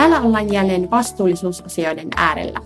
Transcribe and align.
Täällä 0.00 0.20
ollaan 0.20 0.52
jälleen 0.52 0.90
vastuullisuusasioiden 0.90 2.08
äärellä. 2.16 2.60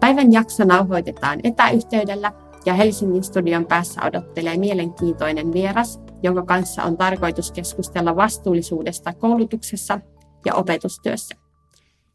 Päivän 0.00 0.32
jakso 0.32 0.64
nauhoitetaan 0.64 1.40
etäyhteydellä 1.44 2.32
ja 2.66 2.74
Helsingin 2.74 3.24
studion 3.24 3.66
päässä 3.66 4.00
odottelee 4.04 4.56
mielenkiintoinen 4.56 5.52
vieras, 5.52 6.00
jonka 6.22 6.42
kanssa 6.42 6.82
on 6.82 6.96
tarkoitus 6.96 7.52
keskustella 7.52 8.16
vastuullisuudesta 8.16 9.12
koulutuksessa 9.12 10.00
ja 10.46 10.54
opetustyössä. 10.54 11.34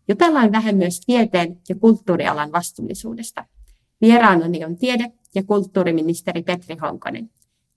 Jutellaan 0.08 0.52
vähän 0.52 0.76
myös 0.76 1.00
tieteen 1.06 1.58
ja 1.70 1.76
kulttuurialan 1.76 2.52
vastuullisuudesta. 2.52 3.46
Vieraanani 4.02 4.66
on 4.66 4.78
tiede- 4.78 5.12
ja 5.36 5.44
kulttuuriministeri 5.44 6.44
Petri 6.44 6.78
Honkonen. 6.82 7.30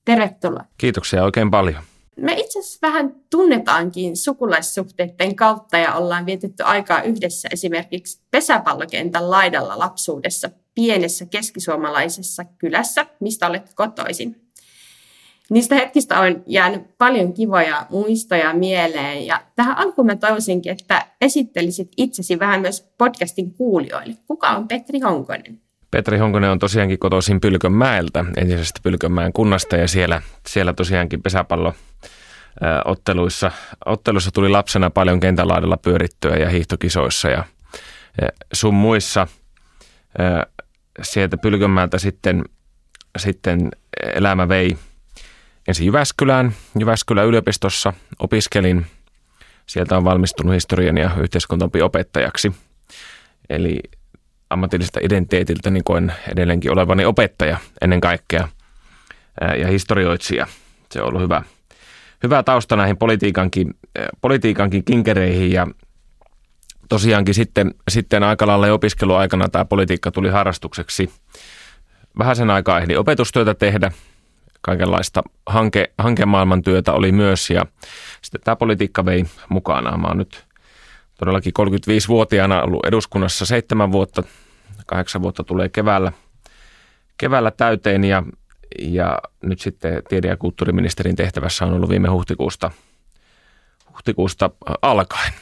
Tervetuloa. 0.04 0.64
Kiitoksia 0.76 1.24
oikein 1.24 1.50
paljon. 1.50 1.82
Me 2.18 2.32
itse 2.32 2.58
asiassa 2.58 2.78
vähän 2.82 3.14
tunnetaankin 3.30 4.16
sukulaissuhteiden 4.16 5.36
kautta 5.36 5.78
ja 5.78 5.94
ollaan 5.94 6.26
vietetty 6.26 6.62
aikaa 6.62 7.02
yhdessä 7.02 7.48
esimerkiksi 7.52 8.20
pesäpallokentän 8.30 9.30
laidalla 9.30 9.78
lapsuudessa 9.78 10.50
pienessä 10.74 11.26
keskisuomalaisessa 11.26 12.44
kylässä, 12.44 13.06
mistä 13.20 13.46
olet 13.46 13.74
kotoisin. 13.74 14.48
Niistä 15.50 15.74
hetkistä 15.74 16.20
on 16.20 16.42
jäänyt 16.46 16.98
paljon 16.98 17.32
kivoja 17.32 17.86
muistoja 17.90 18.54
mieleen 18.54 19.26
ja 19.26 19.42
tähän 19.56 19.78
alkuun 19.78 20.06
mä 20.06 20.16
toivoisinkin, 20.16 20.72
että 20.72 21.06
esittelisit 21.20 21.88
itsesi 21.96 22.38
vähän 22.38 22.60
myös 22.60 22.88
podcastin 22.98 23.54
kuulijoille. 23.54 24.16
Kuka 24.26 24.48
on 24.48 24.68
Petri 24.68 25.00
Honkonen? 25.00 25.67
Petri 25.90 26.18
Honkonen 26.18 26.50
on 26.50 26.58
tosiaankin 26.58 26.98
kotoisin 26.98 27.40
Pylkönmäeltä, 27.40 28.24
entisestä 28.36 28.80
Pylkönmäen 28.82 29.32
kunnasta 29.32 29.76
ja 29.76 29.88
siellä, 29.88 30.22
siellä 30.46 30.72
tosiaankin 30.72 31.22
pesäpallo 31.22 31.74
otteluissa, 32.84 33.50
otteluissa 33.86 34.30
tuli 34.30 34.48
lapsena 34.48 34.90
paljon 34.90 35.20
kentälaidalla 35.20 35.76
pyörittyä 35.76 36.36
ja 36.36 36.48
hiihtokisoissa 36.48 37.28
ja 37.28 37.44
sun 38.52 38.74
muissa. 38.74 39.26
Sieltä 41.02 41.36
Pylkönmäeltä 41.36 41.98
sitten, 41.98 42.44
sitten 43.18 43.68
elämä 44.14 44.48
vei 44.48 44.76
ensin 45.68 45.86
Jyväskylään. 45.86 46.54
Jyväskylän 46.78 47.26
yliopistossa 47.26 47.92
opiskelin. 48.18 48.86
Sieltä 49.66 49.96
on 49.96 50.04
valmistunut 50.04 50.54
historian 50.54 50.98
ja 50.98 51.10
yhteiskuntaopin 51.20 51.84
opettajaksi. 51.84 52.52
Eli 53.50 53.80
ammatillisesta 54.50 55.00
identiteetiltä 55.02 55.70
niin 55.70 55.84
koen 55.84 56.12
edelleenkin 56.32 56.72
olevani 56.72 57.04
opettaja 57.04 57.58
ennen 57.80 58.00
kaikkea 58.00 58.48
ja 59.58 59.68
historioitsija. 59.68 60.46
Se 60.90 61.02
on 61.02 61.08
ollut 61.08 61.22
hyvä, 61.22 61.42
hyvä 62.22 62.42
tausta 62.42 62.76
näihin 62.76 62.96
politiikankin, 62.96 63.74
politiikankin 64.20 64.84
kinkereihin 64.84 65.52
ja 65.52 65.66
tosiaankin 66.88 67.34
sitten, 67.34 67.74
sitten 67.90 68.22
aika 68.22 68.46
lailla 68.46 68.72
opiskeluaikana 68.72 69.48
tämä 69.48 69.64
politiikka 69.64 70.10
tuli 70.10 70.28
harrastukseksi. 70.28 71.10
Vähän 72.18 72.36
sen 72.36 72.50
aikaa 72.50 72.80
ehdin 72.80 72.98
opetustyötä 72.98 73.54
tehdä, 73.54 73.90
kaikenlaista 74.60 75.22
hanke, 75.46 75.92
hankemaailman 75.98 76.62
työtä 76.62 76.92
oli 76.92 77.12
myös 77.12 77.50
ja 77.50 77.66
sitten 78.22 78.40
tämä 78.44 78.56
politiikka 78.56 79.04
vei 79.04 79.24
mukana. 79.48 79.96
Mä 79.96 80.06
oon 80.06 80.18
nyt 80.18 80.47
todellakin 81.18 81.52
35-vuotiaana 81.58 82.62
ollut 82.62 82.86
eduskunnassa 82.86 83.46
seitsemän 83.46 83.92
vuotta, 83.92 84.22
kahdeksan 84.86 85.22
vuotta 85.22 85.44
tulee 85.44 85.68
keväällä, 85.68 86.12
keväällä 87.18 87.50
täyteen 87.50 88.04
ja, 88.04 88.22
ja 88.78 89.18
nyt 89.42 89.60
sitten 89.60 90.02
tiede- 90.08 90.28
ja 90.28 90.36
kulttuuriministerin 90.36 91.16
tehtävässä 91.16 91.64
on 91.64 91.72
ollut 91.72 91.90
viime 91.90 92.08
huhtikuusta, 92.08 92.70
huhtikuusta 93.92 94.50
alkaen. 94.82 95.32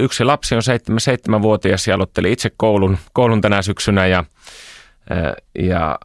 Yksi 0.00 0.24
lapsi 0.24 0.54
on 0.54 0.62
seitsemän, 0.62 1.00
seitsemänvuotias 1.00 1.86
ja 1.86 1.94
aloitteli 1.94 2.32
itse 2.32 2.50
koulun, 2.56 2.98
koulun 3.12 3.40
tänä 3.40 3.62
syksynä 3.62 4.06
ja, 4.06 4.24
ja 5.58 5.98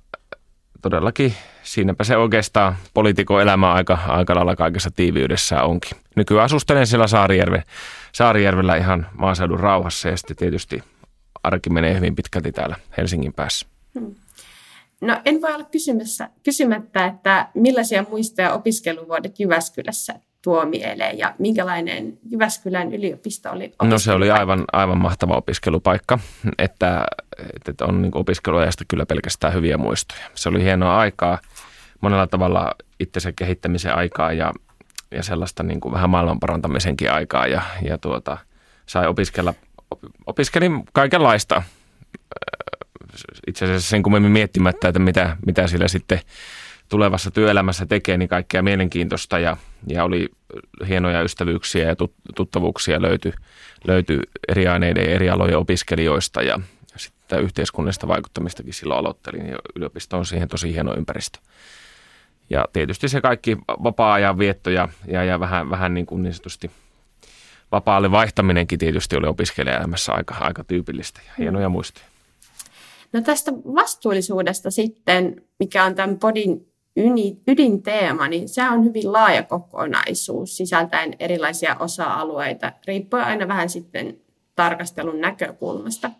todellakin 0.81 1.33
siinäpä 1.63 2.03
se 2.03 2.17
oikeastaan 2.17 2.75
poliitikon 2.93 3.41
elämä 3.41 3.73
aika, 3.73 3.99
aika 4.07 4.35
lailla 4.35 4.55
kaikessa 4.55 4.91
tiiviydessä 4.91 5.63
onkin. 5.63 5.97
Nykyään 6.15 6.45
asustelen 6.45 6.87
siellä 6.87 7.07
Saarijärve, 7.07 7.63
Saarijärvellä 8.13 8.75
ihan 8.75 9.07
maaseudun 9.13 9.59
rauhassa 9.59 10.09
ja 10.09 10.17
sitten 10.17 10.37
tietysti 10.37 10.83
arki 11.43 11.69
menee 11.69 11.95
hyvin 11.95 12.15
pitkälti 12.15 12.51
täällä 12.51 12.75
Helsingin 12.97 13.33
päässä. 13.33 13.67
Hmm. 13.99 14.15
No 15.01 15.21
en 15.25 15.41
voi 15.41 15.53
olla 15.53 15.63
kysymässä, 15.63 16.29
kysymättä, 16.43 17.05
että 17.05 17.47
millaisia 17.53 18.05
muistoja 18.09 18.53
opiskeluvuodet 18.53 19.39
Jyväskylässä 19.39 20.15
tuo 20.43 20.65
mieleen 20.65 21.17
ja 21.17 21.35
minkälainen 21.39 22.19
Jyväskylän 22.29 22.93
yliopisto 22.93 23.51
oli 23.51 23.71
No 23.83 23.99
se 23.99 24.11
oli 24.11 24.31
aivan, 24.31 24.65
aivan 24.73 24.97
mahtava 24.97 25.37
opiskelupaikka, 25.37 26.19
että, 26.57 27.05
että 27.69 27.85
on 27.85 28.01
niin 28.01 28.17
opiskeluajasta 28.17 28.85
kyllä 28.87 29.05
pelkästään 29.05 29.53
hyviä 29.53 29.77
muistoja. 29.77 30.21
Se 30.35 30.49
oli 30.49 30.63
hienoa 30.63 30.97
aikaa, 30.97 31.39
monella 32.01 32.27
tavalla 32.27 32.75
itsensä 32.99 33.31
kehittämisen 33.31 33.95
aikaa 33.95 34.33
ja, 34.33 34.53
ja 35.11 35.23
sellaista 35.23 35.63
niin 35.63 35.79
kuin 35.79 35.93
vähän 35.93 36.09
maailman 36.09 36.39
parantamisenkin 36.39 37.11
aikaa 37.11 37.47
ja, 37.47 37.61
ja 37.81 37.97
tuota, 37.97 38.37
sai 38.85 39.07
opiskella, 39.07 39.53
opiskelin 40.25 40.83
kaikenlaista 40.93 41.63
itse 43.47 43.65
asiassa 43.65 43.89
sen 43.89 44.03
kummemmin 44.03 44.31
miettimättä, 44.31 44.87
että 44.87 44.99
mitä, 44.99 45.37
mitä 45.45 45.67
sillä 45.67 45.87
sitten 45.87 46.19
tulevassa 46.89 47.31
työelämässä 47.31 47.85
tekee, 47.85 48.17
niin 48.17 48.29
kaikkea 48.29 48.63
mielenkiintoista 48.63 49.39
ja, 49.39 49.57
ja 49.87 50.03
oli 50.03 50.29
hienoja 50.87 51.21
ystävyyksiä 51.21 51.87
ja 51.87 51.95
tuttavuuksia 52.35 53.01
löytyi 53.01 53.33
löyty 53.87 54.19
eri 54.47 54.67
aineiden 54.67 55.05
ja 55.05 55.11
eri 55.11 55.29
alojen 55.29 55.57
opiskelijoista 55.57 56.41
ja 56.41 56.59
sitten 56.95 57.41
yhteiskunnallista 57.41 58.07
vaikuttamistakin 58.07 58.73
silloin 58.73 58.99
aloittelin 58.99 59.49
ja 59.49 59.57
yliopisto 59.75 60.17
on 60.17 60.25
siihen 60.25 60.47
tosi 60.47 60.73
hieno 60.73 60.95
ympäristö. 60.95 61.39
Ja 62.51 62.65
tietysti 62.73 63.09
se 63.09 63.21
kaikki 63.21 63.57
vapaa-ajan 63.83 64.37
vietto 64.37 64.69
ja, 64.69 64.89
ja, 65.07 65.23
ja 65.23 65.39
vähän, 65.39 65.69
vähän 65.69 65.93
niin, 65.93 66.05
kuin 66.05 66.23
niin 66.23 66.33
sanotusti 66.33 66.71
vapaalle 67.71 68.11
vaihtaminenkin 68.11 68.79
tietysti 68.79 69.15
oli 69.15 69.27
opiskelijaelämässä 69.27 70.13
aika, 70.13 70.35
aika 70.39 70.63
tyypillistä 70.63 71.21
ja 71.27 71.31
hienoja 71.37 71.69
muistoja. 71.69 72.05
No 73.13 73.21
tästä 73.21 73.51
vastuullisuudesta 73.53 74.71
sitten, 74.71 75.41
mikä 75.59 75.83
on 75.83 75.95
tämän 75.95 76.19
podin 76.19 76.71
ydinteema, 77.47 78.27
niin 78.27 78.49
se 78.49 78.69
on 78.69 78.83
hyvin 78.85 79.13
laaja 79.13 79.43
kokonaisuus 79.43 80.57
sisältäen 80.57 81.15
erilaisia 81.19 81.75
osa-alueita, 81.79 82.71
riippuen 82.87 83.23
aina 83.23 83.47
vähän 83.47 83.69
sitten 83.69 84.17
tarkastelun 84.55 85.21
näkökulmasta. 85.21 86.11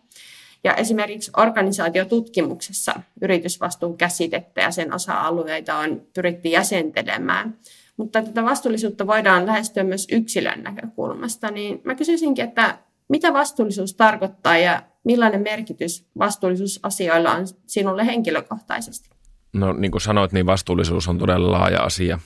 Ja 0.64 0.74
esimerkiksi 0.74 1.30
organisaatiotutkimuksessa 1.36 2.94
yritysvastuun 3.22 3.98
käsitettä 3.98 4.60
ja 4.60 4.70
sen 4.70 4.94
osa-alueita 4.94 5.76
on 5.78 6.02
pyritty 6.14 6.48
jäsentelemään. 6.48 7.58
Mutta 7.96 8.22
tätä 8.22 8.44
vastuullisuutta 8.44 9.06
voidaan 9.06 9.46
lähestyä 9.46 9.84
myös 9.84 10.06
yksilön 10.12 10.62
näkökulmasta. 10.62 11.50
Niin 11.50 11.80
mä 11.84 11.94
kysyisinkin, 11.94 12.44
että 12.44 12.78
mitä 13.08 13.32
vastuullisuus 13.32 13.94
tarkoittaa 13.94 14.58
ja 14.58 14.82
millainen 15.04 15.42
merkitys 15.42 16.06
vastuullisuusasioilla 16.18 17.32
on 17.32 17.46
sinulle 17.66 18.06
henkilökohtaisesti? 18.06 19.10
No 19.52 19.72
niin 19.72 19.90
kuin 19.90 20.02
sanoit, 20.02 20.32
niin 20.32 20.46
vastuullisuus 20.46 21.08
on 21.08 21.18
todella 21.18 21.52
laaja 21.52 21.82
asia. 21.82 22.18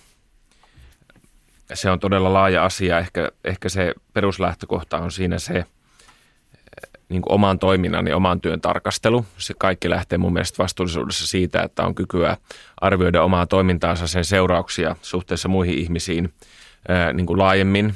Se 1.75 1.91
on 1.91 2.01
todella 2.01 2.33
laaja 2.33 2.65
asia. 2.65 2.99
Ehkä, 2.99 3.33
ehkä 3.45 3.69
se 3.69 3.95
peruslähtökohta 4.13 4.99
on 4.99 5.13
siinä 5.13 5.39
se 5.39 5.65
niin 7.09 7.23
kuin 7.23 7.33
oman 7.33 7.59
toiminnan 7.59 8.07
ja 8.07 8.17
oman 8.17 8.41
työn 8.41 8.61
tarkastelu. 8.61 9.27
Se 9.39 9.55
kaikki 9.59 9.91
lähtee 9.91 10.19
mun 10.19 10.33
mielestä 10.33 10.63
vastuullisuudessa 10.63 11.27
siitä, 11.27 11.63
että 11.63 11.83
on 11.83 11.95
kykyä 11.95 12.37
arvioida 12.81 13.23
omaa 13.23 13.47
toimintaansa, 13.47 14.07
sen 14.07 14.25
seurauksia 14.25 14.97
suhteessa 15.03 15.49
muihin 15.49 15.79
ihmisiin 15.79 16.35
niin 17.13 17.27
kuin 17.27 17.39
laajemmin, 17.39 17.95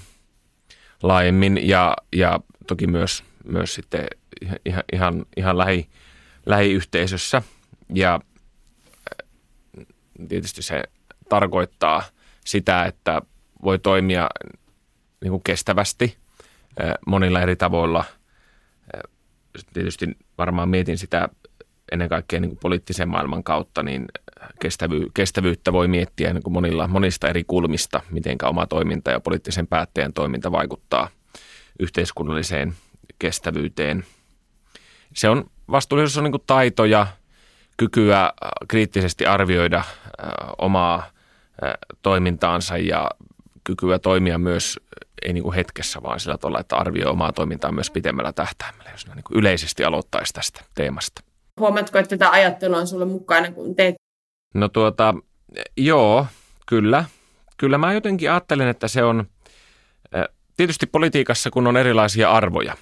laajemmin 1.02 1.68
ja, 1.68 1.96
ja 2.16 2.40
toki 2.66 2.86
myös, 2.86 3.24
myös 3.44 3.74
sitten 3.74 4.06
ihan, 4.64 4.84
ihan, 4.92 5.26
ihan 5.36 5.58
lähi, 5.58 5.88
lähiyhteisössä. 6.46 7.42
Ja 7.94 8.20
tietysti 10.28 10.62
se 10.62 10.82
tarkoittaa 11.28 12.02
sitä, 12.44 12.84
että 12.84 13.22
voi 13.62 13.78
toimia 13.78 14.28
niin 15.20 15.30
kuin 15.30 15.42
kestävästi 15.42 16.16
monilla 17.06 17.40
eri 17.40 17.56
tavoilla. 17.56 18.04
Tietysti 19.72 20.06
varmaan 20.38 20.68
mietin 20.68 20.98
sitä 20.98 21.28
ennen 21.92 22.08
kaikkea 22.08 22.40
niin 22.40 22.48
kuin 22.48 22.58
poliittisen 22.62 23.08
maailman 23.08 23.44
kautta, 23.44 23.82
niin 23.82 24.06
kestävy, 24.60 25.06
kestävyyttä 25.14 25.72
voi 25.72 25.88
miettiä 25.88 26.32
niin 26.32 26.42
kuin 26.42 26.52
monilla, 26.52 26.88
monista 26.88 27.28
eri 27.28 27.44
kulmista, 27.44 28.00
miten 28.10 28.36
oma 28.44 28.66
toiminta 28.66 29.10
ja 29.10 29.20
poliittisen 29.20 29.66
päättäjän 29.66 30.12
toiminta 30.12 30.52
vaikuttaa 30.52 31.08
yhteiskunnalliseen 31.78 32.74
kestävyyteen. 33.18 34.04
Se 35.14 35.28
on, 35.28 35.50
vastuullisuus 35.70 36.18
on 36.18 36.24
niin 36.24 36.32
kuin 36.32 36.44
taito 36.46 36.84
ja– 36.84 37.06
kykyä 37.80 38.22
äh, 38.24 38.32
kriittisesti 38.68 39.26
arvioida 39.26 39.76
äh, 39.76 39.84
omaa 40.58 40.96
äh, 40.96 41.72
toimintaansa 42.02 42.78
ja 42.78 43.10
kykyä 43.64 43.98
toimia 43.98 44.38
myös 44.38 44.80
ei 45.26 45.32
niin 45.32 45.42
kuin 45.42 45.54
hetkessä, 45.54 46.02
vaan 46.02 46.20
sillä 46.20 46.38
tavalla, 46.38 46.60
että 46.60 46.76
arvioi 46.76 47.10
omaa 47.10 47.32
toimintaa 47.32 47.72
myös 47.72 47.90
pitemmällä 47.90 48.32
tähtäimellä, 48.32 48.90
jos 48.90 49.06
niin 49.06 49.24
kuin 49.24 49.38
yleisesti 49.38 49.84
aloittaisi 49.84 50.32
tästä 50.32 50.64
teemasta. 50.74 51.22
Huomaatko, 51.60 51.98
että 51.98 52.16
tätä 52.16 52.30
ajattelua 52.30 52.78
on 52.78 52.86
sulle 52.86 53.04
mukana, 53.04 53.52
kun 53.52 53.76
teet? 53.76 53.94
No 54.54 54.68
tuota, 54.68 55.14
joo, 55.76 56.26
kyllä. 56.66 57.04
Kyllä 57.56 57.78
mä 57.78 57.92
jotenkin 57.92 58.30
ajattelen, 58.30 58.68
että 58.68 58.88
se 58.88 59.02
on, 59.02 59.24
tietysti 60.56 60.86
politiikassa, 60.86 61.50
kun 61.50 61.66
on 61.66 61.76
erilaisia 61.76 62.30
arvoja 62.30 62.76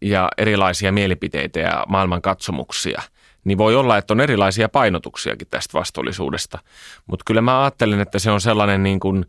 ja 0.00 0.28
erilaisia 0.38 0.92
mielipiteitä 0.92 1.60
ja 1.60 1.84
maailmankatsomuksia, 1.88 3.02
niin 3.44 3.58
voi 3.58 3.74
olla, 3.74 3.98
että 3.98 4.14
on 4.14 4.20
erilaisia 4.20 4.68
painotuksiakin 4.68 5.48
tästä 5.50 5.78
vastuullisuudesta. 5.78 6.58
Mutta 7.06 7.22
kyllä 7.26 7.40
mä 7.40 7.62
ajattelen, 7.62 8.00
että 8.00 8.18
se 8.18 8.30
on 8.30 8.40
sellainen 8.40 8.82
niin 8.82 9.00
kuin, 9.00 9.26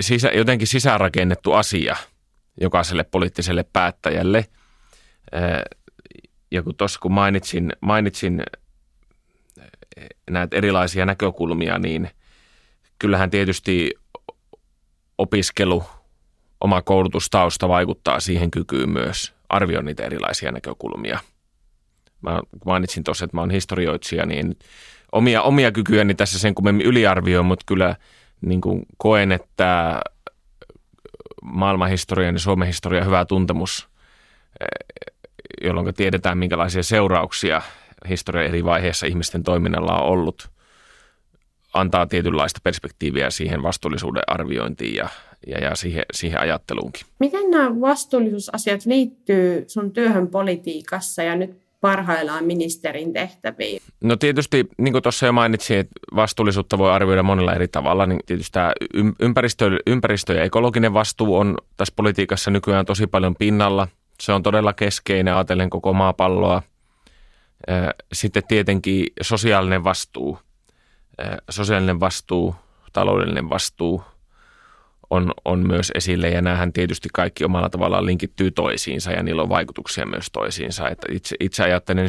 sisä, 0.00 0.28
jotenkin 0.28 0.66
sisäänrakennettu 0.66 1.52
asia 1.52 1.96
jokaiselle 2.60 3.04
poliittiselle 3.04 3.64
päättäjälle. 3.72 4.46
Ja 6.50 6.62
kun 6.62 6.76
tuossa 6.76 7.00
kun 7.00 7.12
mainitsin, 7.12 7.72
mainitsin 7.80 8.42
näitä 10.30 10.56
erilaisia 10.56 11.06
näkökulmia, 11.06 11.78
niin 11.78 12.10
kyllähän 12.98 13.30
tietysti 13.30 13.90
opiskelu, 15.18 15.84
oma 16.60 16.82
koulutustausta 16.82 17.68
vaikuttaa 17.68 18.20
siihen 18.20 18.50
kykyyn 18.50 18.88
myös 18.88 19.34
arvioida 19.48 19.86
niitä 19.86 20.02
erilaisia 20.02 20.52
näkökulmia. 20.52 21.18
Mä 22.22 22.40
mainitsin 22.64 23.04
tuossa, 23.04 23.24
että 23.24 23.36
mä 23.36 23.40
oon 23.40 23.50
historioitsija, 23.50 24.26
niin 24.26 24.58
omia, 25.12 25.42
omia 25.42 25.72
kykyjäni 25.72 26.14
tässä 26.14 26.38
sen 26.38 26.54
kummemmin 26.54 26.86
yliarvioin, 26.86 27.46
mutta 27.46 27.64
kyllä 27.66 27.96
niin 28.46 28.60
kuin 28.60 28.82
koen, 28.98 29.32
että 29.32 30.00
maailmanhistorian 31.42 32.34
ja 32.34 32.38
Suomen 32.38 32.66
historian 32.66 33.06
hyvä 33.06 33.24
tuntemus, 33.24 33.88
jolloin 35.62 35.94
tiedetään 35.94 36.38
minkälaisia 36.38 36.82
seurauksia 36.82 37.62
historian 38.08 38.46
eri 38.46 38.64
vaiheissa 38.64 39.06
ihmisten 39.06 39.42
toiminnalla 39.42 39.98
on 39.98 40.08
ollut, 40.08 40.48
antaa 41.74 42.06
tietynlaista 42.06 42.60
perspektiiviä 42.64 43.30
siihen 43.30 43.62
vastuullisuuden 43.62 44.22
arviointiin 44.26 44.94
ja, 44.94 45.08
ja, 45.46 45.58
ja 45.58 45.76
siihen, 45.76 46.04
siihen 46.12 46.40
ajatteluunkin. 46.40 47.06
Miten 47.18 47.50
nämä 47.50 47.80
vastuullisuusasiat 47.80 48.86
liittyy 48.86 49.64
sun 49.66 49.92
työhön 49.92 50.28
politiikassa 50.28 51.22
ja 51.22 51.36
nyt 51.36 51.63
parhaillaan 51.84 52.44
ministerin 52.44 53.12
tehtäviin? 53.12 53.82
No 54.00 54.16
tietysti, 54.16 54.68
niin 54.78 54.92
kuin 54.92 55.02
tuossa 55.02 55.26
jo 55.26 55.32
mainitsin, 55.32 55.78
että 55.78 55.92
vastuullisuutta 56.16 56.78
voi 56.78 56.90
arvioida 56.90 57.22
monella 57.22 57.52
eri 57.52 57.68
tavalla, 57.68 58.06
niin 58.06 58.20
tietysti 58.26 58.52
tämä 58.52 58.72
ympäristö, 59.20 59.70
ympäristö 59.86 60.34
ja 60.34 60.42
ekologinen 60.42 60.94
vastuu 60.94 61.36
on 61.36 61.58
tässä 61.76 61.94
politiikassa 61.96 62.50
nykyään 62.50 62.86
tosi 62.86 63.06
paljon 63.06 63.34
pinnalla. 63.36 63.88
Se 64.20 64.32
on 64.32 64.42
todella 64.42 64.72
keskeinen, 64.72 65.34
ajatellen 65.34 65.70
koko 65.70 65.92
maapalloa. 65.92 66.62
Sitten 68.12 68.42
tietenkin 68.48 69.06
sosiaalinen 69.22 69.84
vastuu, 69.84 70.38
sosiaalinen 71.50 72.00
vastuu, 72.00 72.54
taloudellinen 72.92 73.50
vastuu– 73.50 74.02
on, 75.14 75.32
on 75.44 75.66
myös 75.66 75.92
esille 75.94 76.28
ja 76.28 76.42
näähän 76.42 76.72
tietysti 76.72 77.08
kaikki 77.12 77.44
omalla 77.44 77.68
tavallaan 77.68 78.06
linkittyy 78.06 78.50
toisiinsa 78.50 79.12
ja 79.12 79.22
niillä 79.22 79.42
on 79.42 79.48
vaikutuksia 79.48 80.06
myös 80.06 80.30
toisiinsa. 80.32 80.88
Että 80.88 81.06
itse, 81.10 81.36
itse 81.40 81.64
ajattelen 81.64 82.08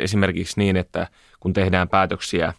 esimerkiksi 0.00 0.60
niin, 0.60 0.76
että 0.76 1.06
kun 1.40 1.52
tehdään 1.52 1.88
päätöksiä 1.88 2.54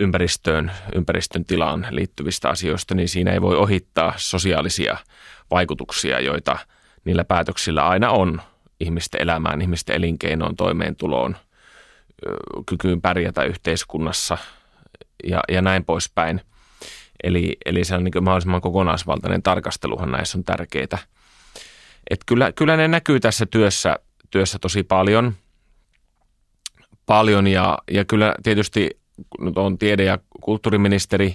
ympäristöön, 0.00 0.72
ympäristön 0.94 1.44
tilaan 1.44 1.86
liittyvistä 1.90 2.48
asioista, 2.48 2.94
niin 2.94 3.08
siinä 3.08 3.32
ei 3.32 3.42
voi 3.42 3.56
ohittaa 3.56 4.14
sosiaalisia 4.16 4.96
vaikutuksia, 5.50 6.20
joita 6.20 6.58
niillä 7.04 7.24
päätöksillä 7.24 7.88
aina 7.88 8.10
on 8.10 8.40
ihmisten 8.80 9.22
elämään, 9.22 9.62
ihmisten 9.62 9.96
elinkeinoon, 9.96 10.56
toimeentuloon, 10.56 11.36
kykyyn 12.66 13.00
pärjätä 13.00 13.42
yhteiskunnassa 13.42 14.38
ja, 15.24 15.40
ja 15.48 15.62
näin 15.62 15.84
poispäin– 15.84 16.40
Eli, 17.24 17.56
eli 17.66 17.84
se 17.84 17.94
on 17.94 18.04
niin 18.04 18.24
mahdollisimman 18.24 18.60
kokonaisvaltainen 18.60 19.42
tarkasteluhan 19.42 20.10
näissä 20.10 20.38
on 20.38 20.44
tärkeää. 20.44 20.98
Et 22.10 22.20
kyllä, 22.26 22.52
kyllä 22.52 22.76
ne 22.76 22.88
näkyy 22.88 23.20
tässä 23.20 23.46
työssä, 23.46 23.98
työssä 24.30 24.58
tosi 24.58 24.82
paljon. 24.82 25.34
Paljon 27.06 27.46
ja, 27.46 27.78
ja 27.90 28.04
kyllä 28.04 28.34
tietysti 28.42 28.90
nyt 29.40 29.58
on 29.58 29.78
tiede- 29.78 30.04
ja 30.04 30.18
kulttuuriministeri, 30.40 31.34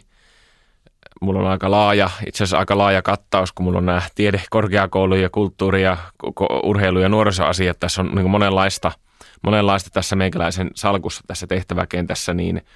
mulla 1.22 1.40
on 1.40 1.48
aika 1.48 1.72
laaja, 1.72 2.10
itse 2.28 2.44
asiassa 2.44 2.58
aika 2.58 2.78
laaja 2.78 3.02
kattaus, 3.02 3.52
kun 3.52 3.64
mulla 3.64 3.78
on 3.78 3.86
nämä 3.86 4.02
tiede, 4.16 4.42
korkeakoulu 4.50 5.16
ja 5.16 5.30
kulttuuri 5.30 5.84
ja 5.84 5.98
urheilu 6.64 7.00
ja 7.00 7.10
nuorisoasiat. 7.10 7.80
Tässä 7.80 8.02
on 8.02 8.12
niin 8.16 8.30
monenlaista, 8.30 8.92
monenlaista 9.42 9.90
tässä 9.90 10.16
meikäläisen 10.16 10.72
salkussa 10.76 11.22
tässä 11.28 11.48
tehtäväkentässä, 11.48 12.34
niin– 12.34 12.62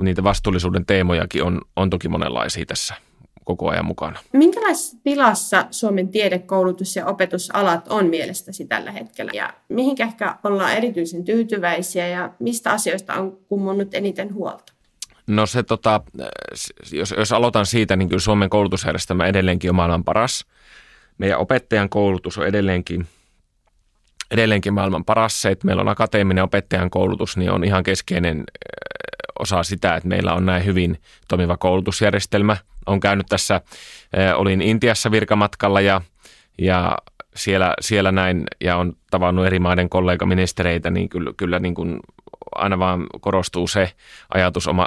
niitä 0.00 0.24
vastuullisuuden 0.24 0.86
teemojakin 0.86 1.42
on, 1.42 1.60
on 1.76 1.90
toki 1.90 2.08
monenlaisia 2.08 2.66
tässä 2.66 2.94
koko 3.46 3.70
ajan 3.70 3.86
mukana. 3.86 4.18
Minkälaisessa 4.32 4.96
tilassa 5.04 5.66
Suomen 5.70 6.08
tiedekoulutus 6.08 6.96
ja 6.96 7.06
opetusalat 7.06 7.88
on 7.88 8.06
mielestäsi 8.06 8.66
tällä 8.66 8.90
hetkellä? 8.90 9.32
Ja 9.34 9.54
mihin 9.68 10.02
ehkä 10.02 10.36
ollaan 10.44 10.72
erityisen 10.72 11.24
tyytyväisiä 11.24 12.08
ja 12.08 12.30
mistä 12.38 12.70
asioista 12.70 13.14
on 13.14 13.38
kummunut 13.48 13.94
eniten 13.94 14.34
huolta? 14.34 14.72
No 15.26 15.46
se 15.46 15.62
tota, 15.62 16.00
jos, 16.92 17.14
jos 17.18 17.32
aloitan 17.32 17.66
siitä, 17.66 17.96
niin 17.96 18.08
kyllä 18.08 18.20
Suomen 18.20 18.50
koulutusjärjestelmä 18.50 19.26
edelleenkin 19.26 19.70
on 19.70 19.76
maailman 19.76 20.04
paras. 20.04 20.44
Meidän 21.18 21.38
opettajan 21.38 21.88
koulutus 21.88 22.38
on 22.38 22.46
edelleenkin, 22.46 23.06
edelleenkin 24.30 24.74
maailman 24.74 25.04
paras. 25.04 25.42
Se, 25.42 25.50
että 25.50 25.66
meillä 25.66 25.80
on 25.80 25.88
akateeminen 25.88 26.44
opettajan 26.44 26.90
koulutus, 26.90 27.36
niin 27.36 27.50
on 27.50 27.64
ihan 27.64 27.82
keskeinen 27.82 28.44
osa 29.38 29.62
sitä, 29.62 29.96
että 29.96 30.08
meillä 30.08 30.34
on 30.34 30.46
näin 30.46 30.64
hyvin 30.64 31.00
toimiva 31.28 31.56
koulutusjärjestelmä. 31.56 32.56
Olen 32.86 33.00
käynyt 33.00 33.26
tässä, 33.28 33.60
olin 34.36 34.62
Intiassa 34.62 35.10
virkamatkalla 35.10 35.80
ja, 35.80 36.00
ja 36.58 36.98
siellä, 37.36 37.74
siellä 37.80 38.12
näin 38.12 38.44
ja 38.60 38.76
on 38.76 38.92
tavannut 39.10 39.46
eri 39.46 39.58
maiden 39.58 39.88
kollegaministereitä, 39.88 40.90
niin 40.90 41.08
kyllä, 41.08 41.32
kyllä 41.36 41.58
niin 41.58 41.74
kuin 41.74 42.00
aina 42.54 42.78
vaan 42.78 43.06
korostuu 43.20 43.68
se 43.68 43.92
ajatus 44.34 44.68
oma, 44.68 44.86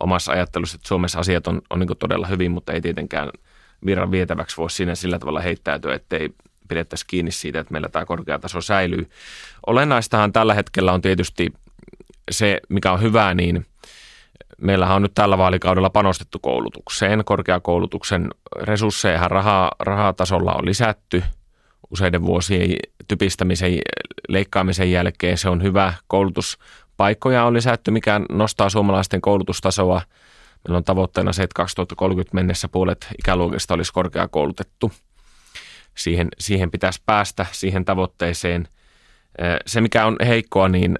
omassa 0.00 0.32
ajattelussa, 0.32 0.76
että 0.76 0.88
Suomessa 0.88 1.18
asiat 1.18 1.46
on, 1.46 1.62
on 1.70 1.80
niin 1.80 1.88
todella 1.98 2.26
hyvin, 2.26 2.50
mutta 2.50 2.72
ei 2.72 2.80
tietenkään 2.80 3.30
virran 3.86 4.10
vietäväksi 4.10 4.56
voi 4.56 4.70
siinä 4.70 4.94
sillä 4.94 5.18
tavalla 5.18 5.40
heittäytyä, 5.40 5.94
ettei 5.94 6.30
pidettäisiin 6.68 7.06
kiinni 7.06 7.30
siitä, 7.30 7.60
että 7.60 7.72
meillä 7.72 7.88
tämä 7.88 8.04
korkeataso 8.04 8.60
säilyy. 8.60 9.10
Olennaistahan 9.66 10.32
tällä 10.32 10.54
hetkellä 10.54 10.92
on 10.92 11.02
tietysti 11.02 11.52
se, 12.30 12.60
mikä 12.68 12.92
on 12.92 13.02
hyvää, 13.02 13.34
niin 13.34 13.66
meillähän 14.62 14.96
on 14.96 15.02
nyt 15.02 15.14
tällä 15.14 15.38
vaalikaudella 15.38 15.90
panostettu 15.90 16.38
koulutukseen. 16.38 17.24
Korkeakoulutuksen 17.24 18.28
resursseja 18.60 19.28
rahaa, 19.28 19.72
rahatasolla 19.80 20.52
on 20.52 20.66
lisätty 20.66 21.22
useiden 21.90 22.26
vuosien 22.26 22.70
typistämisen, 23.08 23.78
leikkaamisen 24.28 24.90
jälkeen. 24.90 25.38
Se 25.38 25.48
on 25.48 25.62
hyvä. 25.62 25.94
Koulutuspaikkoja 26.06 27.44
on 27.44 27.54
lisätty, 27.54 27.90
mikä 27.90 28.20
nostaa 28.30 28.70
suomalaisten 28.70 29.20
koulutustasoa. 29.20 30.02
Meillä 30.68 30.76
on 30.76 30.84
tavoitteena 30.84 31.32
se, 31.32 31.42
että 31.42 31.54
2030 31.56 32.34
mennessä 32.34 32.68
puolet 32.68 33.06
ikäluokista 33.18 33.74
olisi 33.74 33.92
korkeakoulutettu. 33.92 34.92
Siihen, 35.94 36.28
siihen 36.38 36.70
pitäisi 36.70 37.02
päästä, 37.06 37.46
siihen 37.52 37.84
tavoitteeseen. 37.84 38.68
Se, 39.66 39.80
mikä 39.80 40.06
on 40.06 40.16
heikkoa, 40.26 40.68
niin 40.68 40.94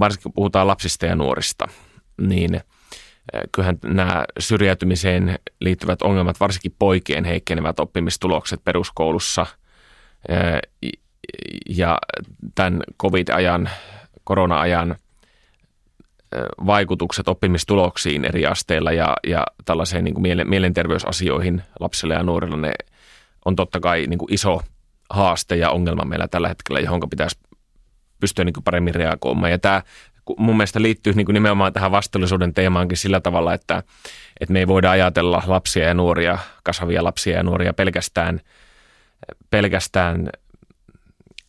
varsinkin 0.00 0.32
puhutaan 0.32 0.66
lapsista 0.66 1.06
ja 1.06 1.16
nuorista, 1.16 1.68
niin– 2.18 2.60
kyllähän 3.52 3.78
nämä 3.84 4.24
syrjäytymiseen 4.38 5.38
liittyvät 5.60 6.02
ongelmat, 6.02 6.40
varsinkin 6.40 6.74
poikien 6.78 7.24
heikkenevät 7.24 7.80
oppimistulokset 7.80 8.64
peruskoulussa 8.64 9.46
ja 11.68 11.98
tämän 12.54 12.80
covid-ajan, 13.02 13.70
korona-ajan 14.24 14.96
vaikutukset 16.66 17.28
oppimistuloksiin 17.28 18.24
eri 18.24 18.46
asteilla 18.46 18.92
ja, 18.92 19.16
ja 19.26 19.46
tällaiseen 19.64 20.04
niin 20.04 20.14
kuin 20.14 20.48
mielenterveysasioihin 20.48 21.62
lapsille 21.80 22.14
ja 22.14 22.22
nuorille, 22.22 22.56
ne 22.56 22.72
on 23.44 23.56
totta 23.56 23.80
kai 23.80 24.06
niin 24.06 24.18
kuin 24.18 24.32
iso 24.32 24.60
haaste 25.10 25.56
ja 25.56 25.70
ongelma 25.70 26.04
meillä 26.04 26.28
tällä 26.28 26.48
hetkellä, 26.48 26.80
johon 26.80 27.00
pitäisi 27.10 27.38
pystyä 28.20 28.44
niin 28.44 28.52
kuin 28.52 28.64
paremmin 28.64 28.94
reagoimaan. 28.94 29.50
Ja 29.50 29.58
tämä 29.58 29.82
mun 30.36 30.56
mielestä 30.56 30.82
liittyy 30.82 31.12
niin 31.12 31.26
kuin 31.26 31.34
nimenomaan 31.34 31.72
tähän 31.72 31.90
vastuullisuuden 31.90 32.54
teemaankin 32.54 32.96
sillä 32.96 33.20
tavalla, 33.20 33.54
että, 33.54 33.82
että 34.40 34.52
me 34.52 34.58
ei 34.58 34.66
voida 34.66 34.90
ajatella 34.90 35.42
lapsia 35.46 35.88
ja 35.88 35.94
nuoria, 35.94 36.38
kasvavia 36.62 37.04
lapsia 37.04 37.36
ja 37.36 37.42
nuoria 37.42 37.74
pelkästään, 37.74 38.40
pelkästään 39.50 40.30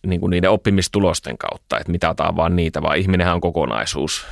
niin 0.08 0.20
kuin 0.20 0.30
niiden 0.30 0.50
oppimistulosten 0.50 1.38
kautta, 1.38 1.78
että 1.80 1.92
mitataan 1.92 2.36
vaan 2.36 2.56
niitä, 2.56 2.82
vaan 2.82 2.98
ihminenhän 2.98 3.36
on 3.36 3.42
kokonaisuus, 3.42 4.28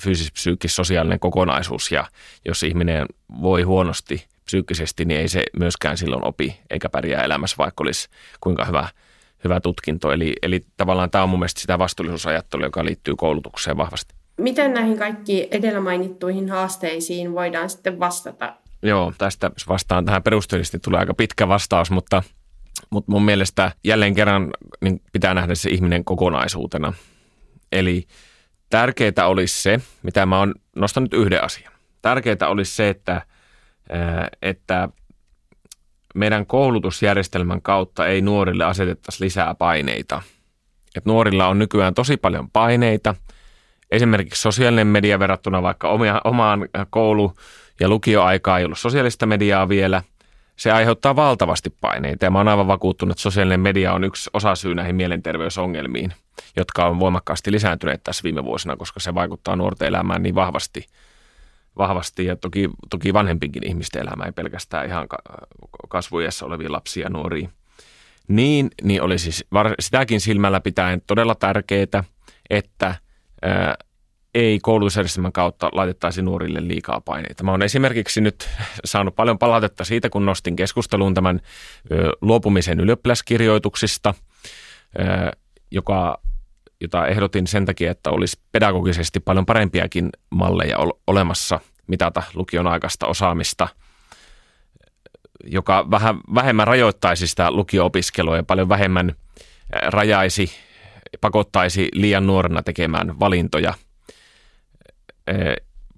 fyysis, 0.00 0.32
psyykkis, 0.32 0.76
sosiaalinen 0.76 1.20
kokonaisuus 1.20 1.92
ja 1.92 2.06
jos 2.44 2.62
ihminen 2.62 3.06
voi 3.42 3.62
huonosti 3.62 4.26
psyykkisesti, 4.44 5.04
niin 5.04 5.20
ei 5.20 5.28
se 5.28 5.42
myöskään 5.58 5.96
silloin 5.96 6.24
opi 6.24 6.60
eikä 6.70 6.88
pärjää 6.88 7.22
elämässä, 7.22 7.56
vaikka 7.58 7.84
olisi 7.84 8.08
kuinka 8.40 8.64
hyvä, 8.64 8.88
hyvä 9.44 9.60
tutkinto. 9.60 10.12
Eli, 10.12 10.32
eli 10.42 10.66
tavallaan 10.76 11.10
tämä 11.10 11.24
on 11.24 11.30
mun 11.30 11.38
mielestä 11.38 11.60
sitä 11.60 11.78
vastuullisuusajattelua, 11.78 12.66
joka 12.66 12.84
liittyy 12.84 13.16
koulutukseen 13.16 13.76
vahvasti. 13.76 14.14
Miten 14.40 14.74
näihin 14.74 14.98
kaikki 14.98 15.48
edellä 15.50 15.80
mainittuihin 15.80 16.48
haasteisiin 16.48 17.32
voidaan 17.32 17.70
sitten 17.70 18.00
vastata? 18.00 18.54
Joo, 18.82 19.12
tästä 19.18 19.50
vastaan 19.68 20.04
tähän 20.04 20.22
perusteellisesti 20.22 20.78
tulee 20.78 21.00
aika 21.00 21.14
pitkä 21.14 21.48
vastaus, 21.48 21.90
mutta, 21.90 22.22
mutta 22.90 23.12
mun 23.12 23.24
mielestä 23.24 23.72
jälleen 23.84 24.14
kerran 24.14 24.50
niin 24.80 25.02
pitää 25.12 25.34
nähdä 25.34 25.54
se 25.54 25.70
ihminen 25.70 26.04
kokonaisuutena. 26.04 26.92
Eli 27.72 28.06
tärkeää 28.70 29.26
olisi 29.26 29.62
se, 29.62 29.80
mitä 30.02 30.26
mä 30.26 30.38
oon 30.38 30.54
nostanut 30.76 31.14
yhden 31.14 31.44
asian. 31.44 31.72
Tärkeää 32.02 32.48
olisi 32.48 32.74
se, 32.74 32.88
että, 32.88 33.22
että 34.42 34.88
meidän 36.16 36.46
koulutusjärjestelmän 36.46 37.62
kautta 37.62 38.06
ei 38.06 38.20
nuorille 38.20 38.64
asetettaisi 38.64 39.24
lisää 39.24 39.54
paineita. 39.54 40.22
Et 40.96 41.04
nuorilla 41.04 41.48
on 41.48 41.58
nykyään 41.58 41.94
tosi 41.94 42.16
paljon 42.16 42.50
paineita. 42.50 43.14
Esimerkiksi 43.90 44.42
sosiaalinen 44.42 44.86
media 44.86 45.18
verrattuna 45.18 45.62
vaikka 45.62 45.88
omaan 46.24 46.68
koulu- 46.90 47.34
ja 47.80 47.88
lukioaikaan 47.88 48.58
ei 48.58 48.64
ollut 48.64 48.78
sosiaalista 48.78 49.26
mediaa 49.26 49.68
vielä. 49.68 50.02
Se 50.56 50.72
aiheuttaa 50.72 51.16
valtavasti 51.16 51.70
paineita 51.80 52.24
ja 52.24 52.30
mä 52.30 52.38
oon 52.38 52.48
aivan 52.48 52.66
vakuuttunut, 52.66 53.12
että 53.12 53.22
sosiaalinen 53.22 53.60
media 53.60 53.92
on 53.92 54.04
yksi 54.04 54.30
osasyy 54.32 54.74
näihin 54.74 54.96
mielenterveysongelmiin, 54.96 56.12
jotka 56.56 56.86
on 56.86 57.00
voimakkaasti 57.00 57.52
lisääntyneet 57.52 58.04
tässä 58.04 58.22
viime 58.22 58.44
vuosina, 58.44 58.76
koska 58.76 59.00
se 59.00 59.14
vaikuttaa 59.14 59.56
nuorten 59.56 59.88
elämään 59.88 60.22
niin 60.22 60.34
vahvasti– 60.34 60.86
vahvasti 61.78 62.24
ja 62.24 62.36
toki, 62.36 62.70
toki 62.90 63.12
vanhempinkin 63.12 63.66
ihmisten 63.66 64.02
elämä, 64.02 64.24
ei 64.24 64.32
pelkästään 64.32 64.86
ihan 64.86 65.06
kasvuiässä 65.88 66.46
olevia 66.46 66.72
lapsia 66.72 67.06
ja 67.06 67.10
nuoria. 67.10 67.48
Niin, 68.28 68.70
niin 68.82 69.02
oli 69.02 69.18
siis 69.18 69.44
sitäkin 69.80 70.20
silmällä 70.20 70.60
pitäen 70.60 71.02
todella 71.06 71.34
tärkeää, 71.34 72.04
että 72.50 72.94
ää, 73.42 73.74
ei 74.34 74.58
koulutusjärjestelmän 74.62 75.32
kautta 75.32 75.70
laitettaisi 75.72 76.22
nuorille 76.22 76.68
liikaa 76.68 77.00
paineita. 77.00 77.44
Mä 77.44 77.50
oon 77.50 77.62
esimerkiksi 77.62 78.20
nyt 78.20 78.48
saanut 78.84 79.16
paljon 79.16 79.38
palautetta 79.38 79.84
siitä, 79.84 80.10
kun 80.10 80.26
nostin 80.26 80.56
keskusteluun 80.56 81.14
tämän 81.14 81.40
ö, 81.90 82.10
luopumisen 82.20 82.80
ylioppilaskirjoituksista, 82.80 84.14
ö, 84.98 85.36
joka 85.70 86.20
jota 86.80 87.06
ehdotin 87.06 87.46
sen 87.46 87.66
takia, 87.66 87.90
että 87.90 88.10
olisi 88.10 88.40
pedagogisesti 88.52 89.20
paljon 89.20 89.46
parempiakin 89.46 90.10
malleja 90.30 90.76
olemassa 91.06 91.60
mitata 91.86 92.22
lukion 92.34 92.66
aikaista 92.66 93.06
osaamista, 93.06 93.68
joka 95.44 95.90
vähän 95.90 96.20
vähemmän 96.34 96.66
rajoittaisi 96.66 97.26
sitä 97.26 97.50
lukio-opiskelua 97.50 98.36
ja 98.36 98.42
paljon 98.42 98.68
vähemmän 98.68 99.14
rajaisi, 99.86 100.50
pakottaisi 101.20 101.88
liian 101.92 102.26
nuorena 102.26 102.62
tekemään 102.62 103.20
valintoja. 103.20 103.74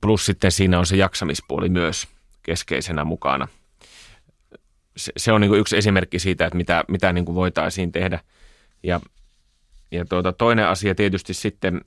Plus 0.00 0.26
sitten 0.26 0.52
siinä 0.52 0.78
on 0.78 0.87
se 0.87 0.97
jaksamispuoli 0.97 1.68
myös 1.68 2.08
keskeisenä 2.42 3.04
mukana. 3.04 3.49
Se, 4.97 5.12
se 5.16 5.32
on 5.32 5.40
niin 5.40 5.54
yksi 5.54 5.76
esimerkki 5.76 6.18
siitä, 6.18 6.47
että 6.47 6.56
mitä, 6.56 6.85
mitä 6.88 7.12
niin 7.12 7.35
voitaisiin 7.35 7.92
tehdä. 7.92 8.20
Ja 8.82 9.00
ja 9.90 10.04
tuota, 10.04 10.33
toinen 10.33 10.66
asia 10.66 10.95
tietysti 10.95 11.35
sitten 11.35 11.80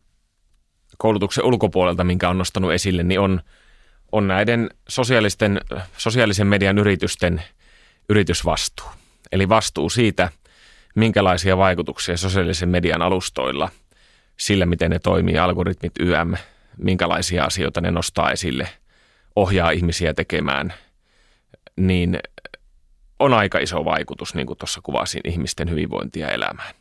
koulutuksen 0.98 1.46
ulkopuolelta, 1.46 2.04
minkä 2.04 2.30
on 2.30 2.38
nostanut 2.38 2.72
esille, 2.72 3.04
niin 3.04 3.20
on, 3.20 3.42
on 4.12 4.28
näiden 4.28 4.70
sosiaalisten, 4.90 5.62
sosiaalisen 5.98 6.48
median 6.48 6.78
yritysten 6.78 7.44
yritysvastuu. 8.10 8.88
Eli 9.32 9.50
vastuu 9.50 9.90
siitä, 9.90 10.30
minkälaisia 10.96 11.58
vaikutuksia 11.58 12.18
sosiaalisen 12.18 12.70
median 12.70 13.02
alustoilla 13.02 13.70
sillä, 14.38 14.66
miten 14.66 14.92
ne 14.92 15.00
toimii, 15.00 15.38
algoritmit 15.38 15.94
YM, 16.00 16.34
minkälaisia 16.78 17.44
asioita 17.44 17.82
ne 17.82 17.92
nostaa 17.92 18.32
esille, 18.32 18.68
ohjaa 19.36 19.72
ihmisiä 19.72 20.14
tekemään, 20.14 20.74
niin 21.76 22.20
on 23.20 23.34
aika 23.34 23.60
iso 23.60 23.86
vaikutus, 23.86 24.36
niin 24.36 24.48
kuin 24.48 24.58
tuossa 24.58 24.80
kuvasin, 24.84 25.22
ihmisten 25.26 25.70
hyvinvointia 25.70 26.30
elämään. 26.30 26.74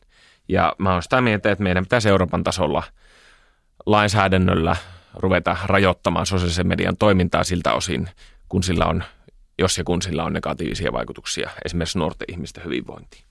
Ja 0.50 0.74
mä 0.78 0.92
oon 0.92 1.02
sitä 1.02 1.20
mieltä, 1.20 1.52
että 1.52 1.64
meidän 1.64 1.84
pitäisi 1.84 2.08
Euroopan 2.08 2.44
tasolla 2.44 2.82
lainsäädännöllä 3.86 4.76
ruveta 5.14 5.56
rajoittamaan 5.64 6.26
sosiaalisen 6.26 6.66
median 6.66 6.96
toimintaa 6.96 7.44
siltä 7.44 7.72
osin, 7.72 8.08
kun 8.48 8.62
sillä 8.62 8.86
on, 8.86 9.04
jos 9.58 9.78
ja 9.78 9.84
kun 9.84 10.02
sillä 10.02 10.24
on 10.24 10.32
negatiivisia 10.32 10.92
vaikutuksia 10.92 11.50
esimerkiksi 11.64 11.98
nuorten 11.98 12.26
ihmisten 12.30 12.64
hyvinvointiin. 12.64 13.24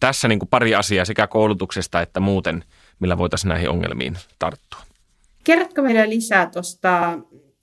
Tässä 0.00 0.28
niin 0.28 0.38
kuin 0.38 0.48
pari 0.48 0.74
asiaa 0.74 1.04
sekä 1.04 1.26
koulutuksesta 1.26 2.00
että 2.00 2.20
muuten, 2.20 2.64
millä 3.00 3.18
voitaisiin 3.18 3.48
näihin 3.48 3.70
ongelmiin 3.70 4.18
tarttua. 4.38 4.80
Kerrotko 5.44 5.82
meille 5.82 6.08
lisää 6.08 6.46
tuosta, 6.46 7.18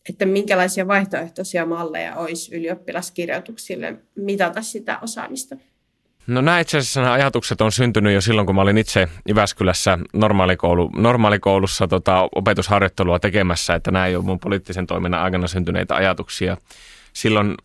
että 0.09 0.25
minkälaisia 0.25 0.87
vaihtoehtoisia 0.87 1.65
malleja 1.65 2.15
olisi 2.15 2.55
ylioppilaskirjoituksille 2.55 3.95
mitata 4.15 4.61
sitä 4.61 4.99
osaamista? 4.99 5.55
No 6.29 6.41
nämä 6.41 6.59
itse 6.59 6.77
asiassa 6.77 7.01
nämä 7.01 7.13
ajatukset 7.13 7.61
on 7.61 7.71
syntynyt 7.71 8.13
jo 8.13 8.21
silloin, 8.21 8.45
kun 8.45 8.55
mä 8.55 8.61
olin 8.61 8.77
itse 8.77 9.07
Jyväskylässä 9.27 9.97
normaalikoulu, 10.13 10.89
normaalikoulussa 10.95 11.87
tota, 11.87 12.29
opetusharjoittelua 12.35 13.19
tekemässä, 13.19 13.75
että 13.75 13.91
nämä 13.91 14.05
ei 14.05 14.15
ole 14.15 14.25
mun 14.25 14.39
poliittisen 14.39 14.87
toiminnan 14.87 15.21
aikana 15.21 15.47
syntyneitä 15.47 15.95
ajatuksia. 15.95 16.57
Silloin, 17.13 17.55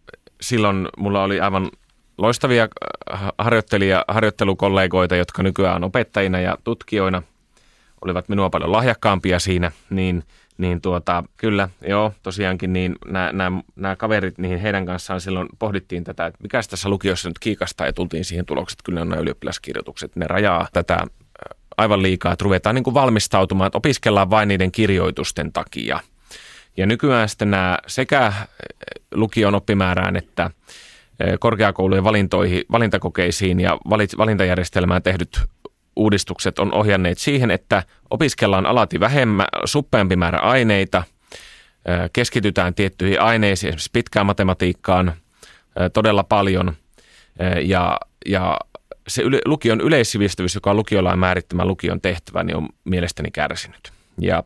silloin 0.40 0.88
mulla 0.96 1.22
oli 1.22 1.40
aivan 1.40 1.70
loistavia 2.18 2.68
äh, 3.12 3.20
harjoittelija, 3.38 4.04
harjoittelukollegoita, 4.08 5.16
jotka 5.16 5.42
nykyään 5.42 5.76
on 5.76 5.84
opettajina 5.84 6.40
ja 6.40 6.58
tutkijoina, 6.64 7.22
olivat 8.04 8.28
minua 8.28 8.50
paljon 8.50 8.72
lahjakkaampia 8.72 9.38
siinä, 9.38 9.72
niin– 9.90 10.22
niin 10.58 10.80
tuota, 10.80 11.24
kyllä, 11.36 11.68
joo, 11.88 12.12
tosiaankin 12.22 12.72
niin 12.72 12.94
nämä, 13.32 13.96
kaverit, 13.96 14.38
niin 14.38 14.58
heidän 14.58 14.86
kanssaan 14.86 15.20
silloin 15.20 15.48
pohdittiin 15.58 16.04
tätä, 16.04 16.26
että 16.26 16.38
mikä 16.42 16.60
tässä 16.70 16.88
lukiossa 16.88 17.28
nyt 17.28 17.38
kiikastaa 17.38 17.86
ja 17.86 17.92
tultiin 17.92 18.24
siihen 18.24 18.46
tulokset, 18.46 18.78
kyllä 18.84 19.00
on 19.00 19.08
nämä 19.08 19.22
ylioppilaskirjoitukset, 19.22 20.16
ne 20.16 20.26
rajaa 20.26 20.68
tätä 20.72 20.94
äh, 20.94 21.06
aivan 21.76 22.02
liikaa, 22.02 22.32
että 22.32 22.42
ruvetaan 22.42 22.74
niin 22.74 22.84
kuin 22.84 22.94
valmistautumaan, 22.94 23.66
että 23.66 23.78
opiskellaan 23.78 24.30
vain 24.30 24.48
niiden 24.48 24.72
kirjoitusten 24.72 25.52
takia. 25.52 26.00
Ja 26.76 26.86
nykyään 26.86 27.28
sitten 27.28 27.50
nämä 27.50 27.78
sekä 27.86 28.26
äh, 28.26 28.48
lukion 29.14 29.54
oppimäärään 29.54 30.16
että 30.16 30.42
äh, 30.42 30.50
korkeakoulujen 31.40 32.04
valintoihin, 32.04 32.64
valintakokeisiin 32.72 33.60
ja 33.60 33.78
valintajärjestelmään 34.18 35.02
tehdyt 35.02 35.53
uudistukset 35.96 36.58
on 36.58 36.74
ohjanneet 36.74 37.18
siihen, 37.18 37.50
että 37.50 37.82
opiskellaan 38.10 38.66
alati 38.66 39.00
vähemmän, 39.00 39.46
suppeampi 39.64 40.16
määrä 40.16 40.38
aineita, 40.38 41.02
keskitytään 42.12 42.74
tiettyihin 42.74 43.20
aineisiin, 43.20 43.68
esimerkiksi 43.68 43.90
pitkään 43.92 44.26
matematiikkaan 44.26 45.12
todella 45.92 46.24
paljon 46.24 46.72
ja, 47.64 47.98
ja 48.26 48.58
se 49.08 49.22
yle, 49.22 49.40
lukion 49.44 49.80
yleissivistävyys, 49.80 50.54
joka 50.54 50.70
on 50.70 50.76
lukiolain 50.76 51.18
määrittämä 51.18 51.64
lukion 51.64 52.00
tehtävä, 52.00 52.42
niin 52.42 52.56
on 52.56 52.68
mielestäni 52.84 53.30
kärsinyt. 53.30 53.92
Ja 54.20 54.42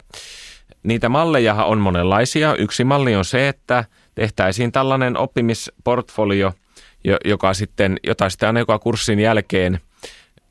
niitä 0.83 1.09
malleja 1.09 1.55
on 1.55 1.79
monenlaisia. 1.79 2.55
Yksi 2.55 2.85
malli 2.85 3.17
on 3.17 3.25
se, 3.25 3.49
että 3.49 3.85
tehtäisiin 4.15 4.73
tällainen 4.73 5.17
oppimisportfolio, 5.17 6.53
joka 7.25 7.55
sitten, 7.55 7.97
jota 8.03 8.31
sitten 8.31 8.47
aina 8.47 8.61
joka 8.61 8.79
kurssin 8.79 9.21
jälkeen 9.21 9.81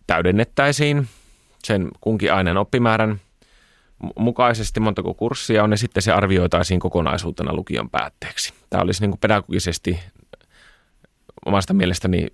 täydennettäisiin 0.08 1.08
sen 1.64 1.88
kunkin 2.02 2.34
aineen 2.34 2.58
oppimäärän 2.58 3.22
mukaisesti 4.20 4.80
montako 4.80 5.14
kurssia 5.14 5.64
on 5.64 5.72
ja 5.72 5.78
sitten 5.78 6.04
se 6.04 6.12
arvioitaisiin 6.12 6.80
kokonaisuutena 6.80 7.54
lukion 7.54 7.90
päätteeksi. 7.90 8.54
Tämä 8.70 8.84
olisi 8.84 9.02
niin 9.02 9.12
kuin 9.12 9.20
pedagogisesti 9.20 10.00
omasta 11.46 11.74
mielestäni 11.74 12.28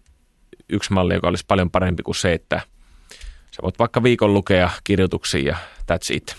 yksi 0.70 0.94
malli, 0.94 1.14
joka 1.14 1.28
olisi 1.28 1.46
paljon 1.48 1.72
parempi 1.72 2.04
kuin 2.04 2.16
se, 2.16 2.34
että 2.34 2.62
sä 3.52 3.62
voit 3.64 3.80
vaikka 3.80 4.04
viikon 4.04 4.34
lukea 4.34 4.70
kirjoituksia 4.84 5.52
ja 5.52 5.58
that's 5.92 6.16
it. 6.16 6.36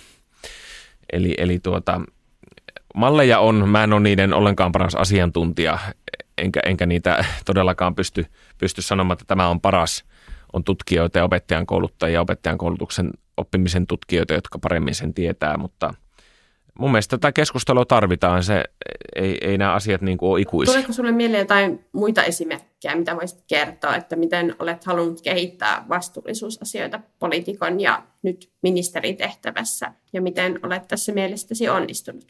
Eli, 1.12 1.34
eli 1.38 1.58
tuota, 1.58 2.00
malleja 2.94 3.38
on, 3.38 3.68
mä 3.68 3.84
en 3.84 3.92
ole 3.92 4.00
niiden 4.00 4.34
ollenkaan 4.34 4.72
paras 4.72 4.94
asiantuntija, 4.94 5.78
enkä, 6.38 6.60
enkä 6.64 6.86
niitä 6.86 7.24
todellakaan 7.44 7.94
pysty, 7.94 8.26
pysty 8.58 8.82
sanomaan, 8.82 9.14
että 9.14 9.24
tämä 9.24 9.48
on 9.48 9.60
paras– 9.60 10.04
on 10.54 10.64
tutkijoita 10.64 11.18
ja 11.18 11.24
opettajan 11.24 11.66
kouluttajia, 11.66 12.20
opettajan 12.20 12.58
koulutuksen 12.58 13.10
oppimisen 13.36 13.86
tutkijoita, 13.86 14.34
jotka 14.34 14.58
paremmin 14.58 14.94
sen 14.94 15.14
tietää, 15.14 15.56
mutta 15.56 15.94
mun 16.78 16.90
mielestä 16.90 17.18
tätä 17.18 17.32
keskustelua 17.32 17.84
tarvitaan. 17.84 18.42
Se, 18.42 18.64
ei, 19.16 19.38
ei 19.40 19.58
nämä 19.58 19.72
asiat 19.72 20.00
niin 20.00 20.18
kuin 20.18 20.30
ole 20.30 20.40
ikuisia. 20.40 20.72
Tuleeko 20.72 20.92
sinulle 20.92 21.12
mieleen 21.12 21.40
jotain 21.40 21.84
muita 21.92 22.22
esimerkkejä, 22.22 22.96
mitä 22.96 23.16
voisit 23.16 23.44
kertoa, 23.46 23.96
että 23.96 24.16
miten 24.16 24.56
olet 24.58 24.84
halunnut 24.84 25.20
kehittää 25.22 25.84
vastuullisuusasioita 25.88 27.00
poliitikon 27.18 27.80
ja 27.80 28.02
nyt 28.22 28.50
ministeritehtävässä 28.62 29.92
ja 30.12 30.22
miten 30.22 30.60
olet 30.62 30.88
tässä 30.88 31.12
mielestäsi 31.12 31.68
onnistunut? 31.68 32.24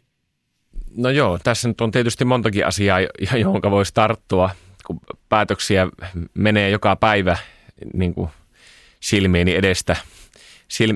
No 0.97 1.11
joo, 1.11 1.39
tässä 1.45 1.69
nyt 1.69 1.81
on 1.81 1.91
tietysti 1.91 2.25
montakin 2.25 2.67
asiaa, 2.67 2.99
johon 3.41 3.71
voisi 3.71 3.95
tarttua, 3.95 4.51
kun 4.87 5.01
päätöksiä 5.29 5.89
menee 6.35 6.71
joka 6.71 6.97
päivä 6.97 7.37
niin 7.95 8.15
kuin 8.15 8.31
silmieni 9.01 9.55
edestä, 9.55 9.97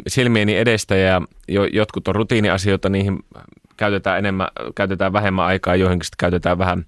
silmieni 0.08 0.56
edestä 0.56 0.96
ja 0.96 1.22
jo, 1.48 1.64
jotkut 1.64 2.08
on 2.08 2.14
rutiiniasioita, 2.14 2.88
niihin 2.88 3.18
käytetään, 3.76 4.18
enemmän, 4.18 4.48
käytetään 4.74 5.12
vähemmän 5.12 5.44
aikaa, 5.44 5.76
joihinkin 5.76 6.04
sitten 6.04 6.18
käytetään 6.18 6.58
vähän, 6.58 6.86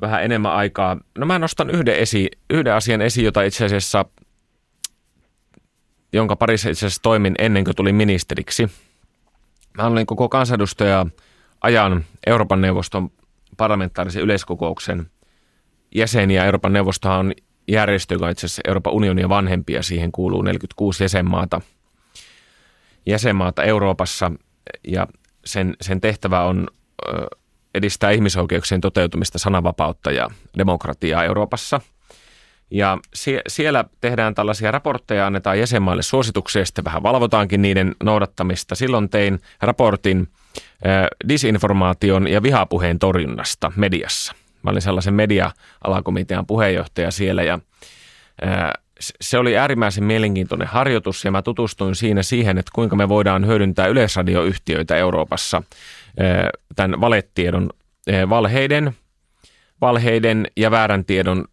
vähän 0.00 0.24
enemmän 0.24 0.52
aikaa. 0.52 0.96
No 1.18 1.26
mä 1.26 1.38
nostan 1.38 1.70
yhden, 1.70 1.96
esi, 1.96 2.28
yhden 2.50 2.74
asian 2.74 3.02
esiin, 3.02 3.24
jota 3.24 3.42
itse 3.42 3.64
asiassa, 3.64 4.04
jonka 6.12 6.36
parissa 6.36 6.70
itse 6.70 6.86
asiassa 6.86 7.02
toimin 7.02 7.34
ennen 7.38 7.64
kuin 7.64 7.76
tulin 7.76 7.94
ministeriksi. 7.94 8.70
Mä 9.76 9.86
olin 9.86 10.06
koko 10.06 10.28
kansanedustaja 10.28 11.06
ajan 11.60 12.04
Euroopan 12.26 12.60
neuvoston 12.60 13.10
parlamentaarisen 13.56 14.22
yleiskokouksen 14.22 15.10
jäseniä. 15.94 16.44
Euroopan 16.44 16.72
neuvostohan 16.72 17.18
on 17.18 17.32
järjestö, 17.68 18.14
joka 18.14 18.24
on 18.24 18.30
itse 18.30 18.46
asiassa 18.46 18.62
Euroopan 18.68 18.92
unionin 18.92 19.28
vanhempia. 19.28 19.82
Siihen 19.82 20.12
kuuluu 20.12 20.42
46 20.42 21.04
jäsenmaata, 21.04 21.60
jäsenmaata 23.06 23.64
Euroopassa 23.64 24.32
ja 24.88 25.06
sen, 25.44 25.76
sen 25.80 26.00
tehtävä 26.00 26.44
on 26.44 26.68
edistää 27.74 28.10
ihmisoikeuksien 28.10 28.80
toteutumista, 28.80 29.38
sananvapautta 29.38 30.10
ja 30.10 30.28
demokratiaa 30.58 31.24
Euroopassa. 31.24 31.80
Ja 32.70 32.98
sie, 33.14 33.40
siellä 33.48 33.84
tehdään 34.00 34.34
tällaisia 34.34 34.70
raportteja, 34.70 35.26
annetaan 35.26 35.58
jäsenmaille 35.58 36.02
suosituksia 36.02 36.64
sitten 36.64 36.84
vähän 36.84 37.02
valvotaankin 37.02 37.62
niiden 37.62 37.94
noudattamista. 38.02 38.74
Silloin 38.74 39.08
tein 39.08 39.40
raportin 39.60 40.28
disinformaation 41.28 42.28
ja 42.28 42.42
vihapuheen 42.42 42.98
torjunnasta 42.98 43.72
mediassa. 43.76 44.34
Mä 44.66 44.70
olin 44.70 44.82
sellaisen 44.82 45.14
media-alakomitean 45.14 46.46
puheenjohtaja 46.46 47.10
siellä 47.10 47.42
ja 47.42 47.58
se 49.20 49.38
oli 49.38 49.58
äärimmäisen 49.58 50.04
mielenkiintoinen 50.04 50.68
harjoitus 50.68 51.24
ja 51.24 51.30
mä 51.30 51.42
tutustuin 51.42 51.94
siinä 51.94 52.22
siihen, 52.22 52.58
että 52.58 52.70
kuinka 52.74 52.96
me 52.96 53.08
voidaan 53.08 53.46
hyödyntää 53.46 53.86
yleisradioyhtiöitä 53.86 54.96
Euroopassa 54.96 55.62
tämän 56.76 57.00
valetiedon, 57.00 57.70
valheiden, 58.28 58.96
valheiden 59.80 60.46
ja 60.56 60.70
väärän 60.70 61.04
tiedon 61.04 61.44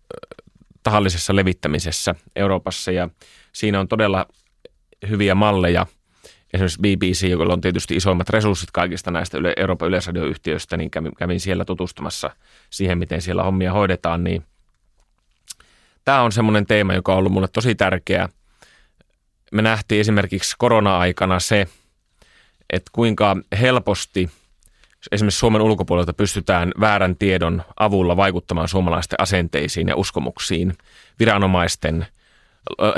tahallisessa 0.84 1.36
levittämisessä 1.36 2.15
Euroopassa 2.36 2.91
ja 2.91 3.10
siinä 3.51 3.79
on 3.79 3.88
todella 3.88 4.25
hyviä 5.10 5.36
malleja. 5.36 5.86
Esimerkiksi 6.54 6.82
BBC, 6.82 7.28
jolla 7.28 7.54
on 7.54 7.62
tietysti 7.62 7.96
isoimmat 7.96 8.30
resurssit 8.30 8.72
kaikista 8.72 9.12
näistä 9.12 9.38
Euroopan 9.58 9.88
yleisradioyhtiöistä, 9.88 10.78
niin 10.78 10.92
kävin 11.18 11.40
siellä 11.40 11.66
tutustumassa 11.66 12.30
siihen, 12.70 12.98
miten 12.98 13.22
siellä 13.22 13.44
hommia 13.44 13.74
hoidetaan, 13.74 14.24
niin– 14.24 14.44
tämä 16.06 16.22
on 16.22 16.32
semmoinen 16.32 16.66
teema, 16.66 16.94
joka 16.94 17.12
on 17.12 17.18
ollut 17.18 17.34
mulle 17.34 17.48
tosi 17.48 17.76
tärkeä. 17.76 18.30
Me 19.52 19.62
nähtiin 19.62 20.02
esimerkiksi 20.02 20.56
korona-aikana 20.58 21.40
se, 21.40 21.68
että 22.70 22.90
kuinka 22.94 23.38
helposti 23.60 24.30
esimerkiksi 25.12 25.40
Suomen 25.40 25.62
ulkopuolelta 25.62 26.14
pystytään 26.14 26.72
väärän 26.80 27.16
tiedon 27.16 27.64
avulla 27.80 28.18
vaikuttamaan 28.18 28.68
suomalaisten 28.68 29.22
asenteisiin 29.22 29.88
ja 29.88 29.96
uskomuksiin 29.96 30.78
viranomaisten 31.20 32.08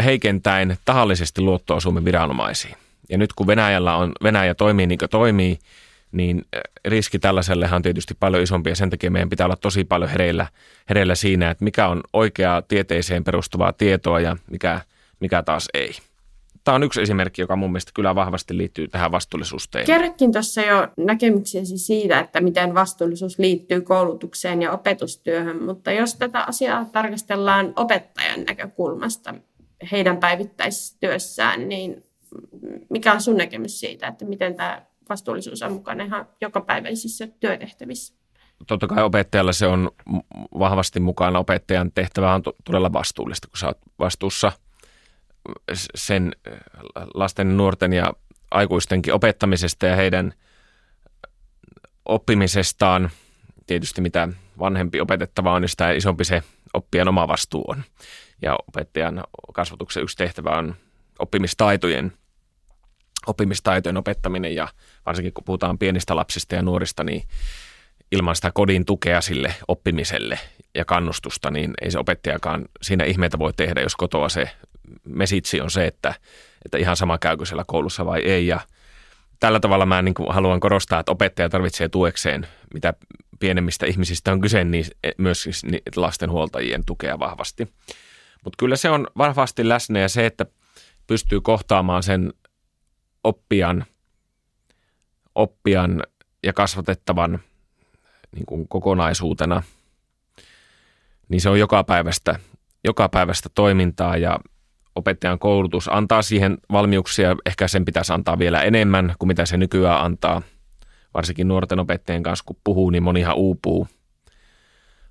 heikentäen 0.03 0.77
tahallisesti 0.85 1.41
luottoa 1.41 1.79
Suomen 1.79 2.05
viranomaisiin. 2.05 2.77
Ja 3.09 3.17
nyt 3.17 3.33
kun 3.33 3.47
Venäjällä 3.47 3.95
on, 3.95 4.11
Venäjä 4.23 4.55
toimii 4.55 4.87
niin 4.87 4.99
kuin 4.99 5.09
toimii, 5.09 5.59
niin 6.11 6.45
riski 6.85 7.19
tällaisellehan 7.19 7.75
on 7.75 7.81
tietysti 7.81 8.13
paljon 8.19 8.43
isompi 8.43 8.69
ja 8.69 8.75
sen 8.75 8.89
takia 8.89 9.11
meidän 9.11 9.29
pitää 9.29 9.45
olla 9.45 9.55
tosi 9.55 9.83
paljon 9.83 10.09
hereillä, 10.09 10.47
hereillä 10.89 11.15
siinä, 11.15 11.49
että 11.49 11.63
mikä 11.63 11.87
on 11.87 12.01
oikeaa 12.13 12.61
tieteeseen 12.61 13.23
perustuvaa 13.23 13.73
tietoa 13.73 14.19
ja 14.19 14.37
mikä, 14.51 14.81
mikä 15.19 15.43
taas 15.43 15.69
ei. 15.73 15.91
Tämä 16.63 16.75
on 16.75 16.83
yksi 16.83 17.01
esimerkki, 17.01 17.41
joka 17.41 17.55
mun 17.55 17.71
mielestä 17.71 17.91
kyllä 17.95 18.15
vahvasti 18.15 18.57
liittyy 18.57 18.87
tähän 18.87 19.11
vastuullisuusteemaan. 19.11 19.85
Kerrokin 19.85 20.31
tuossa 20.31 20.61
jo 20.61 20.87
näkemyksiäsi 20.97 21.77
siitä, 21.77 22.19
että 22.19 22.41
miten 22.41 22.73
vastuullisuus 22.73 23.39
liittyy 23.39 23.81
koulutukseen 23.81 24.61
ja 24.61 24.71
opetustyöhön, 24.71 25.63
mutta 25.63 25.91
jos 25.91 26.15
tätä 26.15 26.43
asiaa 26.43 26.85
tarkastellaan 26.85 27.73
opettajan 27.75 28.43
näkökulmasta 28.43 29.33
heidän 29.91 30.17
päivittäistyössään, 30.17 31.69
niin 31.69 32.03
mikä 32.89 33.13
on 33.13 33.21
sun 33.21 33.37
näkemys 33.37 33.79
siitä, 33.79 34.07
että 34.07 34.25
miten 34.25 34.55
tämä 34.55 34.85
vastuullisuus 35.09 35.61
on 35.61 35.71
mukana 35.71 36.03
ihan 36.03 36.27
jokapäiväisissä 36.41 37.27
työtehtävissä. 37.27 38.13
Totta 38.67 38.87
kai 38.87 39.03
opettajalla 39.03 39.53
se 39.53 39.67
on 39.67 39.91
vahvasti 40.59 40.99
mukana. 40.99 41.39
Opettajan 41.39 41.91
tehtävä 41.91 42.33
on 42.33 42.43
todella 42.63 42.93
vastuullista, 42.93 43.47
kun 43.47 43.57
sä 43.57 43.67
oot 43.67 43.77
vastuussa 43.99 44.51
sen 45.95 46.31
lasten, 47.13 47.57
nuorten 47.57 47.93
ja 47.93 48.13
aikuistenkin 48.51 49.13
opettamisesta 49.13 49.85
ja 49.85 49.95
heidän 49.95 50.33
oppimisestaan. 52.05 53.09
Tietysti 53.67 54.01
mitä 54.01 54.29
vanhempi 54.59 55.01
opetettava 55.01 55.53
on, 55.53 55.61
niin 55.61 55.69
sitä 55.69 55.91
isompi 55.91 56.23
se 56.23 56.43
oppijan 56.73 57.07
oma 57.07 57.27
vastuu 57.27 57.63
on. 57.67 57.83
Ja 58.41 58.55
opettajan 58.67 59.23
kasvatuksen 59.53 60.03
yksi 60.03 60.17
tehtävä 60.17 60.49
on 60.49 60.75
oppimistaitojen– 61.19 62.13
oppimistaitojen 63.27 63.97
opettaminen 63.97 64.55
ja 64.55 64.67
varsinkin 65.05 65.33
kun 65.33 65.43
puhutaan 65.43 65.77
pienistä 65.77 66.15
lapsista 66.15 66.55
ja 66.55 66.61
nuorista, 66.61 67.03
niin 67.03 67.23
ilman 68.11 68.35
sitä 68.35 68.51
kodin 68.53 68.85
tukea 68.85 69.21
sille 69.21 69.55
oppimiselle 69.67 70.39
ja 70.75 70.85
kannustusta, 70.85 71.51
niin 71.51 71.73
ei 71.81 71.91
se 71.91 71.99
opettajakaan 71.99 72.65
siinä 72.81 73.03
ihmeitä 73.03 73.39
voi 73.39 73.53
tehdä, 73.53 73.81
jos 73.81 73.95
kotoa 73.95 74.29
se 74.29 74.49
mesitsi 75.05 75.61
on 75.61 75.71
se, 75.71 75.87
että, 75.87 76.13
että 76.65 76.77
ihan 76.77 76.95
sama 76.95 77.17
käykö 77.17 77.45
siellä 77.45 77.63
koulussa 77.67 78.05
vai 78.05 78.21
ei. 78.21 78.47
Ja 78.47 78.59
tällä 79.39 79.59
tavalla 79.59 79.85
mä 79.85 80.01
niin 80.01 80.15
haluan 80.29 80.59
korostaa, 80.59 80.99
että 80.99 81.11
opettaja 81.11 81.49
tarvitsee 81.49 81.89
tuekseen, 81.89 82.47
mitä 82.73 82.93
pienemmistä 83.39 83.85
ihmisistä 83.85 84.31
on 84.31 84.41
kyse, 84.41 84.63
niin 84.63 84.85
myös 85.17 85.43
siis 85.43 85.63
lastenhuoltajien 85.95 86.85
tukea 86.85 87.19
vahvasti. 87.19 87.67
Mutta 88.43 88.57
kyllä 88.57 88.75
se 88.75 88.89
on 88.89 89.07
vahvasti 89.17 89.69
läsnä 89.69 89.99
ja 89.99 90.09
se, 90.09 90.25
että 90.25 90.45
pystyy 91.07 91.41
kohtaamaan 91.41 92.03
sen 92.03 92.33
oppijan, 93.25 93.85
oppijan 95.35 96.03
ja 96.43 96.53
kasvatettavan 96.53 97.39
niin 98.35 98.45
kuin 98.45 98.67
kokonaisuutena, 98.67 99.63
niin 101.29 101.41
se 101.41 101.49
on 101.49 101.59
joka 101.59 101.83
päivästä, 101.83 102.39
joka 102.83 103.09
päivästä 103.09 103.49
toimintaa 103.55 104.17
ja 104.17 104.39
opettajan 104.95 105.39
koulutus 105.39 105.87
antaa 105.87 106.21
siihen 106.21 106.57
valmiuksia. 106.71 107.35
Ehkä 107.45 107.67
sen 107.67 107.85
pitäisi 107.85 108.13
antaa 108.13 108.39
vielä 108.39 108.61
enemmän 108.61 109.15
kuin 109.19 109.27
mitä 109.27 109.45
se 109.45 109.57
nykyään 109.57 110.01
antaa. 110.01 110.41
Varsinkin 111.13 111.47
nuorten 111.47 111.79
opettajien 111.79 112.23
kanssa, 112.23 112.45
kun 112.45 112.57
puhuu, 112.63 112.89
niin 112.89 113.03
monihan 113.03 113.35
uupuu. 113.35 113.87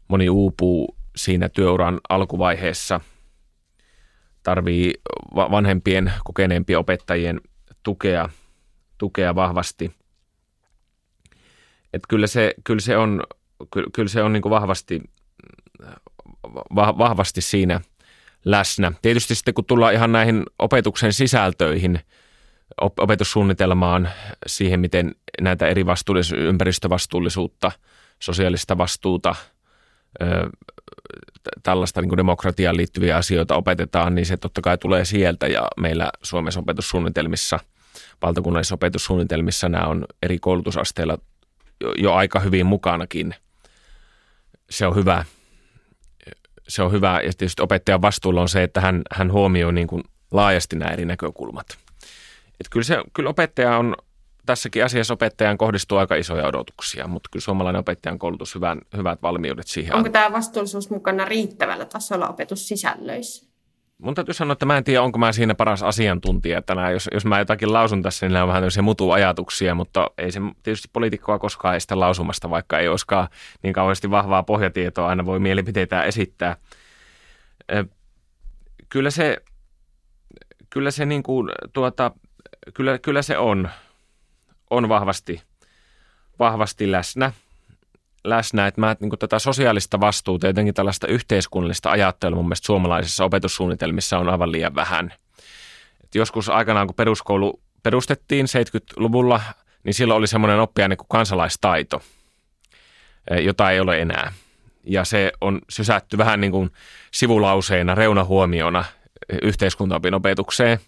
Moni 0.09 0.29
uupuu 0.29 0.97
siinä 1.17 1.49
työuran 1.49 2.01
alkuvaiheessa. 2.09 3.01
Tarvii 4.43 4.93
vanhempien, 5.35 6.13
kokeneempien 6.25 6.79
opettajien 6.79 7.41
tukea, 7.85 8.29
tukea 8.99 9.35
vahvasti. 9.35 9.93
Että 11.93 12.07
kyllä 12.09 12.27
se, 12.27 12.55
kyllä 12.65 12.81
se 12.81 12.97
on, 12.97 13.23
kyllä 13.93 14.09
se 14.09 14.23
on 14.23 14.33
niin 14.33 14.43
kuin 14.43 14.51
vahvasti, 14.51 15.03
vahvasti 16.77 17.41
siinä 17.41 17.81
läsnä. 18.45 18.93
Tietysti 19.03 19.35
sitten 19.35 19.55
kun 19.55 19.65
tullaan 19.65 19.95
ihan 19.95 20.13
näihin 20.13 20.43
opetuksen 20.59 21.13
sisältöihin, 21.13 22.01
opetussuunnitelmaan, 22.81 24.09
siihen 24.47 24.81
miten 24.81 25.15
näitä 25.41 25.69
eri 25.69 25.83
vastuullis- 25.83 26.37
ympäristövastuullisuutta, 26.37 27.73
sosiaalista 28.19 28.79
vastuuta, 28.79 29.35
tällaista 31.63 32.01
niin 32.01 32.17
demokratiaan 32.17 32.77
liittyviä 32.77 33.17
asioita 33.17 33.57
opetetaan, 33.57 34.15
niin 34.15 34.27
se 34.27 34.37
totta 34.37 34.61
kai 34.61 34.79
tulee 34.79 35.05
sieltä 35.05 35.47
ja 35.47 35.69
meillä 35.77 36.11
Suomessa 36.23 36.61
opetussuunnitelmissa– 36.61 37.59
valtakunnallisissa 38.23 38.75
opetussuunnitelmissa 38.75 39.69
nämä 39.69 39.87
on 39.87 40.05
eri 40.23 40.39
koulutusasteilla 40.39 41.19
jo, 41.81 41.93
jo 41.93 42.15
aika 42.15 42.41
hyvin 42.41 42.67
mukanakin. 42.67 43.35
Se 44.71 44.87
on 44.87 44.97
hyvä. 44.97 45.25
Se 46.69 46.83
on 46.83 46.93
hyvä 46.93 47.21
ja 47.21 47.33
tietysti 47.39 47.63
opettajan 47.63 48.03
vastuulla 48.03 48.41
on 48.41 48.49
se, 48.49 48.63
että 48.63 48.81
hän, 48.81 49.03
hän 49.13 49.33
huomioi 49.33 49.73
niin 49.73 49.87
kuin 49.87 50.03
laajasti 50.31 50.77
nämä 50.77 50.93
eri 50.93 51.05
näkökulmat. 51.05 51.67
Et 52.61 52.67
kyllä, 52.71 52.85
se, 52.85 52.99
kyllä 53.13 53.31
opettaja 53.31 53.79
on, 53.79 53.97
tässäkin 54.47 54.85
asiassa 54.85 55.15
opettajan 55.15 55.59
kohdistuu 55.59 55.99
aika 55.99 56.15
isoja 56.15 56.47
odotuksia, 56.47 57.09
mutta 57.09 57.29
kyllä 57.33 57.43
suomalainen 57.43 57.81
opettajan 57.81 58.19
koulutus 58.19 58.55
hyvän, 58.55 58.81
hyvät 58.97 59.23
valmiudet 59.23 59.67
siihen 59.67 59.95
Onko 59.95 60.09
tämä 60.09 60.33
vastuullisuus 60.33 60.91
mukana 60.91 61.25
riittävällä 61.25 61.85
tasolla 61.85 62.29
opetussisällöissä? 62.29 63.54
Mun 63.99 64.15
täytyy 64.15 64.35
sanoa, 64.35 64.53
että 64.53 64.67
mä 64.67 64.77
en 64.77 64.85
tiedä, 64.85 65.03
onko 65.03 65.19
mä 65.19 65.33
siinä 65.33 65.55
paras 65.55 65.83
asiantuntija 65.83 66.63
tänään. 66.63 66.93
Jos, 66.93 67.09
jos 67.13 67.25
mä 67.25 67.39
jotakin 67.39 67.73
lausun 67.73 68.03
tässä, 68.03 68.27
niin 68.27 68.33
nämä 68.33 68.43
on 68.43 68.49
vähän 68.49 68.61
tämmöisiä 68.61 68.83
mutuajatuksia, 68.83 69.75
mutta 69.75 70.11
ei 70.19 70.33
se 70.33 70.41
tietysti 70.63 70.89
poliitikkoa 70.93 71.39
koskaan 71.39 71.77
estä 71.77 72.01
lausumasta, 72.01 72.51
vaikka 72.51 72.79
ei 72.79 72.89
olisikaan 72.89 73.29
niin 73.63 73.75
kauheasti 73.75 74.11
vahvaa 74.11 74.43
pohjatietoa, 74.43 75.09
aina 75.09 75.27
voi 75.27 75.39
mielipiteitä 75.39 76.03
esittää. 76.03 76.57
Kyllä 78.89 79.11
se, 79.11 79.37
kyllä 80.71 80.91
se, 80.91 81.07
niin 81.07 81.23
kuin, 81.23 81.51
tuota, 81.73 82.11
kyllä, 82.75 82.99
kyllä 82.99 83.23
se 83.23 83.39
on, 83.39 83.71
on 84.71 84.89
vahvasti, 84.89 85.43
vahvasti 86.39 86.93
läsnä– 86.93 87.33
läsnä, 88.25 88.67
että 88.67 88.81
mä 88.81 88.97
niin 89.01 89.19
tätä 89.19 89.39
sosiaalista 89.39 90.01
vastuuta, 90.01 90.47
jotenkin 90.47 90.75
tällaista 90.75 91.07
yhteiskunnallista 91.07 91.91
ajattelua 91.91 92.37
mun 92.37 92.45
mielestä 92.45 92.67
suomalaisissa 92.67 93.25
opetussuunnitelmissa 93.25 94.19
on 94.19 94.29
aivan 94.29 94.53
liian 94.53 94.75
vähän. 94.75 95.15
Et 96.05 96.15
joskus 96.15 96.49
aikanaan, 96.49 96.87
kun 96.87 96.97
peruskoulu 96.97 97.61
perustettiin 97.83 98.47
70-luvulla, 98.47 99.41
niin 99.85 99.95
silloin 99.95 100.19
oli 100.19 100.27
semmoinen 100.27 100.61
oppiaine 100.61 100.97
kuin 100.97 101.09
kansalaistaito, 101.09 102.03
eh, 103.31 103.45
jota 103.45 103.71
ei 103.71 103.81
ole 103.81 104.01
enää. 104.01 104.33
Ja 104.85 105.05
se 105.05 105.33
on 105.41 105.61
sysätty 105.71 106.19
vähän 106.19 106.41
niin 106.41 106.51
kuin 106.51 106.71
sivulauseena, 107.11 107.95
reunahuomiona 107.95 108.85
yhteiskuntaopin 109.43 110.15
opetukseen 110.15 110.79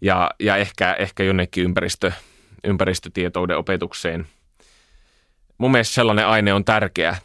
ja, 0.00 0.30
ja 0.40 0.56
ehkä, 0.56 0.92
ehkä 0.92 1.22
jonnekin 1.22 1.64
ympäristö, 1.64 2.12
ympäristötietouden 2.64 3.56
opetukseen– 3.56 4.26
mun 5.58 5.70
mielestä 5.70 5.94
sellainen 5.94 6.26
aine 6.26 6.52
on 6.52 6.64
tärkeä, 6.64 7.16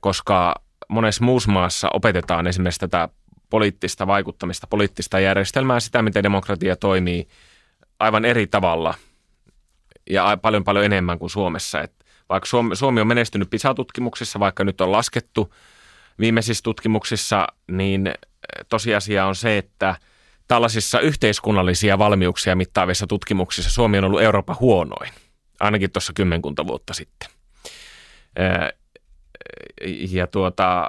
koska 0.00 0.54
monessa 0.88 1.24
muussa 1.24 1.50
maassa 1.50 1.88
opetetaan 1.92 2.46
esimerkiksi 2.46 2.80
tätä 2.80 3.08
poliittista 3.50 4.06
vaikuttamista, 4.06 4.66
poliittista 4.66 5.20
järjestelmää, 5.20 5.80
sitä 5.80 6.02
miten 6.02 6.22
demokratia 6.22 6.76
toimii 6.76 7.28
aivan 7.98 8.24
eri 8.24 8.46
tavalla 8.46 8.94
ja 10.10 10.38
paljon 10.42 10.64
paljon 10.64 10.84
enemmän 10.84 11.18
kuin 11.18 11.30
Suomessa. 11.30 11.80
Et 11.80 11.92
vaikka 12.28 12.46
Suomi, 12.46 12.76
Suomi 12.76 13.00
on 13.00 13.06
menestynyt 13.06 13.50
PISA-tutkimuksissa, 13.50 14.40
vaikka 14.40 14.64
nyt 14.64 14.80
on 14.80 14.92
laskettu 14.92 15.54
viimeisissä 16.18 16.62
tutkimuksissa, 16.62 17.46
niin 17.70 18.14
tosiasia 18.68 19.26
on 19.26 19.34
se, 19.34 19.58
että 19.58 19.96
tällaisissa 20.48 21.00
yhteiskunnallisia 21.00 21.98
valmiuksia 21.98 22.56
mittaavissa 22.56 23.06
tutkimuksissa 23.06 23.70
Suomi 23.70 23.98
on 23.98 24.04
ollut 24.04 24.22
Euroopan 24.22 24.56
huonoin, 24.60 25.10
ainakin 25.60 25.90
tuossa 25.90 26.12
kymmenkunta 26.12 26.66
vuotta 26.66 26.94
sitten 26.94 27.35
ja, 30.10 30.26
tuota, 30.26 30.88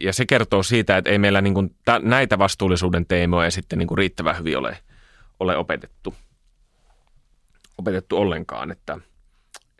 ja 0.00 0.12
se 0.12 0.26
kertoo 0.26 0.62
siitä, 0.62 0.96
että 0.96 1.10
ei 1.10 1.18
meillä 1.18 1.40
niin 1.40 1.54
kuin 1.54 1.76
näitä 2.02 2.38
vastuullisuuden 2.38 3.06
teemoja 3.06 3.50
sitten 3.50 3.78
niin 3.78 3.88
kuin 3.88 3.98
riittävän 3.98 4.38
hyvin 4.38 4.58
ole, 4.58 4.78
ole 5.40 5.56
opetettu, 5.56 6.14
opetettu 7.78 8.16
ollenkaan. 8.16 8.70
Että, 8.70 8.98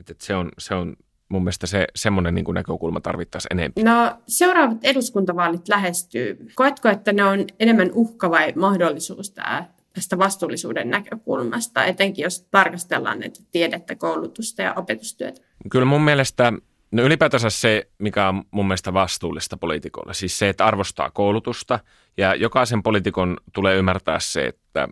että 0.01 0.15
se, 0.19 0.35
on, 0.35 0.49
se 0.59 0.75
on 0.75 0.97
mun 1.29 1.43
mielestä 1.43 1.67
se, 1.67 1.87
semmoinen 1.97 2.35
niin 2.35 2.45
kuin 2.45 2.55
näkökulma 2.55 3.01
tarvittaisiin 3.01 3.59
enemmän. 3.59 3.85
No 3.85 4.23
seuraavat 4.27 4.79
eduskuntavaalit 4.83 5.69
lähestyy. 5.69 6.47
Koetko, 6.55 6.89
että 6.89 7.13
ne 7.13 7.25
on 7.25 7.47
enemmän 7.61 7.91
uhka 7.93 8.31
vai 8.31 8.53
mahdollisuus 8.57 9.31
tämä, 9.31 9.65
tästä 9.95 10.19
vastuullisuuden 10.19 10.91
näkökulmasta, 10.91 11.85
etenkin 11.85 12.23
jos 12.23 12.43
tarkastellaan 12.51 13.19
näitä 13.19 13.41
tiedettä, 13.51 13.97
koulutusta 13.97 14.63
ja 14.63 14.75
opetustyötä? 14.75 15.50
Kyllä 15.71 15.85
mun 15.85 16.03
mielestä 16.03 16.53
No 16.91 17.03
ylipäätänsä 17.03 17.51
se, 17.51 17.89
mikä 17.99 18.29
on 18.29 18.45
mun 18.51 18.67
mielestä 18.67 18.93
vastuullista 18.93 19.57
poliitikolle, 19.57 20.15
siis 20.15 20.39
se, 20.39 20.49
että 20.49 20.67
arvostaa 20.67 21.11
koulutusta 21.11 21.79
ja 22.17 22.35
jokaisen 22.35 22.83
poliitikon 22.83 23.37
tulee 23.53 23.77
ymmärtää 23.77 24.21
se, 24.21 24.47
että 24.47 24.89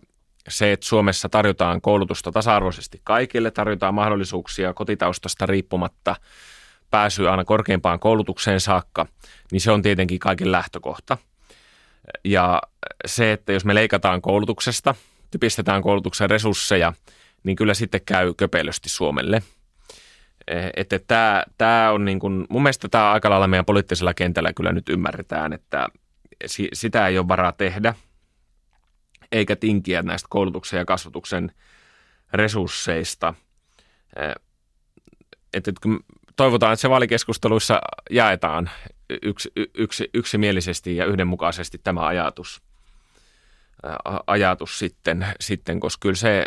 se, 0.47 0.71
että 0.71 0.85
Suomessa 0.85 1.29
tarjotaan 1.29 1.81
koulutusta 1.81 2.31
tasa-arvoisesti 2.31 3.01
kaikille, 3.03 3.51
tarjotaan 3.51 3.93
mahdollisuuksia 3.93 4.73
kotitaustasta 4.73 5.45
riippumatta 5.45 6.15
pääsyä 6.89 7.31
aina 7.31 7.45
korkeimpaan 7.45 7.99
koulutukseen 7.99 8.59
saakka, 8.59 9.05
niin 9.51 9.61
se 9.61 9.71
on 9.71 9.81
tietenkin 9.81 10.19
kaiken 10.19 10.51
lähtökohta. 10.51 11.17
Ja 12.25 12.61
se, 13.07 13.31
että 13.31 13.53
jos 13.53 13.65
me 13.65 13.75
leikataan 13.75 14.21
koulutuksesta, 14.21 14.95
typistetään 15.31 15.81
koulutuksen 15.81 16.29
resursseja, 16.29 16.93
niin 17.43 17.55
kyllä 17.55 17.73
sitten 17.73 18.01
käy 18.05 18.33
köpelösti 18.33 18.89
Suomelle– 18.89 19.43
että 20.75 20.99
tämä, 20.99 21.43
tämä 21.57 21.91
on 21.91 22.05
niin 22.05 22.19
kuin, 22.19 22.45
mun 22.49 22.63
mielestä 22.63 22.89
tämä 22.89 23.11
aika 23.11 23.29
lailla 23.29 23.47
meidän 23.47 23.65
poliittisella 23.65 24.13
kentällä 24.13 24.53
kyllä 24.53 24.71
nyt 24.71 24.89
ymmärretään, 24.89 25.53
että 25.53 25.87
sitä 26.73 27.07
ei 27.07 27.17
ole 27.17 27.27
varaa 27.27 27.51
tehdä, 27.51 27.93
eikä 29.31 29.55
tinkiä 29.55 30.01
näistä 30.01 30.27
koulutuksen 30.29 30.77
ja 30.77 30.85
kasvatuksen 30.85 31.51
resursseista. 32.33 33.33
Että 35.53 35.71
toivotaan, 36.35 36.73
että 36.73 36.81
se 36.81 36.89
vaalikeskusteluissa 36.89 37.81
jaetaan 38.09 38.69
yksi, 39.21 39.51
yksi, 39.73 40.09
yksimielisesti 40.13 40.95
ja 40.95 41.05
yhdenmukaisesti 41.05 41.77
tämä 41.83 42.05
ajatus, 42.07 42.61
ajatus 44.27 44.79
sitten, 44.79 45.27
sitten, 45.39 45.79
koska 45.79 46.01
kyllä 46.01 46.15
se 46.15 46.45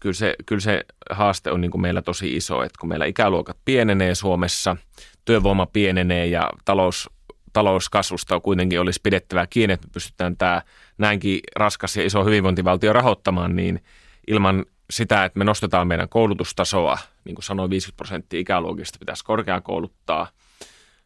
kyllä 0.00 0.14
se, 0.14 0.34
kyllä 0.46 0.60
se 0.60 0.84
haaste 1.10 1.50
on 1.50 1.60
niin 1.60 1.70
kuin 1.70 1.80
meillä 1.82 2.02
tosi 2.02 2.36
iso, 2.36 2.62
että 2.62 2.78
kun 2.80 2.88
meillä 2.88 3.04
ikäluokat 3.04 3.56
pienenee 3.64 4.14
Suomessa, 4.14 4.76
työvoima 5.24 5.66
pienenee 5.66 6.26
ja 6.26 6.50
talous, 6.64 7.10
talouskasvusta 7.52 8.40
kuitenkin 8.40 8.80
olisi 8.80 9.00
pidettävä 9.02 9.46
kiinni, 9.46 9.74
että 9.74 9.86
me 9.86 9.90
pystytään 9.92 10.36
tämä 10.36 10.62
näinkin 10.98 11.40
raskas 11.56 11.96
ja 11.96 12.06
iso 12.06 12.24
hyvinvointivaltio 12.24 12.92
rahoittamaan, 12.92 13.56
niin 13.56 13.82
ilman 14.26 14.64
sitä, 14.90 15.24
että 15.24 15.38
me 15.38 15.44
nostetaan 15.44 15.88
meidän 15.88 16.08
koulutustasoa, 16.08 16.98
niin 17.24 17.34
kuin 17.34 17.44
sanoin, 17.44 17.70
50 17.70 17.96
prosenttia 17.96 18.40
ikäluokista 18.40 18.98
pitäisi 18.98 19.24
korkeakouluttaa, 19.24 20.28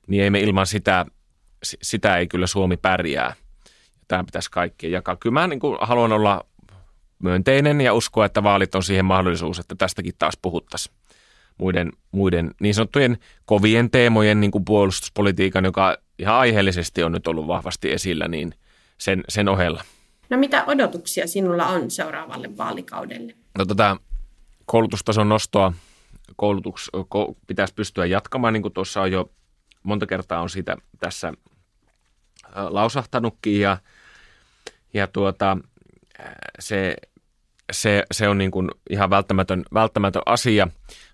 niin 0.07 0.23
ei 0.23 0.31
me 0.31 0.41
ilman 0.41 0.67
sitä, 0.67 1.07
sitä 1.63 2.17
ei 2.17 2.27
kyllä 2.27 2.47
Suomi 2.47 2.77
pärjää. 2.77 3.35
Tämä 4.09 4.25
pitäisi 4.25 4.51
kaikkien 4.51 4.93
jakaa. 4.93 5.17
Kyllä 5.17 5.33
mä 5.33 5.47
niin 5.47 5.61
kuin 5.61 5.79
haluan 5.81 6.13
olla 6.13 6.47
myönteinen 7.19 7.81
ja 7.81 7.95
uskoa, 7.95 8.25
että 8.25 8.43
vaalit 8.43 8.75
on 8.75 8.83
siihen 8.83 9.05
mahdollisuus, 9.05 9.59
että 9.59 9.75
tästäkin 9.75 10.15
taas 10.19 10.35
puhuttaisiin 10.43 10.95
muiden, 11.59 11.93
muiden 12.13 12.55
niin 12.61 12.75
sanottujen 12.75 13.19
kovien 13.45 13.91
teemojen, 13.91 14.41
niin 14.41 14.51
kuin 14.51 14.65
puolustuspolitiikan, 14.65 15.65
joka 15.65 15.97
ihan 16.19 16.35
aiheellisesti 16.35 17.03
on 17.03 17.13
nyt 17.13 17.27
ollut 17.27 17.47
vahvasti 17.47 17.93
esillä, 17.93 18.29
niin 18.29 18.55
sen, 18.99 19.25
sen 19.29 19.49
ohella. 19.49 19.85
No 20.31 20.37
mitä 20.37 20.65
odotuksia 20.65 21.27
sinulla 21.27 21.67
on 21.67 21.91
seuraavalle 21.91 22.57
vaalikaudelle? 22.57 23.35
No 23.59 23.65
tätä 23.65 23.97
koulutustason 24.67 25.29
nostoa 25.29 25.73
koulutuks, 26.37 26.91
ko, 27.09 27.37
pitäisi 27.47 27.75
pystyä 27.75 28.07
jatkamaan, 28.07 28.53
niin 28.53 28.63
kuin 28.63 28.75
tuossa 28.75 29.01
on 29.01 29.13
jo 29.13 29.31
monta 29.85 30.07
kertaa 30.07 30.41
on 30.41 30.51
siitä 30.51 30.77
tässä 30.99 31.33
lausahtanutkin 32.55 33.61
ja, 33.61 33.79
ja 34.95 35.07
tuota, 35.07 35.59
se, 36.59 36.97
se, 37.73 38.03
se 38.13 38.29
on 38.29 38.39
niin 38.39 38.51
kuin 38.51 38.71
ihan 38.91 39.11
välttämätön, 39.11 39.63
välttämätön 39.75 40.23
asia. 40.27 40.69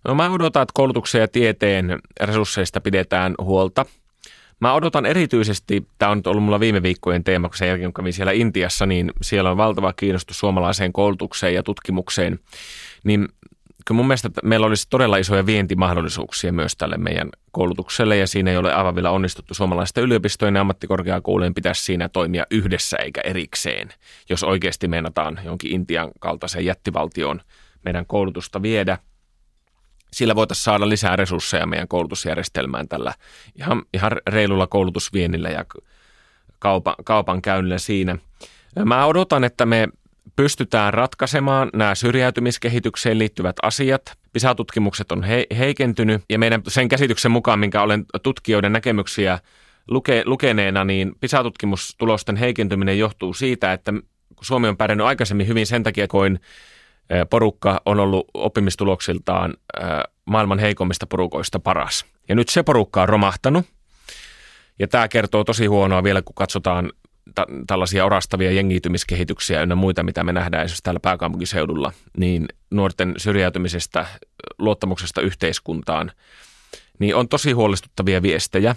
No 0.04 0.14
mä 0.14 0.30
odotan, 0.30 0.62
että 0.62 0.72
koulutuksen 0.74 1.20
ja 1.20 1.28
tieteen 1.28 1.98
resursseista 2.20 2.80
pidetään 2.80 3.34
huolta. 3.40 3.86
Mä 4.60 4.74
odotan 4.74 5.06
erityisesti, 5.06 5.86
tämä 5.98 6.12
on 6.12 6.22
ollut 6.26 6.44
mulla 6.44 6.60
viime 6.60 6.82
viikkojen 6.82 7.24
teema, 7.24 7.48
kun 7.48 7.56
sen 7.56 7.68
jälkeen 7.68 7.92
kun 7.92 8.02
kävin 8.02 8.12
siellä 8.12 8.32
Intiassa, 8.32 8.86
niin 8.86 9.10
siellä 9.22 9.50
on 9.50 9.56
valtava 9.56 9.92
kiinnostus 9.92 10.38
suomalaiseen 10.38 10.92
koulutukseen 10.92 11.54
ja 11.54 11.62
tutkimukseen. 11.62 12.38
Niin 13.04 13.28
kyllä 13.84 13.96
mun 13.96 14.06
mielestä 14.06 14.30
meillä 14.42 14.66
olisi 14.66 14.86
todella 14.90 15.16
isoja 15.16 15.46
vientimahdollisuuksia 15.46 16.52
myös 16.52 16.76
tälle 16.76 16.96
meidän 16.96 17.30
koulutukselle 17.50 18.16
ja 18.16 18.26
siinä 18.26 18.50
ei 18.50 18.56
ole 18.56 18.74
aivan 18.74 18.94
vielä 18.94 19.10
onnistuttu 19.10 19.54
suomalaisten 19.54 20.04
yliopistojen 20.04 20.54
ja 20.54 20.60
ammattikorkeakoulujen 20.60 21.54
pitäisi 21.54 21.84
siinä 21.84 22.08
toimia 22.08 22.46
yhdessä 22.50 22.96
eikä 22.96 23.20
erikseen, 23.24 23.88
jos 24.28 24.42
oikeasti 24.44 24.88
meinataan 24.88 25.40
jonkin 25.44 25.72
Intian 25.72 26.10
kaltaisen 26.20 26.64
jättivaltioon 26.64 27.40
meidän 27.84 28.06
koulutusta 28.06 28.62
viedä. 28.62 28.98
Sillä 30.12 30.34
voitaisiin 30.34 30.64
saada 30.64 30.88
lisää 30.88 31.16
resursseja 31.16 31.66
meidän 31.66 31.88
koulutusjärjestelmään 31.88 32.88
tällä 32.88 33.14
ihan, 33.58 33.82
ihan 33.94 34.12
reilulla 34.26 34.66
koulutusviennillä 34.66 35.48
ja 35.48 35.64
kaupan, 36.58 36.94
kaupan 37.04 37.42
käynnillä 37.42 37.78
siinä. 37.78 38.18
Mä 38.84 39.06
odotan, 39.06 39.44
että 39.44 39.66
me 39.66 39.88
pystytään 40.36 40.94
ratkaisemaan 40.94 41.70
nämä 41.74 41.94
syrjäytymiskehitykseen 41.94 43.18
liittyvät 43.18 43.56
asiat. 43.62 44.19
PISA-tutkimukset 44.32 45.12
on 45.12 45.22
he, 45.22 45.46
heikentynyt 45.58 46.22
ja 46.30 46.38
meidän 46.38 46.62
sen 46.68 46.88
käsityksen 46.88 47.30
mukaan, 47.30 47.58
minkä 47.58 47.82
olen 47.82 48.04
tutkijoiden 48.22 48.72
näkemyksiä 48.72 49.38
luke, 49.88 50.22
lukeneena, 50.26 50.84
niin 50.84 51.12
PISA-tutkimustulosten 51.20 52.36
heikentyminen 52.36 52.98
johtuu 52.98 53.34
siitä, 53.34 53.72
että 53.72 53.92
Suomi 54.40 54.68
on 54.68 54.76
pärjännyt 54.76 55.06
aikaisemmin 55.06 55.48
hyvin 55.48 55.66
sen 55.66 55.82
takia, 55.82 56.08
kuin 56.08 56.40
porukka 57.30 57.80
on 57.86 58.00
ollut 58.00 58.26
oppimistuloksiltaan 58.34 59.54
maailman 60.24 60.58
heikommista 60.58 61.06
porukoista 61.06 61.60
paras. 61.60 62.04
Ja 62.28 62.34
nyt 62.34 62.48
se 62.48 62.62
porukka 62.62 63.02
on 63.02 63.08
romahtanut. 63.08 63.66
Ja 64.78 64.88
tämä 64.88 65.08
kertoo 65.08 65.44
tosi 65.44 65.66
huonoa 65.66 66.04
vielä, 66.04 66.22
kun 66.22 66.34
katsotaan 66.34 66.92
ta- 67.34 67.46
tällaisia 67.66 68.04
orastavia 68.04 68.52
jengiytymiskehityksiä 68.52 69.62
ynnä 69.62 69.74
muita, 69.74 70.02
mitä 70.02 70.24
me 70.24 70.32
nähdään 70.32 70.64
esimerkiksi 70.64 70.82
täällä 70.82 71.00
pääkaupunkiseudulla, 71.00 71.92
niin 72.16 72.48
nuorten 72.70 73.14
syrjäytymisestä, 73.16 74.06
luottamuksesta 74.58 75.20
yhteiskuntaan, 75.20 76.12
niin 76.98 77.14
on 77.14 77.28
tosi 77.28 77.52
huolestuttavia 77.52 78.22
viestejä. 78.22 78.76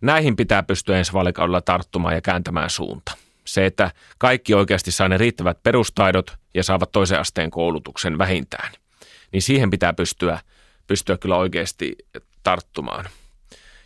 Näihin 0.00 0.36
pitää 0.36 0.62
pystyä 0.62 0.98
ensi 0.98 1.12
vaalikaudella 1.12 1.60
tarttumaan 1.60 2.14
ja 2.14 2.20
kääntämään 2.20 2.70
suunta. 2.70 3.12
Se, 3.44 3.66
että 3.66 3.90
kaikki 4.18 4.54
oikeasti 4.54 4.90
saa 4.90 5.08
ne 5.08 5.18
riittävät 5.18 5.62
perustaidot 5.62 6.36
ja 6.54 6.64
saavat 6.64 6.92
toisen 6.92 7.20
asteen 7.20 7.50
koulutuksen 7.50 8.18
vähintään, 8.18 8.72
niin 9.32 9.42
siihen 9.42 9.70
pitää 9.70 9.92
pystyä, 9.92 10.40
pystyä 10.86 11.18
kyllä 11.18 11.36
oikeasti 11.36 11.96
tarttumaan 12.42 13.04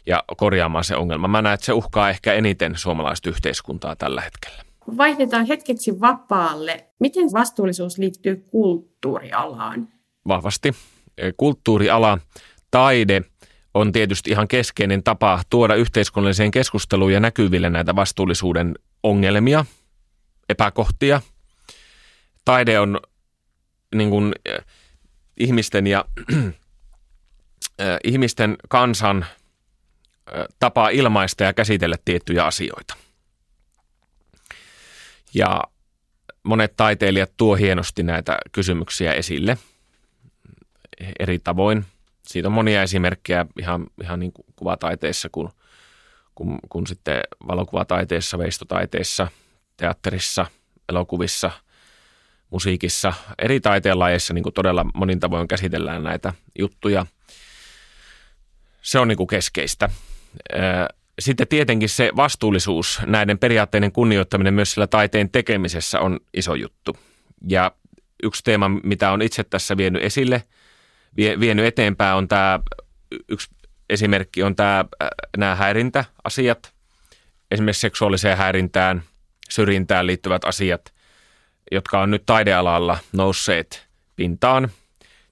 ja 0.07 0.25
korjaamaan 0.37 0.85
se 0.85 0.97
ongelma. 0.97 1.29
Mä 1.29 1.43
näen, 1.43 1.55
että 1.55 1.67
se 1.67 1.73
uhkaa 1.73 2.11
ehkä 2.11 2.33
eniten 2.33 2.77
suomalaista 2.77 3.31
yhteiskuntaa 3.31 3.97
tällä 3.97 4.21
hetkellä. 4.21 4.63
Vaihdetaan 4.97 5.47
hetkeksi 5.47 6.01
vapaalle. 6.01 6.87
Miten 7.01 7.33
vastuullisuus 7.33 7.99
liittyy 7.99 8.37
kulttuurialaan? 8.37 9.89
Vahvasti. 10.29 10.73
Kulttuuriala, 11.37 12.19
taide 12.71 13.23
on 13.75 13.93
tietysti 13.93 14.31
ihan 14.31 14.49
keskeinen 14.49 15.03
tapa 15.03 15.41
tuoda 15.51 15.75
yhteiskunnalliseen 15.75 16.51
keskusteluun 16.51 17.13
ja 17.13 17.21
näkyville 17.21 17.71
näitä 17.71 17.97
vastuullisuuden 17.97 18.75
ongelmia, 19.03 19.65
epäkohtia. 20.49 21.21
Taide 22.45 22.81
on 22.81 23.01
niin 23.95 24.11
kuin, 24.11 24.35
ihmisten 25.41 25.87
ja 25.87 26.05
ihmisten 28.05 28.57
kansan 28.69 29.27
tapa 30.59 30.89
ilmaista 30.89 31.45
ja 31.45 31.53
käsitellä 31.53 31.97
tiettyjä 32.05 32.45
asioita. 32.45 32.95
Ja 35.35 35.63
monet 36.43 36.77
taiteilijat 36.77 37.31
tuo 37.37 37.55
hienosti 37.55 38.03
näitä 38.03 38.39
kysymyksiä 38.53 39.13
esille 39.13 39.59
eri 41.19 41.39
tavoin. 41.39 41.85
Siitä 42.27 42.49
on 42.49 42.53
monia 42.53 42.83
esimerkkejä 42.83 43.47
ihan, 43.61 43.87
ihan 44.03 44.21
niin 44.21 44.33
kuin 44.33 44.47
kuvataiteessa 44.57 45.29
kuin, 45.33 45.49
kuin, 46.35 46.59
kuin 46.69 46.87
sitten 46.87 47.21
valokuvataiteessa, 47.49 48.39
veistotaiteessa, 48.39 49.29
teatterissa, 49.77 50.47
elokuvissa, 50.89 51.51
musiikissa. 52.51 53.13
Eri 53.39 53.61
taiteenlajeissa 53.61 54.35
niin 54.35 54.43
kuin 54.43 54.55
todella 54.55 54.85
monin 54.95 55.21
tavoin 55.21 55.49
käsitellään 55.49 56.03
näitä 56.03 56.33
juttuja. 56.59 57.07
Se 58.83 58.99
on 58.99 59.09
niin 59.09 59.17
kuin 59.17 59.27
keskeistä 59.27 59.89
sitten 61.19 61.49
tietenkin 61.49 61.89
se 61.89 62.11
vastuullisuus, 62.17 63.01
näiden 63.07 63.39
periaatteiden 63.39 63.93
kunnioittaminen 63.93 64.55
myös 64.55 64.73
sillä 64.73 64.87
taiteen 64.87 65.31
tekemisessä 65.31 66.01
on 66.01 66.21
iso 66.35 66.55
juttu. 66.55 66.97
Ja 67.49 67.73
yksi 68.23 68.45
teema, 68.45 68.69
mitä 68.69 69.11
on 69.11 69.23
itse 69.23 69.45
tässä 69.45 69.77
vienyt 69.77 70.03
esille, 70.03 70.43
vie, 71.17 71.41
vienyt 71.41 71.67
eteenpäin, 71.67 72.17
on 72.17 72.29
tämä, 72.29 72.61
yksi 73.29 73.51
esimerkki 73.91 74.43
on 74.43 74.57
tämä, 74.57 74.85
nämä 75.37 75.55
häirintäasiat, 75.55 76.73
esimerkiksi 77.51 77.81
seksuaaliseen 77.81 78.37
häirintään, 78.37 79.03
syrjintään 79.51 80.07
liittyvät 80.07 80.45
asiat, 80.45 80.95
jotka 81.73 82.01
on 82.01 82.11
nyt 82.11 82.23
taidealalla 82.27 82.99
nousseet 83.13 83.87
pintaan. 84.17 84.69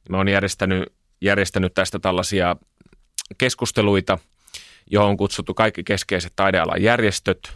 Mä 0.08 0.16
oon 0.16 0.28
järjestänyt, 0.28 0.92
järjestänyt 1.20 1.74
tästä 1.74 1.98
tällaisia 1.98 2.56
keskusteluita– 3.38 4.18
johon 4.92 5.10
on 5.10 5.16
kutsuttu 5.16 5.54
kaikki 5.54 5.84
keskeiset 5.84 6.32
taidealan 6.36 6.82
järjestöt 6.82 7.52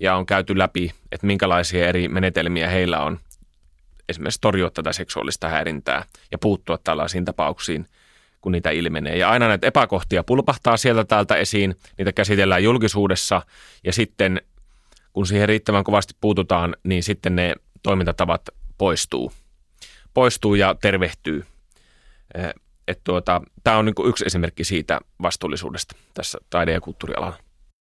ja 0.00 0.16
on 0.16 0.26
käyty 0.26 0.58
läpi, 0.58 0.92
että 1.12 1.26
minkälaisia 1.26 1.88
eri 1.88 2.08
menetelmiä 2.08 2.68
heillä 2.68 3.00
on 3.00 3.18
esimerkiksi 4.08 4.40
torjua 4.40 4.70
tätä 4.70 4.92
seksuaalista 4.92 5.48
häirintää 5.48 6.04
ja 6.32 6.38
puuttua 6.38 6.78
tällaisiin 6.84 7.24
tapauksiin, 7.24 7.86
kun 8.40 8.52
niitä 8.52 8.70
ilmenee. 8.70 9.16
Ja 9.16 9.30
aina 9.30 9.48
näitä 9.48 9.66
epäkohtia 9.66 10.24
pulpahtaa 10.24 10.76
sieltä 10.76 11.04
täältä 11.04 11.36
esiin, 11.36 11.76
niitä 11.98 12.12
käsitellään 12.12 12.64
julkisuudessa 12.64 13.42
ja 13.84 13.92
sitten 13.92 14.42
kun 15.12 15.26
siihen 15.26 15.48
riittävän 15.48 15.84
kovasti 15.84 16.14
puututaan, 16.20 16.76
niin 16.84 17.02
sitten 17.02 17.36
ne 17.36 17.54
toimintatavat 17.82 18.48
poistuu. 18.78 19.32
Poistuu 20.14 20.54
ja 20.54 20.74
tervehtyy 20.80 21.44
että 22.88 23.02
tuota, 23.04 23.42
tämä 23.64 23.78
on 23.78 23.84
niin 23.84 24.08
yksi 24.08 24.24
esimerkki 24.26 24.64
siitä 24.64 25.00
vastuullisuudesta 25.22 25.96
tässä 26.14 26.38
taide- 26.50 26.72
ja 26.72 26.80
kulttuurialalla. 26.80 27.36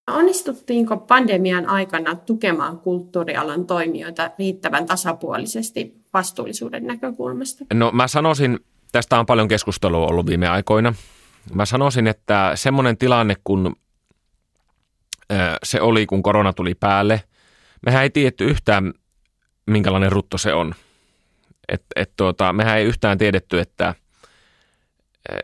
Onnistuttiinko 0.08 0.98
pandemian 0.98 1.66
aikana 1.66 2.16
tukemaan 2.16 2.80
kulttuurialan 2.80 3.66
toimijoita 3.66 4.32
riittävän 4.40 4.86
tasapuolisesti 4.86 6.02
vastuullisuuden 6.14 6.88
näkökulmasta? 6.88 7.66
No 7.74 7.92
mä 7.92 8.08
sanoisin, 8.08 8.60
tästä 8.92 9.20
on 9.20 9.26
paljon 9.26 9.48
keskustelua 9.48 10.08
ollut 10.08 10.26
viime 10.26 10.48
aikoina. 10.48 10.94
Mä 11.54 11.66
sanoisin, 11.66 12.08
että 12.08 12.52
semmoinen 12.56 12.98
tilanne, 12.98 13.36
kun 13.44 13.76
se 15.64 15.82
oli, 15.82 16.06
kun 16.06 16.24
korona 16.24 16.54
tuli 16.54 16.76
päälle, 16.76 17.24
mehän 17.86 18.04
ei 18.04 18.10
tiedetty 18.10 18.46
yhtään, 18.46 18.94
minkälainen 19.68 20.12
rutto 20.12 20.38
se 20.38 20.54
on. 20.54 20.76
Et, 21.70 21.84
et 21.96 22.12
tuota, 22.18 22.54
mehän 22.54 22.78
ei 22.78 22.86
yhtään 22.86 23.18
tiedetty, 23.18 23.60
että– 23.60 23.94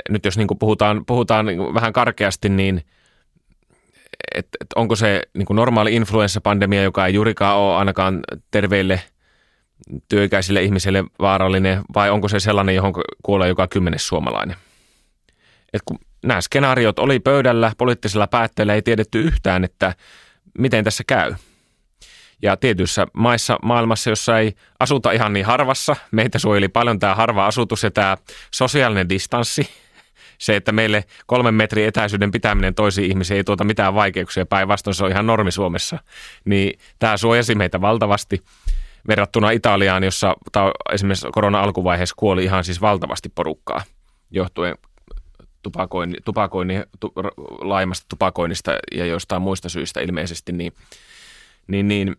nyt 0.10 0.26
jos 0.26 0.38
niin 0.38 0.48
kuin 0.48 0.60
puhutaan, 0.60 1.06
puhutaan 1.06 1.46
niin 1.46 1.74
vähän 1.74 1.94
karkeasti, 1.94 2.50
niin 2.50 2.86
et, 4.36 4.48
et 4.62 4.68
onko 4.76 4.96
se 4.96 5.22
niin 5.34 5.46
kuin 5.46 5.56
normaali 5.56 5.96
influenssapandemia, 5.96 6.84
joka 6.84 7.06
ei 7.06 7.14
juurikaan 7.14 7.58
ole 7.58 7.76
ainakaan 7.76 8.20
terveille 8.52 9.02
työikäisille 10.10 10.62
ihmisille 10.62 11.04
vaarallinen, 11.20 11.82
vai 11.96 12.10
onko 12.10 12.28
se 12.28 12.40
sellainen, 12.40 12.76
johon 12.76 12.94
kuolee 13.24 13.48
joka 13.48 13.68
kymmenes 13.68 14.08
suomalainen? 14.08 14.56
Et 15.74 15.82
kun 15.86 16.00
nämä 16.26 16.42
skenaariot 16.42 17.00
oli 17.00 17.20
pöydällä, 17.20 17.72
poliittisella 17.78 18.28
päätteellä 18.28 18.74
ei 18.74 18.82
tiedetty 18.82 19.22
yhtään, 19.22 19.64
että 19.64 19.96
miten 20.58 20.84
tässä 20.84 21.04
käy. 21.08 21.34
Ja 22.44 22.58
tietyissä 22.58 23.08
maissa 23.14 23.58
maailmassa, 23.62 24.10
jossa 24.10 24.40
ei 24.40 24.56
asuta 24.80 25.12
ihan 25.12 25.34
niin 25.34 25.46
harvassa, 25.46 25.96
meitä 26.12 26.40
suojeli 26.40 26.68
paljon 26.68 27.00
tämä 27.00 27.16
harva 27.16 27.46
asutus 27.46 27.84
ja 27.84 27.92
tämä 27.92 28.18
sosiaalinen 28.52 29.10
distanssi, 29.10 29.70
se, 30.38 30.56
että 30.56 30.72
meille 30.72 31.04
kolmen 31.26 31.54
metrin 31.54 31.88
etäisyyden 31.88 32.32
pitäminen 32.32 32.76
toisiin 32.76 33.12
ihmisiin 33.12 33.38
ei 33.38 33.44
tuota 33.44 33.64
mitään 33.64 33.96
vaikeuksia, 33.96 34.46
päinvastoin 34.46 34.94
se 34.94 35.04
on 35.04 35.12
ihan 35.12 35.28
normi 35.28 35.52
Suomessa, 35.52 36.00
niin 36.46 36.80
tämä 37.00 37.18
suojasi 37.18 37.56
meitä 37.56 37.82
valtavasti 37.82 38.44
verrattuna 39.08 39.52
Italiaan, 39.52 40.04
jossa 40.04 40.36
esimerkiksi 40.94 41.28
korona-alkuvaiheessa 41.32 42.16
kuoli 42.18 42.44
ihan 42.44 42.64
siis 42.64 42.82
valtavasti 42.82 43.30
porukkaa 43.30 43.82
johtuen 44.32 44.78
tupakoinni, 45.62 46.18
tupakoinni, 46.26 46.84
tu, 47.00 47.14
laajemmasta 47.62 48.06
tupakoinnista 48.10 48.72
ja 48.96 49.06
jostain 49.06 49.42
muista 49.42 49.70
syistä 49.70 50.02
ilmeisesti, 50.02 50.52
niin, 50.52 50.74
niin, 51.68 51.88
niin 51.88 52.16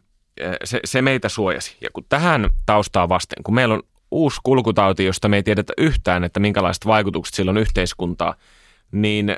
se, 0.65 0.81
se 0.85 1.03
meitä 1.03 1.29
suojasi. 1.29 1.77
Ja 1.81 1.89
kun 1.93 2.05
tähän 2.09 2.51
taustaa 2.67 3.09
vasten, 3.09 3.43
kun 3.43 3.55
meillä 3.55 3.75
on 3.75 3.83
uusi 4.11 4.41
kulkutauti, 4.43 5.05
josta 5.05 5.29
me 5.29 5.37
ei 5.37 5.43
tiedetä 5.43 5.73
yhtään, 5.79 6.25
että 6.25 6.41
minkälaiset 6.41 6.87
vaikutukset 6.87 7.35
sillä 7.35 7.51
on 7.51 7.57
yhteiskuntaa, 7.57 8.35
niin 8.93 9.37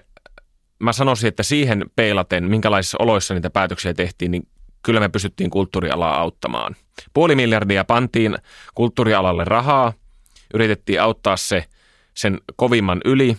mä 0.79 0.93
sanoisin, 0.93 1.29
että 1.29 1.43
siihen 1.43 1.85
peilaten, 1.97 2.45
minkälaisissa 2.45 2.99
oloissa 3.01 3.35
niitä 3.35 3.51
päätöksiä 3.51 3.95
tehtiin, 3.95 4.31
niin 4.31 4.49
kyllä 4.83 5.01
me 5.01 5.09
pystyttiin 5.09 5.51
kulttuurialaa 5.51 6.21
auttamaan. 6.21 6.77
Puoli 7.13 7.35
miljardia 7.35 7.85
pantiin 7.85 8.39
kulttuurialalle 8.75 9.45
rahaa, 9.45 9.93
yritettiin 10.55 11.03
auttaa 11.03 11.37
se 11.37 11.65
sen 12.15 12.41
kovimman 12.57 13.01
yli. 13.05 13.37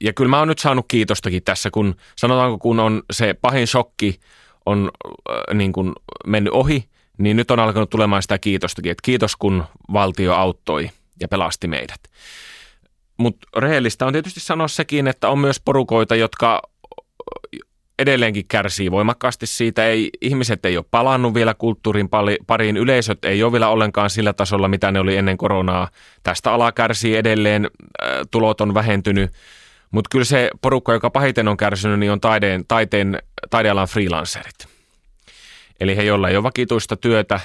Ja 0.00 0.12
kyllä 0.12 0.30
mä 0.30 0.38
oon 0.38 0.48
nyt 0.48 0.58
saanut 0.58 0.84
kiitostakin 0.88 1.42
tässä, 1.42 1.70
kun 1.70 1.94
sanotaanko, 2.16 2.58
kun 2.58 2.80
on 2.80 3.02
se 3.12 3.34
pahin 3.34 3.66
shokki 3.66 4.20
on 4.70 4.90
äh, 5.30 5.54
niin 5.54 5.72
kuin 5.72 5.92
mennyt 6.26 6.52
ohi, 6.52 6.84
niin 7.18 7.36
nyt 7.36 7.50
on 7.50 7.60
alkanut 7.60 7.90
tulemaan 7.90 8.22
sitä 8.22 8.38
kiitostakin, 8.38 8.92
että 8.92 9.02
kiitos 9.02 9.36
kun 9.36 9.64
valtio 9.92 10.34
auttoi 10.34 10.90
ja 11.20 11.28
pelasti 11.28 11.68
meidät. 11.68 12.00
Mutta 13.16 13.48
rehellistä 13.56 14.06
on 14.06 14.12
tietysti 14.12 14.40
sanoa 14.40 14.68
sekin, 14.68 15.08
että 15.08 15.28
on 15.28 15.38
myös 15.38 15.60
porukoita, 15.60 16.14
jotka 16.14 16.62
edelleenkin 17.98 18.44
kärsii 18.48 18.90
voimakkaasti 18.90 19.46
siitä. 19.46 19.86
Ei, 19.86 20.10
ihmiset 20.20 20.66
ei 20.66 20.76
ole 20.76 20.84
palannut 20.90 21.34
vielä 21.34 21.54
kulttuurin 21.54 22.08
pariin, 22.46 22.76
yleisöt 22.76 23.24
ei 23.24 23.42
ole 23.42 23.52
vielä 23.52 23.68
ollenkaan 23.68 24.10
sillä 24.10 24.32
tasolla, 24.32 24.68
mitä 24.68 24.90
ne 24.90 25.00
oli 25.00 25.16
ennen 25.16 25.36
koronaa. 25.36 25.88
Tästä 26.22 26.52
ala 26.52 26.72
kärsii 26.72 27.16
edelleen, 27.16 27.70
tulot 28.30 28.60
on 28.60 28.74
vähentynyt, 28.74 29.30
mutta 29.90 30.08
kyllä 30.10 30.24
se 30.24 30.50
porukka, 30.60 30.92
joka 30.92 31.10
pahiten 31.10 31.48
on 31.48 31.56
kärsinyt, 31.56 31.98
niin 31.98 32.12
on 32.12 32.20
taiteen, 32.20 32.64
taiteen, 32.68 33.22
taidealan 33.50 33.88
freelancerit. 33.88 34.66
Eli 35.80 35.96
he, 35.96 36.02
joilla 36.02 36.28
ei 36.28 36.36
ole 36.36 36.42
vakituista 36.42 36.96
työtä, 36.96 37.40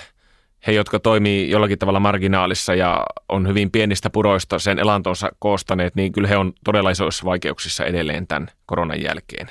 he, 0.68 0.72
jotka 0.72 1.00
toimii 1.00 1.50
jollakin 1.50 1.80
tavalla 1.80 2.00
marginaalissa 2.00 2.76
ja 2.76 3.06
on 3.30 3.48
hyvin 3.48 3.72
pienistä 3.72 4.10
puroista 4.10 4.60
sen 4.60 4.80
elantonsa 4.80 5.30
koostaneet, 5.40 5.96
niin 5.96 6.12
kyllä 6.12 6.28
he 6.28 6.38
on 6.38 6.54
todella 6.64 6.90
isoissa 6.90 7.26
vaikeuksissa 7.26 7.86
edelleen 7.86 8.28
tämän 8.28 8.48
koronan 8.66 9.02
jälkeen. 9.02 9.48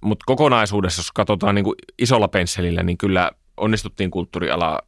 mutta 0.00 0.24
kokonaisuudessa, 0.26 1.00
jos 1.00 1.12
katsotaan 1.12 1.54
niin 1.54 1.64
kuin 1.64 1.74
isolla 1.98 2.28
pensselillä, 2.28 2.82
niin 2.82 2.98
kyllä 2.98 3.30
onnistuttiin 3.56 4.10
kulttuuriala 4.10 4.78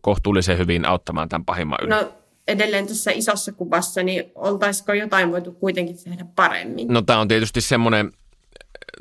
kohtuullisen 0.00 0.58
hyvin 0.58 0.84
auttamaan 0.84 1.28
tämän 1.28 1.44
pahimman 1.44 1.78
yli. 1.82 1.90
No 1.90 2.12
edelleen 2.48 2.86
tässä 2.86 3.10
isossa 3.10 3.52
kuvassa, 3.52 4.02
niin 4.02 4.24
oltaisiko 4.34 4.92
jotain 4.92 5.32
voitu 5.32 5.52
kuitenkin 5.52 5.96
tehdä 6.04 6.26
paremmin? 6.36 6.88
No 6.88 7.02
tämä 7.02 7.20
on 7.20 7.28
tietysti 7.28 7.60
semmoinen, 7.60 8.12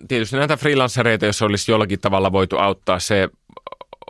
tietysti 0.07 0.37
näitä 0.37 0.57
freelancereita, 0.57 1.25
jos 1.25 1.41
olisi 1.41 1.71
jollakin 1.71 1.99
tavalla 1.99 2.31
voitu 2.31 2.57
auttaa, 2.57 2.99
se 2.99 3.29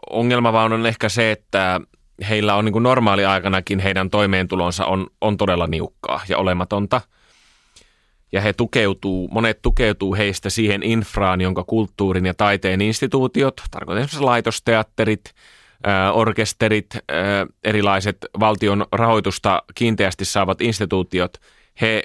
ongelma 0.09 0.53
vaan 0.53 0.73
on 0.73 0.85
ehkä 0.85 1.09
se, 1.09 1.31
että 1.31 1.81
heillä 2.29 2.55
on 2.55 2.65
niin 2.65 2.73
kuin 2.73 2.83
normaaliaikanakin 2.83 3.79
heidän 3.79 4.09
toimeentulonsa 4.09 4.85
on, 4.85 5.07
on 5.21 5.37
todella 5.37 5.67
niukkaa 5.67 6.21
ja 6.29 6.37
olematonta. 6.37 7.01
Ja 8.31 8.41
he 8.41 8.53
tukeutuu, 8.53 9.27
monet 9.31 9.61
tukeutuu 9.61 10.15
heistä 10.15 10.49
siihen 10.49 10.83
infraan, 10.83 11.41
jonka 11.41 11.63
kulttuurin 11.63 12.25
ja 12.25 12.33
taiteen 12.33 12.81
instituutiot, 12.81 13.61
tarkoitan 13.71 14.01
esimerkiksi 14.01 14.23
laitosteatterit, 14.23 15.33
orkesterit, 16.13 16.97
erilaiset 17.63 18.17
valtion 18.39 18.85
rahoitusta 18.91 19.63
kiinteästi 19.75 20.25
saavat 20.25 20.61
instituutiot, 20.61 21.37
he 21.81 22.03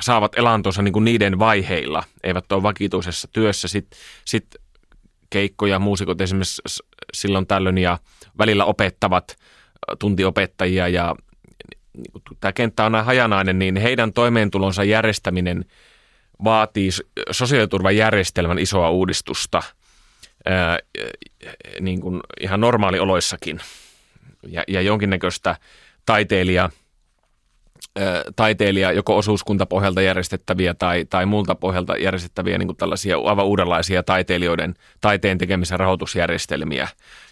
saavat 0.00 0.38
elantonsa 0.38 0.82
niin 0.82 0.92
kuin 0.92 1.04
niiden 1.04 1.38
vaiheilla, 1.38 2.02
eivät 2.22 2.52
ole 2.52 2.62
vakituisessa 2.62 3.28
työssä. 3.32 3.68
Sitten 3.68 4.00
sit 4.24 4.46
keikkoja, 5.30 5.78
muusikot 5.78 6.20
esimerkiksi 6.20 6.62
silloin 7.12 7.46
tällöin 7.46 7.78
ja 7.78 7.98
välillä 8.38 8.64
opettavat 8.64 9.36
tuntiopettajia 9.98 10.88
ja 10.88 11.14
niin 11.96 12.36
tämä 12.40 12.52
kenttä 12.52 12.84
on 12.84 12.92
näin 12.92 13.04
hajanainen, 13.04 13.58
niin 13.58 13.76
heidän 13.76 14.12
toimeentulonsa 14.12 14.84
järjestäminen 14.84 15.64
vaatii 16.44 16.90
sosiaaliturvajärjestelmän 17.30 18.58
isoa 18.58 18.90
uudistusta 18.90 19.62
ää, 20.48 20.78
niin 21.80 22.00
kuin 22.00 22.20
ihan 22.40 22.60
normaalioloissakin. 22.60 23.60
Ja, 24.48 24.64
ja 24.68 24.80
jonkinnäköistä 24.80 25.56
taiteilija– 26.06 26.70
taiteilija 28.36 28.92
joko 28.92 29.16
osuuskuntapohjalta 29.16 30.02
järjestettäviä 30.02 30.74
tai, 30.74 31.04
tai 31.04 31.26
muulta 31.26 31.54
pohjalta 31.54 31.96
järjestettäviä 31.96 32.58
niin 32.58 32.68
kuin 32.68 32.76
tällaisia 32.76 33.16
aivan 33.24 33.46
uudenlaisia 33.46 34.02
taiteilijoiden 34.02 34.74
taiteen 35.00 35.38
tekemisen 35.38 35.80
rahoitusjärjestelmiä, 35.80 36.88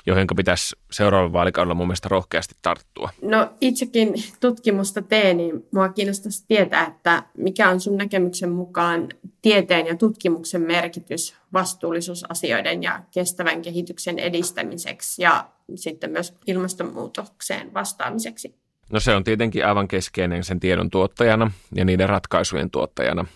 joihin 0.07 0.27
pitäisi 0.37 0.77
seuraavalla 0.91 1.33
vaalikaudella 1.33 1.75
mun 1.75 1.87
mielestä 1.87 2.09
rohkeasti 2.09 2.55
tarttua. 2.63 3.11
No 3.23 3.51
itsekin 3.61 4.15
tutkimusta 4.41 5.03
teen, 5.03 5.37
niin 5.37 5.67
mua 5.73 5.89
kiinnostaisi 5.89 6.45
tietää, 6.49 6.87
että 6.87 7.23
mikä 7.39 7.71
on 7.71 7.81
sun 7.81 7.97
näkemyksen 7.97 8.51
mukaan 8.51 9.09
tieteen 9.43 9.87
ja 9.87 9.97
tutkimuksen 9.97 10.63
merkitys 10.63 11.35
vastuullisuusasioiden 11.53 12.83
ja 12.83 13.03
kestävän 13.11 13.63
kehityksen 13.63 14.19
edistämiseksi 14.19 15.23
ja 15.23 15.49
sitten 15.75 16.11
myös 16.11 16.35
ilmastonmuutokseen 16.47 17.75
vastaamiseksi? 17.75 18.66
No 18.93 19.01
se 19.01 19.15
on 19.15 19.25
tietenkin 19.25 19.67
aivan 19.67 19.89
keskeinen 19.89 20.45
sen 20.45 20.61
tiedon 20.61 20.91
tuottajana 20.91 21.51
ja 21.75 21.85
niiden 21.85 22.09
ratkaisujen 22.09 22.71
tuottajana. 22.71 23.27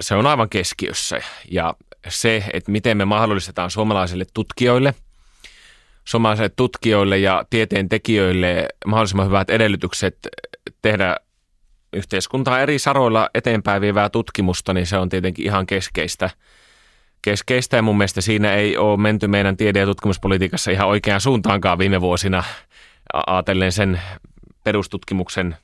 Se 0.00 0.14
on 0.14 0.26
aivan 0.26 0.48
keskiössä 0.48 1.20
ja 1.50 1.74
se, 2.08 2.44
että 2.52 2.70
miten 2.72 2.96
me 2.96 3.04
mahdollistetaan 3.04 3.70
suomalaisille 3.70 4.24
tutkijoille, 4.34 4.94
suomalaisille 6.04 6.48
tutkijoille 6.48 7.18
ja 7.18 7.44
tieteen 7.50 7.88
tekijöille 7.88 8.68
mahdollisimman 8.86 9.26
hyvät 9.26 9.50
edellytykset 9.50 10.18
tehdä 10.82 11.16
yhteiskuntaa 11.92 12.60
eri 12.60 12.78
saroilla 12.78 13.30
eteenpäin 13.34 13.80
vievää 13.80 14.10
tutkimusta, 14.10 14.74
niin 14.74 14.86
se 14.86 14.98
on 14.98 15.08
tietenkin 15.08 15.44
ihan 15.44 15.66
keskeistä. 15.66 16.30
Keskeistä 17.22 17.76
ja 17.76 17.82
mun 17.82 17.98
mielestä 17.98 18.20
siinä 18.20 18.54
ei 18.54 18.76
ole 18.76 18.96
menty 18.96 19.26
meidän 19.26 19.56
tiede- 19.56 19.80
ja 19.80 19.86
tutkimuspolitiikassa 19.86 20.70
ihan 20.70 20.88
oikeaan 20.88 21.20
suuntaankaan 21.20 21.78
viime 21.78 22.00
vuosina– 22.00 22.44
ajatellen 23.26 23.72
sen 23.72 24.00
perustutkimuksen 24.64 25.56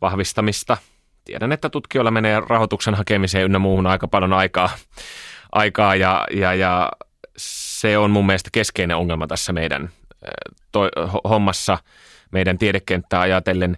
vahvistamista. 0.00 0.76
Tiedän, 1.24 1.52
että 1.52 1.68
tutkijoilla 1.68 2.10
menee 2.10 2.40
rahoituksen 2.48 2.94
hakemiseen 2.94 3.44
ynnä 3.44 3.58
muuhun 3.58 3.86
aika 3.86 4.08
paljon 4.08 4.32
aikaa, 4.32 4.70
aikaa 5.52 5.96
ja, 5.96 6.26
ja, 6.30 6.54
ja 6.54 6.90
se 7.36 7.98
on 7.98 8.10
mun 8.10 8.26
mielestä 8.26 8.50
keskeinen 8.52 8.96
ongelma 8.96 9.26
tässä 9.26 9.52
meidän 9.52 9.90
to, 10.72 10.80
hommassa, 11.28 11.78
meidän 12.32 12.58
tiedekenttää 12.58 13.20
ajatellen. 13.20 13.76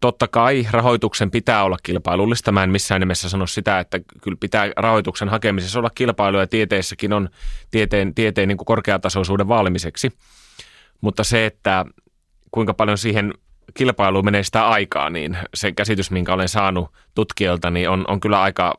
Totta 0.00 0.28
kai 0.28 0.66
rahoituksen 0.70 1.30
pitää 1.30 1.64
olla 1.64 1.76
kilpailullista. 1.82 2.52
Mä 2.52 2.62
en 2.62 2.70
missään 2.70 3.00
nimessä 3.00 3.28
sano 3.28 3.46
sitä, 3.46 3.78
että 3.78 4.00
kyllä 4.22 4.36
pitää 4.40 4.70
rahoituksen 4.76 5.28
hakemisessa 5.28 5.78
olla 5.78 5.90
kilpailu 5.94 6.38
ja 6.38 6.46
tieteessäkin 6.46 7.12
on 7.12 7.28
tieteen, 7.70 8.14
tieteen 8.14 8.48
niin 8.48 8.58
korkeatasoisuuden 8.58 9.48
vaalimiseksi. 9.48 10.12
Mutta 11.00 11.24
se, 11.24 11.46
että 11.46 11.84
kuinka 12.52 12.74
paljon 12.74 12.98
siihen 12.98 13.34
kilpailuun 13.74 14.24
menee 14.24 14.42
sitä 14.42 14.68
aikaa, 14.68 15.10
niin 15.10 15.38
se 15.54 15.72
käsitys, 15.72 16.10
minkä 16.10 16.34
olen 16.34 16.48
saanut 16.48 16.90
tutkijoilta, 17.14 17.70
niin 17.70 17.88
on, 17.88 18.04
on 18.08 18.20
kyllä 18.20 18.42
aika 18.42 18.74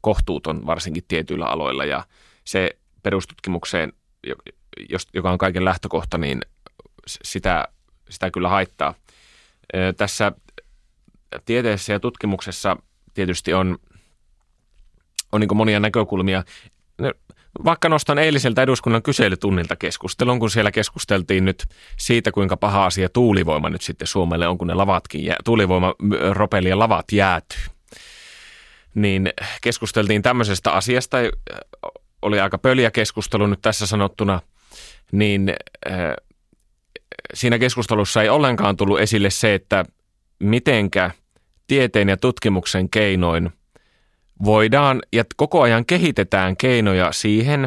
kohtuuton 0.00 0.66
varsinkin 0.66 1.04
tietyillä 1.08 1.46
aloilla 1.46 1.84
ja 1.84 2.04
se 2.44 2.70
perustutkimukseen, 3.02 3.92
joka 5.14 5.30
on 5.30 5.38
kaiken 5.38 5.64
lähtökohta, 5.64 6.18
niin 6.18 6.40
sitä, 7.06 7.68
sitä 8.08 8.30
kyllä 8.30 8.48
haittaa. 8.48 8.94
Tässä 9.96 10.32
tieteessä 11.44 11.92
ja 11.92 12.00
tutkimuksessa 12.00 12.76
tietysti 13.14 13.54
on, 13.54 13.78
on 15.32 15.40
niin 15.40 15.56
monia 15.56 15.80
näkökulmia 15.80 16.44
vaikka 17.64 17.88
nostan 17.88 18.18
eiliseltä 18.18 18.62
eduskunnan 18.62 19.02
kyselytunnilta 19.02 19.76
keskustelun, 19.76 20.38
kun 20.38 20.50
siellä 20.50 20.70
keskusteltiin 20.70 21.44
nyt 21.44 21.66
siitä, 21.96 22.32
kuinka 22.32 22.56
paha 22.56 22.86
asia 22.86 23.08
tuulivoima 23.08 23.70
nyt 23.70 23.82
sitten 23.82 24.08
Suomelle 24.08 24.48
on, 24.48 24.58
kun 24.58 24.66
ne 24.66 24.74
lavatkin, 24.74 25.24
jää, 25.24 25.36
tuulivoima 25.44 25.94
ropeli 26.30 26.68
ja 26.68 26.78
lavat 26.78 27.12
jäätyy. 27.12 27.60
Niin 28.94 29.32
keskusteltiin 29.62 30.22
tämmöisestä 30.22 30.72
asiasta, 30.72 31.16
oli 32.22 32.40
aika 32.40 32.58
pöliä 32.58 32.90
keskustelu 32.90 33.46
nyt 33.46 33.62
tässä 33.62 33.86
sanottuna, 33.86 34.40
niin 35.12 35.54
siinä 37.34 37.58
keskustelussa 37.58 38.22
ei 38.22 38.28
ollenkaan 38.28 38.76
tullut 38.76 39.00
esille 39.00 39.30
se, 39.30 39.54
että 39.54 39.84
mitenkä 40.38 41.10
tieteen 41.66 42.08
ja 42.08 42.16
tutkimuksen 42.16 42.90
keinoin– 42.90 43.50
voidaan 44.44 45.02
ja 45.12 45.24
koko 45.36 45.62
ajan 45.62 45.86
kehitetään 45.86 46.56
keinoja 46.56 47.12
siihen, 47.12 47.64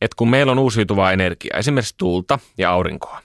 että 0.00 0.14
kun 0.16 0.30
meillä 0.30 0.52
on 0.52 0.58
uusiutuvaa 0.58 1.12
energiaa, 1.12 1.58
esimerkiksi 1.58 1.94
tuulta 1.98 2.38
ja 2.58 2.70
aurinkoa, 2.70 3.20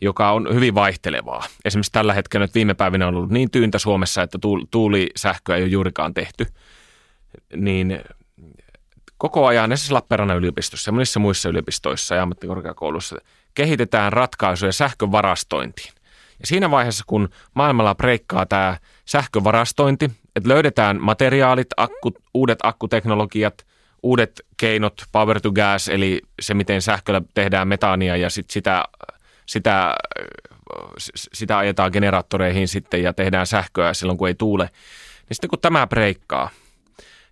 joka 0.00 0.30
on 0.30 0.54
hyvin 0.54 0.74
vaihtelevaa. 0.74 1.44
Esimerkiksi 1.64 1.92
tällä 1.92 2.14
hetkellä 2.14 2.44
nyt 2.44 2.54
viime 2.54 2.74
päivinä 2.74 3.08
on 3.08 3.14
ollut 3.14 3.30
niin 3.30 3.50
tyyntä 3.50 3.78
Suomessa, 3.78 4.22
että 4.22 4.38
tuulisähköä 4.70 5.56
ei 5.56 5.62
ole 5.62 5.70
juurikaan 5.70 6.14
tehty, 6.14 6.46
niin 7.56 8.00
koko 9.18 9.46
ajan 9.46 9.72
esimerkiksi 9.72 9.92
Lappeenrannan 9.92 10.36
yliopistossa 10.36 10.88
ja 10.88 10.92
monissa 10.92 11.20
muissa 11.20 11.48
yliopistoissa 11.48 12.14
ja 12.14 12.22
ammattikorkeakouluissa 12.22 13.16
kehitetään 13.54 14.12
ratkaisuja 14.12 14.72
sähkön 14.72 15.12
varastointiin. 15.12 15.92
Ja 16.40 16.46
siinä 16.46 16.70
vaiheessa, 16.70 17.04
kun 17.06 17.28
maailmalla 17.54 17.94
breikkaa 17.94 18.46
tämä 18.46 18.78
sähkövarastointi, 19.04 20.10
että 20.36 20.48
löydetään 20.48 21.00
materiaalit, 21.00 21.66
akku, 21.76 22.14
uudet 22.34 22.58
akkuteknologiat, 22.62 23.66
uudet 24.02 24.46
keinot, 24.56 25.02
power 25.12 25.40
to 25.40 25.52
gas, 25.52 25.88
eli 25.88 26.22
se, 26.42 26.54
miten 26.54 26.82
sähköllä 26.82 27.22
tehdään 27.34 27.68
metaania 27.68 28.16
ja 28.16 28.30
sit 28.30 28.50
sitä, 28.50 28.84
sitä, 29.46 29.94
sitä 31.32 31.58
ajetaan 31.58 31.90
generaattoreihin 31.92 32.68
sitten 32.68 33.02
ja 33.02 33.12
tehdään 33.12 33.46
sähköä 33.46 33.94
silloin, 33.94 34.18
kun 34.18 34.28
ei 34.28 34.34
tuule. 34.34 34.64
Niin 35.28 35.34
sitten 35.34 35.50
kun 35.50 35.60
tämä 35.60 35.86
breikkaa, 35.86 36.50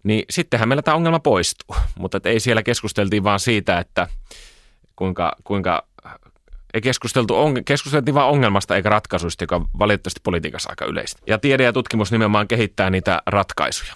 niin 0.02 0.24
sittenhän 0.30 0.68
meillä 0.68 0.82
tämä 0.82 0.96
ongelma 0.96 1.20
poistuu. 1.20 1.76
Mutta 1.98 2.20
ei 2.24 2.40
siellä 2.40 2.62
keskusteltiin 2.62 3.24
vaan 3.24 3.40
siitä, 3.40 3.78
että 3.78 4.08
kuinka, 4.96 5.36
kuinka 5.44 5.86
ei 6.74 6.80
keskusteltu, 6.80 7.36
on, 7.36 7.64
keskusteltiin 7.64 8.14
vain 8.14 8.30
ongelmasta 8.30 8.76
eikä 8.76 8.88
ratkaisuista, 8.88 9.44
joka 9.44 9.56
on 9.56 9.66
valitettavasti 9.78 10.20
politiikassa 10.24 10.70
aika 10.70 10.84
yleistä. 10.84 11.22
Ja 11.26 11.38
tiede 11.38 11.62
ja 11.62 11.72
tutkimus 11.72 12.12
nimenomaan 12.12 12.48
kehittää 12.48 12.90
niitä 12.90 13.22
ratkaisuja. 13.26 13.92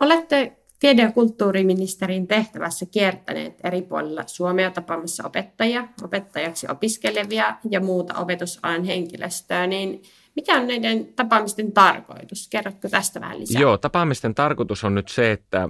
Olette 0.00 0.56
tiede- 0.80 1.02
ja 1.02 1.12
kulttuuriministerin 1.12 2.26
tehtävässä 2.26 2.86
kiertäneet 2.86 3.58
eri 3.64 3.82
puolilla 3.82 4.22
Suomea 4.26 4.70
tapaamassa 4.70 5.26
opettajia, 5.26 5.88
opettajaksi 6.02 6.66
opiskelevia 6.70 7.56
ja 7.70 7.80
muuta 7.80 8.14
opetusalan 8.14 8.84
henkilöstöä, 8.84 9.66
niin 9.66 10.02
mikä 10.36 10.56
on 10.56 10.66
näiden 10.66 11.06
tapaamisten 11.16 11.72
tarkoitus? 11.72 12.48
Kerrotko 12.48 12.88
tästä 12.88 13.20
vähän 13.20 13.40
lisää? 13.40 13.62
Joo, 13.62 13.78
tapaamisten 13.78 14.34
tarkoitus 14.34 14.84
on 14.84 14.94
nyt 14.94 15.08
se, 15.08 15.32
että 15.32 15.68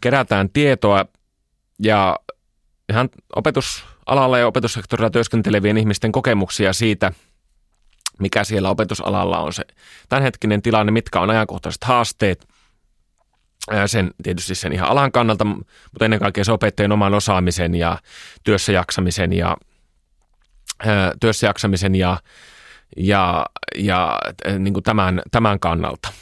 kerätään 0.00 0.50
tietoa 0.50 1.04
ja 1.78 2.18
ihan 2.88 3.08
opetusalalla 4.06 4.38
ja 4.38 4.46
opetussektorilla 4.46 5.10
työskentelevien 5.10 5.78
ihmisten 5.78 6.12
kokemuksia 6.12 6.72
siitä, 6.72 7.12
mikä 8.18 8.44
siellä 8.44 8.70
opetusalalla 8.70 9.38
on 9.38 9.52
se 9.52 9.64
tämänhetkinen 10.08 10.62
tilanne, 10.62 10.92
mitkä 10.92 11.20
on 11.20 11.30
ajankohtaiset 11.30 11.84
haasteet 11.84 12.48
sen 13.86 14.10
tietysti 14.22 14.54
sen 14.54 14.72
ihan 14.72 14.88
alan 14.88 15.12
kannalta, 15.12 15.44
mutta 15.44 16.04
ennen 16.04 16.20
kaikkea 16.20 16.44
se 16.44 16.52
opettajien 16.52 16.92
oman 16.92 17.14
osaamisen 17.14 17.74
ja 17.74 17.98
työssäjaksamisen 18.44 19.32
ja 19.32 19.56
työssäjaksamisen 21.20 21.94
ja, 21.94 22.18
ja, 22.96 23.46
ja 23.78 24.18
niin 24.58 24.74
kuin 24.74 24.84
tämän, 24.84 25.22
tämän 25.30 25.60
kannalta. 25.60 26.12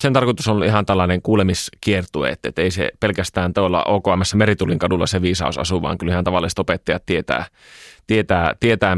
Sen 0.00 0.12
tarkoitus 0.12 0.48
on 0.48 0.64
ihan 0.64 0.86
tällainen 0.86 1.22
kuulemiskiertue, 1.22 2.30
että, 2.30 2.48
että 2.48 2.62
ei 2.62 2.70
se 2.70 2.90
pelkästään 3.00 3.54
tuolla 3.54 3.84
OKMssä 3.84 4.36
Meritulin 4.36 4.78
kadulla 4.78 5.06
se 5.06 5.22
viisaus 5.22 5.58
asu, 5.58 5.82
vaan 5.82 5.98
kyllähän 5.98 6.24
tavalliset 6.24 6.58
opettajat 6.58 7.06
tietää, 7.06 7.46
tietää, 8.06 8.54
tietää 8.60 8.96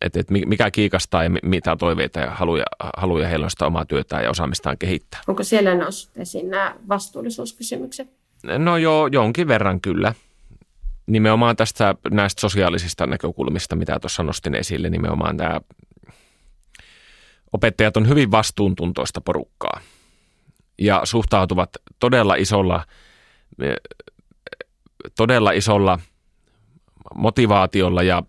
että, 0.00 0.20
että 0.20 0.32
mikä 0.32 0.70
kiikastaa 0.70 1.24
ja 1.24 1.30
mitä 1.42 1.76
toiveita 1.76 2.20
ja 2.20 2.30
haluja, 2.30 2.64
haluja 2.96 3.28
heillä 3.28 3.44
on 3.44 3.50
sitä 3.50 3.66
omaa 3.66 3.84
työtään 3.84 4.24
ja 4.24 4.30
osaamistaan 4.30 4.78
kehittää. 4.78 5.20
Onko 5.26 5.42
siellä 5.44 5.74
noussut 5.74 6.16
esiin 6.16 6.50
nämä 6.50 6.74
vastuullisuuskysymykset? 6.88 8.12
No 8.58 8.76
joo, 8.76 9.06
jonkin 9.06 9.48
verran 9.48 9.80
kyllä. 9.80 10.14
Nimenomaan 11.06 11.56
tästä 11.56 11.94
näistä 12.10 12.40
sosiaalisista 12.40 13.06
näkökulmista, 13.06 13.76
mitä 13.76 14.00
tuossa 14.00 14.22
nostin 14.22 14.54
esille, 14.54 14.90
nimenomaan 14.90 15.36
tämä 15.36 15.60
opettajat 17.52 17.96
on 17.96 18.08
hyvin 18.08 18.30
vastuuntuntoista 18.30 19.20
porukkaa 19.20 19.80
ja 20.78 21.00
suhtautuvat 21.04 21.70
todella 21.98 22.34
isolla, 22.34 22.84
todella 25.16 25.50
isolla 25.50 25.98
motivaatiolla 27.14 28.02
ja 28.02 28.22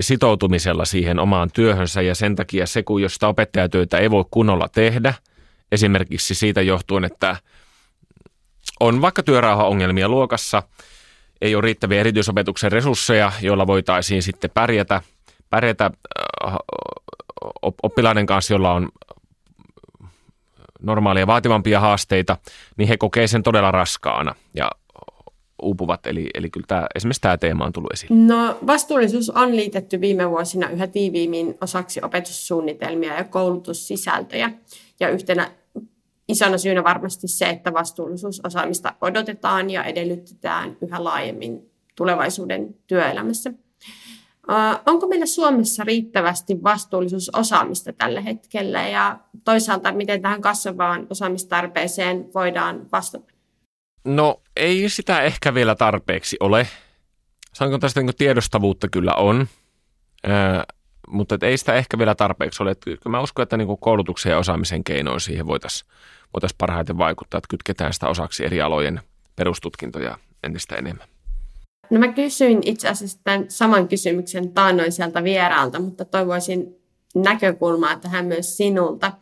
sitoutumisella 0.00 0.84
siihen 0.84 1.18
omaan 1.18 1.50
työhönsä. 1.52 2.02
Ja 2.02 2.14
sen 2.14 2.36
takia 2.36 2.66
se, 2.66 2.82
kun 2.82 3.02
jos 3.02 3.14
sitä 3.14 3.28
opettajatyötä 3.28 3.98
ei 3.98 4.10
voi 4.10 4.24
kunnolla 4.30 4.68
tehdä, 4.68 5.14
esimerkiksi 5.72 6.34
siitä 6.34 6.62
johtuen, 6.62 7.04
että 7.04 7.36
on 8.80 9.00
vaikka 9.00 9.22
työrauhaongelmia 9.22 10.08
luokassa, 10.08 10.62
ei 11.40 11.54
ole 11.54 11.62
riittäviä 11.62 12.00
erityisopetuksen 12.00 12.72
resursseja, 12.72 13.32
joilla 13.40 13.66
voitaisiin 13.66 14.22
sitten 14.22 14.50
pärjätä, 14.54 15.02
pärjätä 15.50 15.90
oppilaiden 17.82 18.26
kanssa, 18.26 18.54
jolla 18.54 18.72
on 18.72 18.88
normaalia 20.82 21.26
vaativampia 21.26 21.80
haasteita, 21.80 22.36
niin 22.76 22.88
he 22.88 22.96
kokee 22.96 23.26
sen 23.26 23.42
todella 23.42 23.70
raskaana 23.70 24.34
ja 24.54 24.70
uupuvat. 25.62 26.06
Eli, 26.06 26.30
eli 26.34 26.50
kyllä 26.50 26.66
tämä, 26.66 26.86
esimerkiksi 26.94 27.20
tämä 27.20 27.36
teema 27.36 27.64
on 27.64 27.72
tullut 27.72 27.92
esiin. 27.92 28.26
No 28.26 28.58
vastuullisuus 28.66 29.30
on 29.30 29.56
liitetty 29.56 30.00
viime 30.00 30.30
vuosina 30.30 30.70
yhä 30.70 30.86
tiiviimmin 30.86 31.54
osaksi 31.60 32.00
opetussuunnitelmia 32.02 33.14
ja 33.14 33.24
koulutussisältöjä. 33.24 34.50
Ja 35.00 35.08
yhtenä 35.08 35.50
isona 36.28 36.58
syynä 36.58 36.84
varmasti 36.84 37.28
se, 37.28 37.46
että 37.46 37.72
vastuullisuusosaamista 37.72 38.94
odotetaan 39.00 39.70
ja 39.70 39.84
edellytetään 39.84 40.76
yhä 40.80 41.04
laajemmin 41.04 41.70
tulevaisuuden 41.96 42.74
työelämässä. 42.86 43.52
Onko 44.86 45.06
meillä 45.06 45.26
Suomessa 45.26 45.84
riittävästi 45.84 46.62
vastuullisuusosaamista 46.62 47.92
tällä 47.92 48.20
hetkellä 48.20 48.88
ja 48.88 49.18
toisaalta 49.44 49.92
miten 49.92 50.22
tähän 50.22 50.40
kasvavaan 50.40 51.06
osaamistarpeeseen 51.10 52.34
voidaan 52.34 52.86
vastata? 52.92 53.34
No 54.04 54.40
ei 54.56 54.88
sitä 54.88 55.22
ehkä 55.22 55.54
vielä 55.54 55.74
tarpeeksi 55.74 56.36
ole. 56.40 56.68
Saanko 57.52 57.78
tästä 57.78 58.00
niin 58.00 58.16
tiedostavuutta 58.16 58.88
kyllä 58.88 59.14
on, 59.14 59.48
ää, 60.26 60.64
mutta 61.08 61.38
ei 61.42 61.56
sitä 61.56 61.74
ehkä 61.74 61.98
vielä 61.98 62.14
tarpeeksi 62.14 62.62
ole. 62.62 62.74
Kyllä 62.74 62.98
mä 63.08 63.20
uskon, 63.20 63.42
että 63.42 63.56
niin 63.56 63.78
koulutuksen 63.80 64.30
ja 64.30 64.38
osaamisen 64.38 64.84
keinoin 64.84 65.20
siihen 65.20 65.46
voitaisiin 65.46 65.90
voitais 66.34 66.54
parhaiten 66.54 66.98
vaikuttaa, 66.98 67.38
että 67.38 67.48
kytketään 67.50 67.92
sitä 67.92 68.08
osaksi 68.08 68.44
eri 68.44 68.60
alojen 68.60 69.00
perustutkintoja 69.36 70.18
entistä 70.42 70.76
enemmän. 70.76 71.08
No 71.90 71.98
mä 71.98 72.08
kysyin 72.08 72.60
itse 72.64 72.88
asiassa 72.88 73.18
tämän 73.24 73.44
saman 73.48 73.88
kysymyksen 73.88 74.52
taannoiselta 74.52 75.24
vieraalta, 75.24 75.80
mutta 75.80 76.04
toivoisin 76.04 76.76
näkökulmaa 77.14 77.96
tähän 77.96 78.26
myös 78.26 78.56
sinulta. 78.56 79.12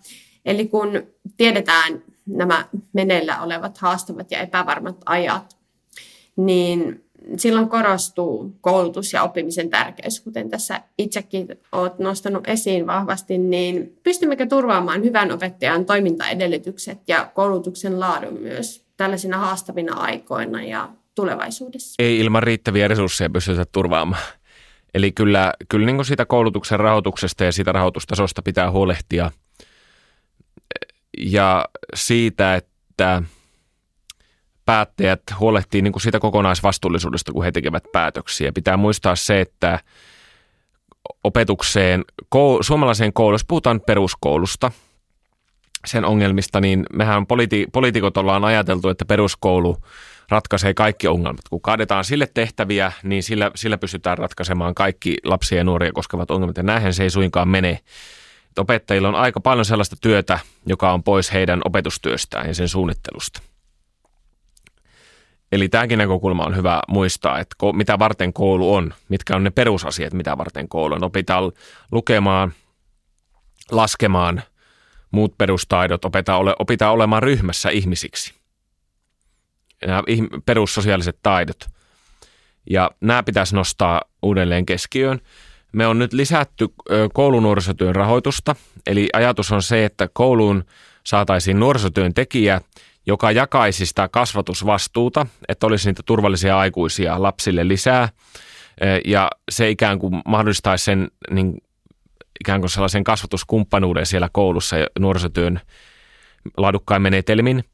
Eli 0.45 0.69
kun 0.69 1.03
tiedetään 1.37 2.03
nämä 2.27 2.67
meneillä 2.93 3.43
olevat 3.43 3.79
haastavat 3.79 4.31
ja 4.31 4.39
epävarmat 4.39 4.97
ajat, 5.07 5.57
niin 6.37 7.05
silloin 7.37 7.69
korostuu 7.69 8.57
koulutus 8.61 9.13
ja 9.13 9.23
oppimisen 9.23 9.71
tärkeys, 9.71 10.21
kuten 10.21 10.51
tässä 10.51 10.81
itsekin 10.99 11.49
olet 11.73 11.99
nostanut 11.99 12.49
esiin 12.49 12.87
vahvasti, 12.87 13.39
niin 13.39 13.99
pystymmekö 14.03 14.47
turvaamaan 14.47 15.05
hyvän 15.05 15.33
opettajan 15.33 15.85
toimintaedellytykset 15.87 16.99
ja 17.09 17.31
koulutuksen 17.35 18.01
laadun 18.01 18.41
myös 18.41 18.85
tällaisina 18.97 19.39
haastavina 19.39 19.97
aikoina 19.97 20.65
ja 20.65 20.89
tulevaisuudessa? 21.15 21.95
Ei 21.99 22.19
ilman 22.19 22.43
riittäviä 22.43 22.89
resursseja 22.89 23.31
pystytä 23.31 23.65
turvaamaan. 23.73 24.23
Eli 24.95 25.13
kyllä, 25.13 25.53
kyllä 25.69 25.87
niin 25.87 26.05
siitä 26.05 26.27
koulutuksen 26.27 26.81
rahoituksesta 26.81 27.45
ja 27.45 27.53
siitä 27.53 27.73
rahoitustasosta 27.73 28.43
pitää 28.43 28.71
huolehtia– 28.71 29.31
ja 31.19 31.65
siitä, 31.95 32.55
että 32.55 33.23
päättäjät 34.65 35.23
huolehtii 35.41 35.83
niin 35.83 36.01
siitä 36.01 36.21
kokonaisvastuullisuudesta, 36.21 37.33
kun 37.33 37.45
he 37.45 37.53
tekevät 37.53 37.85
päätöksiä. 37.93 38.53
Pitää 38.53 38.77
muistaa 38.77 39.17
se, 39.17 39.41
että 39.41 39.79
opetukseen, 41.25 42.05
suomalaiseen 42.61 43.13
kouluun, 43.13 43.35
jos 43.35 43.45
puhutaan 43.45 43.81
peruskoulusta, 43.81 44.73
sen 45.87 46.05
ongelmista, 46.05 46.61
niin 46.61 46.87
mehän 46.93 47.27
politi- 47.27 47.67
poliitikot 47.73 48.17
ollaan 48.17 48.45
ajateltu, 48.45 48.89
että 48.89 49.05
peruskoulu 49.05 49.77
ratkaisee 50.33 50.75
kaikki 50.75 51.09
ongelmat. 51.09 51.49
Kun 51.51 51.61
kaadetaan 51.61 52.05
sille 52.05 52.29
tehtäviä, 52.35 52.93
niin 53.03 53.23
sillä, 53.23 53.51
sillä 53.55 53.79
pystytään 53.79 54.19
ratkaisemaan 54.19 54.75
kaikki 54.75 55.17
lapsia 55.25 55.59
ja 55.59 55.65
nuoria 55.65 55.93
koskevat 55.93 56.31
ongelmat. 56.31 56.57
Ja 56.57 56.63
näinhän 56.63 56.95
se 56.95 57.03
ei 57.03 57.11
suinkaan 57.11 57.49
mene 57.49 57.81
että 58.53 58.63
opettajilla 58.63 59.09
on 59.09 59.15
aika 59.15 59.41
paljon 59.41 59.65
sellaista 59.65 59.97
työtä, 60.01 60.39
joka 60.67 60.93
on 60.93 61.03
pois 61.03 61.33
heidän 61.33 61.61
opetustyöstään 61.65 62.49
ja 62.49 62.55
sen 62.55 62.69
suunnittelusta. 62.69 63.43
Eli 65.53 65.69
tämäkin 65.69 65.99
näkökulma 65.99 66.45
on 66.45 66.57
hyvä 66.57 66.83
muistaa, 66.89 67.39
että 67.39 67.57
mitä 67.73 67.99
varten 67.99 68.33
koulu 68.33 68.75
on, 68.75 68.95
mitkä 69.09 69.37
on 69.37 69.45
ne 69.45 69.51
perusasiat, 69.51 70.13
mitä 70.13 70.39
varten 70.39 70.69
koulu 70.69 70.95
on. 70.95 71.05
Opitaan 71.05 71.53
lukemaan, 71.93 72.53
laskemaan, 73.71 74.43
muut 75.11 75.39
perustaidot, 75.39 76.05
opitaan, 76.05 76.41
ole, 76.41 76.55
opitaan 76.59 76.93
olemaan 76.93 77.23
ryhmässä 77.23 77.71
ihmisiksi. 77.71 78.35
Nämä 79.87 80.03
perussosiaaliset 80.47 81.19
taidot. 81.23 81.67
Ja 82.71 82.91
nämä 83.01 83.23
pitäisi 83.23 83.55
nostaa 83.55 84.03
uudelleen 84.23 84.67
keskiöön. 84.67 85.21
Me 85.73 85.87
on 85.87 85.99
nyt 85.99 86.13
lisätty 86.13 86.69
koulunuorisotyön 87.15 87.95
rahoitusta, 87.95 88.57
eli 88.87 89.09
ajatus 89.13 89.53
on 89.53 89.63
se, 89.63 89.85
että 89.85 90.09
kouluun 90.13 90.65
saataisiin 91.05 91.61
nuorisotyön 91.61 92.15
tekijä, 92.15 92.61
joka 93.07 93.33
jakaisi 93.33 93.87
sitä 93.87 94.09
kasvatusvastuuta, 94.09 95.27
että 95.49 95.67
olisi 95.67 95.89
niitä 95.89 96.03
turvallisia 96.07 96.59
aikuisia 96.59 97.23
lapsille 97.23 97.69
lisää, 97.69 98.09
ja 99.05 99.31
se 99.51 99.71
ikään 99.71 99.99
kuin 99.99 100.23
mahdollistaisi 100.27 100.85
sen 100.85 101.09
niin 101.31 101.63
ikään 102.41 102.61
kuin 102.61 102.71
sellaisen 102.71 103.05
kasvatuskumppanuuden 103.05 104.07
siellä 104.07 104.29
koulussa 104.33 104.79
ja 104.79 104.87
nuorisotyön 104.99 105.61
laadukkain 106.57 107.03
menetelmin, 107.03 107.65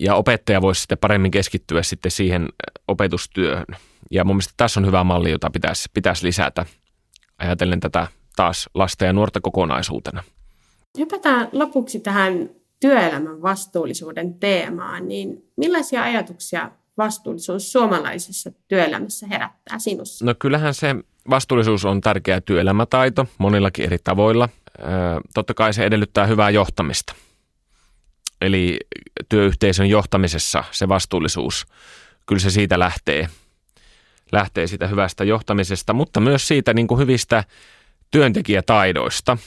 ja 0.00 0.14
opettaja 0.14 0.62
voisi 0.62 0.80
sitten 0.80 0.98
paremmin 0.98 1.30
keskittyä 1.30 1.82
sitten 1.82 2.10
siihen 2.10 2.48
opetustyöhön. 2.88 3.66
Ja 4.10 4.24
mun 4.24 4.36
mielestä 4.36 4.54
tässä 4.56 4.80
on 4.80 4.86
hyvä 4.86 5.04
malli, 5.04 5.30
jota 5.30 5.50
pitäisi, 5.50 5.88
pitäisi 5.94 6.26
lisätä– 6.26 6.66
ajatellen 7.40 7.80
tätä 7.80 8.06
taas 8.36 8.68
lasta 8.74 9.04
ja 9.04 9.12
nuorta 9.12 9.40
kokonaisuutena. 9.40 10.22
Hypätään 10.98 11.48
lopuksi 11.52 12.00
tähän 12.00 12.50
työelämän 12.80 13.42
vastuullisuuden 13.42 14.34
teemaan, 14.34 15.08
niin 15.08 15.44
millaisia 15.56 16.02
ajatuksia 16.02 16.70
vastuullisuus 16.98 17.72
suomalaisessa 17.72 18.52
työelämässä 18.68 19.26
herättää 19.26 19.78
sinussa? 19.78 20.24
No 20.24 20.34
kyllähän 20.38 20.74
se 20.74 20.96
vastuullisuus 21.30 21.84
on 21.84 22.00
tärkeä 22.00 22.40
työelämätaito 22.40 23.26
monillakin 23.38 23.84
eri 23.84 23.98
tavoilla. 24.04 24.48
Totta 25.34 25.54
kai 25.54 25.74
se 25.74 25.84
edellyttää 25.84 26.26
hyvää 26.26 26.50
johtamista. 26.50 27.14
Eli 28.40 28.78
työyhteisön 29.28 29.88
johtamisessa 29.88 30.64
se 30.70 30.88
vastuullisuus, 30.88 31.66
kyllä 32.26 32.40
se 32.40 32.50
siitä 32.50 32.78
lähtee– 32.78 33.28
lähtee 34.32 34.66
siitä 34.66 34.86
hyvästä 34.86 35.24
johtamisesta, 35.24 35.92
mutta 35.92 36.20
myös 36.20 36.48
siitä 36.48 36.74
niin 36.74 36.86
kuin 36.86 36.98
hyvistä 36.98 37.44
työntekijätaidoista. 38.10 39.38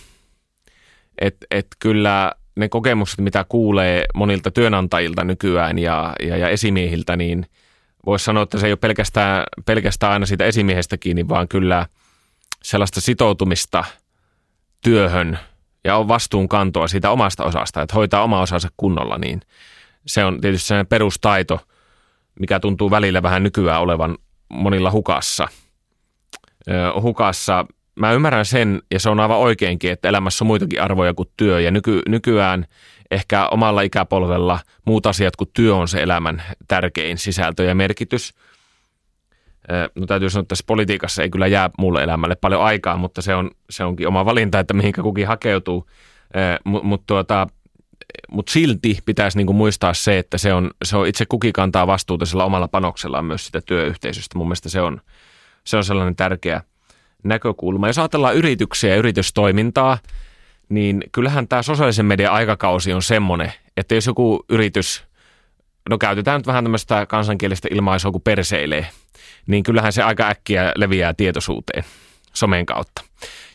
Että 1.18 1.46
et 1.52 1.68
kyllä 1.80 2.32
ne 2.56 2.70
kokemukset, 2.70 3.20
mitä 3.20 3.46
kuulee 3.50 4.06
monilta 4.14 4.52
työnantajilta 4.52 5.24
nykyään 5.24 5.80
ja, 5.80 6.14
ja, 6.20 6.38
ja 6.38 6.50
esimiehiltä, 6.50 7.16
niin 7.16 7.46
voisi 8.06 8.26
sanoa, 8.26 8.44
että 8.44 8.60
se 8.60 8.66
ei 8.66 8.72
ole 8.72 8.78
pelkästään, 8.78 9.44
pelkästään 9.66 10.14
aina 10.14 10.26
siitä 10.26 10.46
esimiehestä 10.46 10.98
kiinni, 10.98 11.28
vaan 11.28 11.48
kyllä 11.48 11.86
sellaista 12.64 13.02
sitoutumista 13.02 13.84
työhön 14.82 15.40
ja 15.84 15.98
on 15.98 16.08
vastuunkantoa 16.08 16.88
siitä 16.88 17.10
omasta 17.10 17.44
osasta, 17.44 17.82
että 17.82 17.96
hoitaa 17.96 18.24
oma 18.24 18.42
osansa 18.42 18.70
kunnolla, 18.78 19.18
niin 19.18 19.42
se 20.06 20.26
on 20.26 20.42
tietysti 20.42 20.68
sellainen 20.68 20.88
perustaito, 20.88 21.60
mikä 22.40 22.60
tuntuu 22.60 22.92
välillä 22.92 23.24
vähän 23.24 23.44
nykyään 23.44 23.82
olevan 23.82 24.18
monilla 24.50 24.92
hukassa. 24.92 25.48
Hukassa 27.02 27.66
mä 27.96 28.12
ymmärrän 28.12 28.46
sen, 28.46 28.82
ja 28.92 29.00
se 29.00 29.10
on 29.10 29.20
aivan 29.20 29.38
oikeinkin, 29.38 29.92
että 29.92 30.10
elämässä 30.10 30.44
on 30.44 30.48
muitakin 30.48 30.82
arvoja 30.82 31.14
kuin 31.14 31.30
työ, 31.38 31.60
ja 31.60 31.72
nyky, 31.72 32.02
nykyään 32.08 32.66
ehkä 33.12 33.48
omalla 33.48 33.82
ikäpolvella 33.82 34.60
muut 34.86 35.06
asiat 35.06 35.36
kuin 35.36 35.50
työ 35.54 35.76
on 35.76 35.88
se 35.88 36.02
elämän 36.02 36.44
tärkein 36.68 37.18
sisältö 37.18 37.64
ja 37.64 37.76
merkitys. 37.76 38.34
No 39.96 40.06
täytyy 40.06 40.30
sanoa, 40.30 40.42
että 40.42 40.50
tässä 40.50 40.64
politiikassa 40.68 41.24
ei 41.24 41.30
kyllä 41.30 41.48
jää 41.48 41.70
muulle 41.78 42.04
elämälle 42.04 42.36
paljon 42.36 42.62
aikaa, 42.62 42.98
mutta 42.98 43.22
se, 43.22 43.36
on, 43.36 43.52
se 43.70 43.84
onkin 43.84 44.08
oma 44.08 44.26
valinta, 44.26 44.60
että 44.60 44.74
mihinkä 44.74 45.02
kukin 45.02 45.28
hakeutuu. 45.28 45.90
Mutta 46.64 46.88
mut 46.88 47.04
tuota, 47.08 47.48
mut 48.32 48.48
silti 48.48 48.98
pitäisi 49.06 49.38
niinku 49.38 49.54
muistaa 49.54 49.94
se, 49.94 50.18
että 50.18 50.38
se 50.38 50.54
on, 50.54 50.72
se 50.84 50.98
on 50.98 51.08
itse 51.08 51.26
kukin 51.26 51.54
kantaa 51.54 51.88
vastuuta 51.88 52.26
sillä 52.26 52.46
omalla 52.46 52.68
panoksellaan 52.68 53.26
myös 53.26 53.46
sitä 53.46 53.62
työyhteisöstä. 53.62 54.38
Mun 54.38 54.48
mielestä 54.48 54.70
se 54.70 54.82
on, 54.82 55.02
se 55.64 55.78
on 55.78 55.84
sellainen 55.84 56.16
tärkeä– 56.16 56.62
näkökulma. 57.24 57.88
Jos 57.88 58.00
ajatellaan 58.00 58.36
yrityksiä 58.36 58.90
ja 58.90 58.96
yritystoimintaa, 58.96 59.98
niin 60.70 61.04
kyllähän 61.12 61.48
tämä 61.48 61.62
sosiaalisen 61.62 62.06
median 62.06 62.34
aikakausi 62.34 62.94
on 62.94 63.02
semmoinen, 63.02 63.54
että 63.78 63.96
jos 63.96 64.08
joku 64.08 64.46
yritys, 64.50 65.04
no 65.90 65.98
käytetään 65.98 66.40
nyt 66.40 66.48
vähän 66.48 66.64
tämmöistä 66.64 67.06
kansankielistä 67.06 67.68
ilmaisua 67.72 68.12
kuin 68.12 68.22
perseilee, 68.22 68.88
niin 69.48 69.64
kyllähän 69.64 69.94
se 69.94 70.04
aika 70.04 70.28
äkkiä 70.28 70.72
leviää 70.76 71.14
tietoisuuteen 71.14 71.84
somen 72.34 72.66
kautta. 72.66 73.04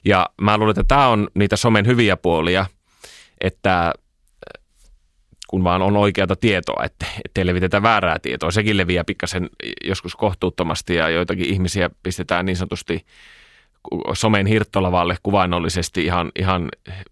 Ja 0.04 0.28
mä 0.40 0.58
luulen, 0.58 0.70
että 0.70 0.84
tämä 0.88 1.08
on 1.08 1.28
niitä 1.34 1.56
somen 1.56 1.86
hyviä 1.86 2.16
puolia, 2.16 2.66
että 3.40 3.92
kun 5.48 5.64
vaan 5.64 5.82
on 5.82 5.96
oikeata 5.96 6.36
tietoa, 6.36 6.84
että, 6.84 7.06
ettei 7.24 7.46
levitetä 7.46 7.82
väärää 7.82 8.18
tietoa. 8.18 8.50
Sekin 8.50 8.76
leviää 8.76 9.04
pikkasen 9.04 9.50
joskus 9.84 10.16
kohtuuttomasti 10.16 10.94
ja 10.94 11.08
joitakin 11.08 11.46
ihmisiä 11.46 11.90
pistetään 12.02 12.46
niin 12.46 12.56
sanotusti 12.56 13.06
somen 14.12 14.46
hirttolavalle 14.46 15.16
kuvainnollisesti 15.22 16.04
ihan, 16.04 16.32
ihan 16.38 16.68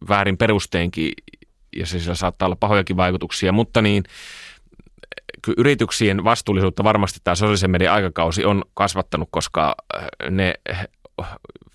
väärin 0.09 0.39
perusteenkin, 0.39 1.13
ja 1.77 1.87
se 1.87 2.15
saattaa 2.15 2.47
olla 2.47 2.57
pahojakin 2.57 2.97
vaikutuksia, 2.97 3.53
mutta 3.53 3.83
niin 3.83 4.05
yrityksien 5.57 6.25
vastuullisuutta 6.25 6.85
varmasti 6.85 7.21
tämä 7.25 7.35
sosiaalisen 7.35 7.71
median 7.71 7.95
aikakausi 7.95 8.45
on 8.45 8.63
kasvattanut, 8.75 9.29
koska 9.31 9.75
äh, 9.97 10.31
ne 10.31 10.55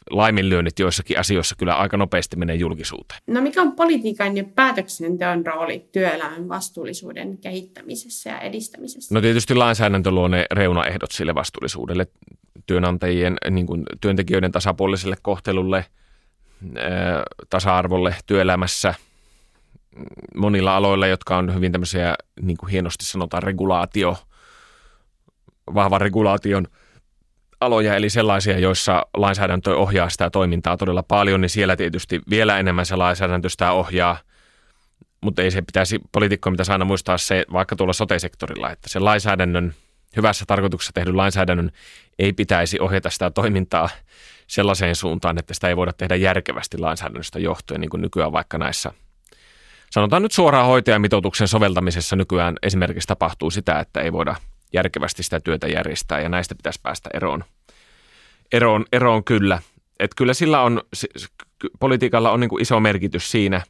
laiminlyönnit 0.09 0.80
joissakin 0.80 1.19
asioissa 1.19 1.55
kyllä 1.55 1.76
aika 1.76 1.97
nopeasti 1.97 2.36
menee 2.36 2.55
julkisuuteen. 2.55 3.19
No 3.28 3.41
mikä 3.41 3.61
on 3.61 3.72
politiikan 3.72 4.38
ja 4.38 4.43
päätöksenteon 4.43 5.45
rooli 5.45 5.89
työelämän 5.91 6.49
vastuullisuuden 6.49 7.38
kehittämisessä 7.38 8.30
ja 8.30 8.39
edistämisessä? 8.39 9.15
No 9.15 9.22
tietysti 9.22 9.55
lainsäädäntö 9.55 10.11
luo 10.11 10.28
ne 10.28 10.45
reunaehdot 10.51 11.11
sille 11.11 11.36
vastuullisuudelle 11.36 12.07
työnantajien, 12.65 13.38
niin 13.49 13.67
kuin 13.67 13.84
työntekijöiden 14.01 14.51
tasapuoliselle 14.51 15.15
kohtelulle, 15.22 15.86
tasa-arvolle 17.49 18.15
työelämässä 18.26 18.93
monilla 20.36 20.76
aloilla, 20.76 21.08
jotka 21.08 21.38
on 21.38 21.56
hyvin 21.56 21.72
tämmöisiä, 21.72 22.16
niin 22.42 22.58
kuin 22.58 22.70
hienosti 22.70 23.06
sanotaan, 23.06 23.44
regulaatio, 23.44 24.18
vahvan 25.74 26.02
regulaation 26.02 26.68
aloja, 27.62 27.96
eli 27.96 28.10
sellaisia, 28.10 28.60
joissa 28.60 29.06
lainsäädäntö 29.14 29.76
ohjaa 29.76 30.10
sitä 30.10 30.30
toimintaa 30.30 30.78
todella 30.78 31.04
paljon, 31.04 31.42
niin 31.42 31.50
siellä 31.50 31.76
tietysti 31.76 32.22
vielä 32.30 32.60
enemmän 32.60 32.86
se 32.86 32.96
lainsäädäntö 32.96 33.50
sitä 33.50 33.72
ohjaa, 33.72 34.18
mutta 35.22 35.42
ei 35.42 35.52
se 35.52 35.62
pitäisi, 35.62 36.00
poliitikkojen 36.12 36.54
pitäisi 36.54 36.72
aina 36.72 36.86
muistaa 36.86 37.18
se, 37.18 37.46
vaikka 37.54 37.76
tuolla 37.76 37.94
sote-sektorilla, 37.94 38.72
että 38.72 38.89
se 38.89 39.00
lainsäädännön 39.00 39.74
hyvässä 40.16 40.46
tarkoituksessa 40.48 40.94
tehdyn 40.94 41.18
lainsäädännön 41.18 41.72
ei 42.20 42.34
pitäisi 42.34 42.80
ohjata 42.80 43.10
sitä 43.10 43.32
toimintaa 43.32 43.89
sellaiseen 44.48 44.96
suuntaan, 44.96 45.38
että 45.38 45.54
sitä 45.54 45.68
ei 45.68 45.76
voida 45.76 45.94
tehdä 45.94 46.16
järkevästi 46.16 46.78
lainsäädännöstä 46.78 47.39
johtuen, 47.39 47.82
niin 47.82 47.89
kuin 47.89 48.02
nykyään 48.02 48.32
vaikka 48.32 48.58
näissä 48.58 48.92
sanotaan 49.92 50.22
nyt 50.22 50.32
suoraan 50.32 50.68
hoitajamitoituksen 50.68 51.48
soveltamisessa 51.48 52.16
nykyään 52.16 52.56
esimerkiksi 52.64 53.08
tapahtuu 53.08 53.52
sitä, 53.52 53.80
että 53.80 54.02
ei 54.02 54.12
voida 54.12 54.36
järkevästi 54.74 55.24
sitä 55.24 55.39
työtä 55.39 55.68
järjestää 55.68 56.20
ja 56.20 56.30
näistä 56.30 56.56
pitäisi 56.56 56.80
päästä 56.84 57.10
eroon. 57.14 57.44
Eroon, 58.52 58.86
eroon 58.92 59.24
kyllä. 59.24 59.60
Että 60.00 60.16
kyllä 60.18 60.34
sillä 60.34 60.62
on, 60.62 60.82
politiikalla 61.80 62.32
on 62.32 62.39
niin 62.39 62.50
kuin 62.50 62.62
iso 62.62 62.80
merkitys 62.80 63.32
siinä, 63.32 63.62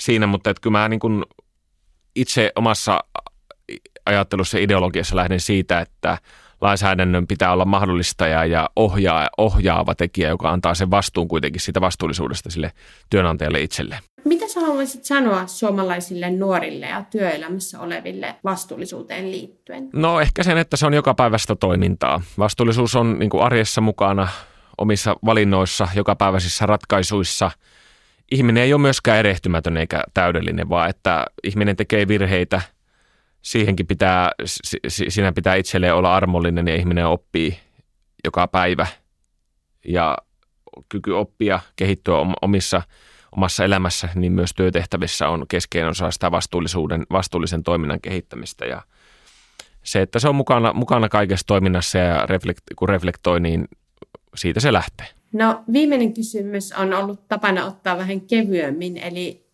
siinä 0.00 0.26
mutta 0.26 0.50
että 0.50 0.60
kyllä 0.60 0.78
mä 0.78 0.88
niin 0.88 1.00
kuin 1.00 1.24
itse 2.16 2.52
omassa 2.56 3.00
ajattelussa 4.06 4.58
ja 4.58 4.64
ideologiassa 4.64 5.16
lähden 5.16 5.40
siitä, 5.40 5.80
että 5.80 6.18
lainsäädännön 6.60 7.26
pitää 7.26 7.52
olla 7.52 7.64
mahdollistaja 7.64 8.44
ja 8.44 8.70
ohjaa, 8.76 9.28
ohjaava 9.38 9.94
tekijä, 9.94 10.28
joka 10.28 10.50
antaa 10.50 10.74
sen 10.74 10.90
vastuun 10.90 11.28
kuitenkin 11.28 11.60
siitä 11.60 11.80
vastuullisuudesta 11.80 12.50
sille 12.50 12.72
työnantajalle 13.10 13.60
itselleen. 13.60 14.02
Mitä 14.28 14.48
sä 14.48 14.60
haluaisit 14.60 15.04
sanoa 15.04 15.46
suomalaisille 15.46 16.30
nuorille 16.30 16.86
ja 16.86 17.04
työelämässä 17.10 17.80
oleville 17.80 18.34
vastuullisuuteen 18.44 19.30
liittyen? 19.30 19.90
No 19.92 20.20
ehkä 20.20 20.42
sen, 20.42 20.58
että 20.58 20.76
se 20.76 20.86
on 20.86 20.94
joka 20.94 21.14
päivästä 21.14 21.56
toimintaa. 21.56 22.20
Vastuullisuus 22.38 22.96
on 22.96 23.18
niin 23.18 23.30
kuin 23.30 23.42
arjessa 23.42 23.80
mukana 23.80 24.28
omissa 24.78 25.16
valinnoissa, 25.24 25.88
jokapäiväisissä 25.94 26.66
ratkaisuissa. 26.66 27.50
Ihminen 28.30 28.62
ei 28.62 28.72
ole 28.72 28.80
myöskään 28.80 29.18
erehtymätön 29.18 29.76
eikä 29.76 30.02
täydellinen, 30.14 30.68
vaan 30.68 30.90
että 30.90 31.26
ihminen 31.44 31.76
tekee 31.76 32.08
virheitä– 32.08 32.60
siihenkin 33.42 33.86
pitää, 33.86 34.30
siinä 34.86 35.32
pitää 35.32 35.54
itselleen 35.54 35.94
olla 35.94 36.16
armollinen 36.16 36.68
ja 36.68 36.76
ihminen 36.76 37.06
oppii 37.06 37.58
joka 38.24 38.48
päivä. 38.48 38.86
Ja 39.84 40.16
kyky 40.88 41.12
oppia, 41.12 41.60
kehittyä 41.76 42.14
omissa, 42.42 42.82
omassa 43.36 43.64
elämässä, 43.64 44.08
niin 44.14 44.32
myös 44.32 44.54
työtehtävissä 44.54 45.28
on 45.28 45.44
keskeinen 45.48 45.90
osa 45.90 46.10
sitä 46.10 46.30
vastuullisuuden, 46.30 47.06
vastuullisen 47.12 47.62
toiminnan 47.62 48.00
kehittämistä. 48.00 48.64
Ja 48.64 48.82
se, 49.82 50.02
että 50.02 50.18
se 50.18 50.28
on 50.28 50.34
mukana, 50.34 50.72
mukana 50.72 51.08
kaikessa 51.08 51.46
toiminnassa 51.46 51.98
ja 51.98 52.26
reflekt, 52.26 52.64
kun 52.76 52.88
reflektoi, 52.88 53.40
niin 53.40 53.68
siitä 54.36 54.60
se 54.60 54.72
lähtee. 54.72 55.06
No 55.32 55.64
viimeinen 55.72 56.14
kysymys 56.14 56.72
on 56.72 56.94
ollut 56.94 57.28
tapana 57.28 57.66
ottaa 57.66 57.98
vähän 57.98 58.20
kevyemmin, 58.20 58.96
eli 58.96 59.48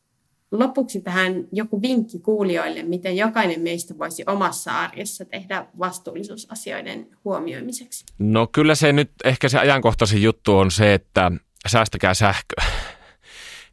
lopuksi 0.51 1.01
tähän 1.01 1.45
joku 1.53 1.83
vinkki 1.83 2.19
kuulijoille, 2.19 2.83
miten 2.83 3.17
jokainen 3.17 3.61
meistä 3.61 3.99
voisi 3.99 4.25
omassa 4.27 4.81
arjessa 4.81 5.25
tehdä 5.25 5.67
vastuullisuusasioiden 5.79 7.07
huomioimiseksi? 7.25 8.05
No 8.19 8.47
kyllä 8.47 8.75
se 8.75 8.93
nyt 8.93 9.11
ehkä 9.25 9.49
se 9.49 9.59
ajankohtaisin 9.59 10.23
juttu 10.23 10.57
on 10.57 10.71
se, 10.71 10.95
että 10.95 11.33
säästäkää 11.67 12.15
sähköä. 12.15 12.65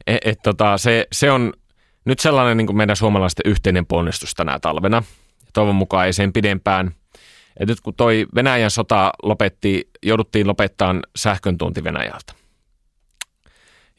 Et, 0.06 0.18
et, 0.24 0.38
tota, 0.42 0.78
se, 0.78 1.06
se 1.12 1.30
on 1.30 1.52
nyt 2.04 2.18
sellainen 2.18 2.56
niin 2.56 2.66
kuin 2.66 2.76
meidän 2.76 2.96
suomalaisten 2.96 3.50
yhteinen 3.50 3.86
ponnistus 3.86 4.34
tänä 4.34 4.58
talvena. 4.58 5.02
Toivon 5.52 5.74
mukaan 5.74 6.06
ei 6.06 6.12
sen 6.12 6.32
pidempään. 6.32 6.90
Et 7.60 7.68
nyt 7.68 7.80
kun 7.80 7.94
toi 7.94 8.26
Venäjän 8.34 8.70
sota 8.70 9.12
lopetti, 9.22 9.90
jouduttiin 10.02 10.46
lopettamaan 10.46 11.02
sähkön 11.16 11.58
tuonti 11.58 11.84
Venäjältä 11.84 12.32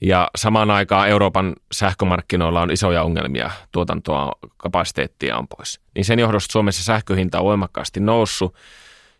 ja 0.03 0.29
samaan 0.37 0.71
aikaan 0.71 1.09
Euroopan 1.09 1.55
sähkömarkkinoilla 1.71 2.61
on 2.61 2.71
isoja 2.71 3.03
ongelmia, 3.03 3.51
tuotantoa, 3.71 4.31
kapasiteettia 4.57 5.37
on 5.37 5.47
pois. 5.47 5.79
Niin 5.95 6.05
sen 6.05 6.19
johdosta 6.19 6.51
Suomessa 6.51 6.83
sähköhinta 6.83 7.39
on 7.39 7.45
voimakkaasti 7.45 7.99
noussut 7.99 8.55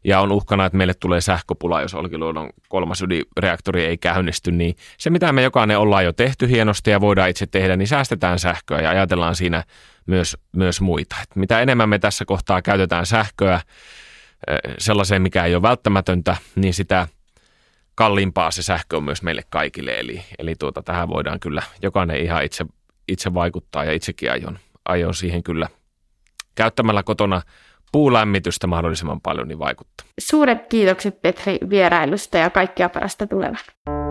ja 0.03 0.19
on 0.19 0.31
uhkana, 0.31 0.65
että 0.65 0.77
meille 0.77 0.93
tulee 0.93 1.21
sähköpula, 1.21 1.81
jos 1.81 1.93
Olkiluodon 1.93 2.49
kolmas 2.69 3.01
ydinreaktori 3.01 3.85
ei 3.85 3.97
käynnisty. 3.97 4.51
Niin 4.51 4.75
se, 4.97 5.09
mitä 5.09 5.33
me 5.33 5.41
jokainen 5.43 5.79
ollaan 5.79 6.05
jo 6.05 6.13
tehty 6.13 6.49
hienosti 6.49 6.91
ja 6.91 7.01
voidaan 7.01 7.29
itse 7.29 7.45
tehdä, 7.45 7.75
niin 7.75 7.87
säästetään 7.87 8.39
sähköä 8.39 8.81
ja 8.81 8.89
ajatellaan 8.89 9.35
siinä 9.35 9.63
myös, 10.05 10.37
myös 10.55 10.81
muita. 10.81 11.15
Et 11.23 11.35
mitä 11.35 11.61
enemmän 11.61 11.89
me 11.89 11.99
tässä 11.99 12.25
kohtaa 12.25 12.61
käytetään 12.61 13.05
sähköä 13.05 13.55
eh, 14.47 14.57
sellaiseen, 14.77 15.21
mikä 15.21 15.45
ei 15.45 15.55
ole 15.55 15.61
välttämätöntä, 15.61 16.37
niin 16.55 16.73
sitä– 16.73 17.07
kalliimpaa 17.95 18.51
se 18.51 18.63
sähkö 18.63 18.97
on 18.97 19.03
myös 19.03 19.23
meille 19.23 19.43
kaikille. 19.49 19.99
Eli, 19.99 20.23
eli 20.39 20.55
tuota, 20.55 20.83
tähän 20.83 21.09
voidaan 21.09 21.39
kyllä 21.39 21.63
jokainen 21.81 22.17
ihan 22.17 22.43
itse, 22.43 22.65
itse 23.07 23.33
vaikuttaa 23.33 23.83
ja 23.83 23.93
itsekin 23.93 24.31
aion, 24.31 24.59
aion 24.85 25.13
siihen 25.13 25.43
kyllä 25.43 25.67
käyttämällä 26.55 27.03
kotona 27.03 27.41
puulämmitystä 27.93 28.67
mahdollisimman 28.67 29.21
paljon 29.21 29.47
niin 29.47 29.59
vaikuttaa. 29.59 30.07
Suuret 30.19 30.67
kiitokset 30.69 31.21
Petri 31.21 31.57
vierailusta 31.69 32.37
ja 32.37 32.49
kaikkea 32.49 32.89
parasta 32.89 33.27
tulevaa. 33.27 34.02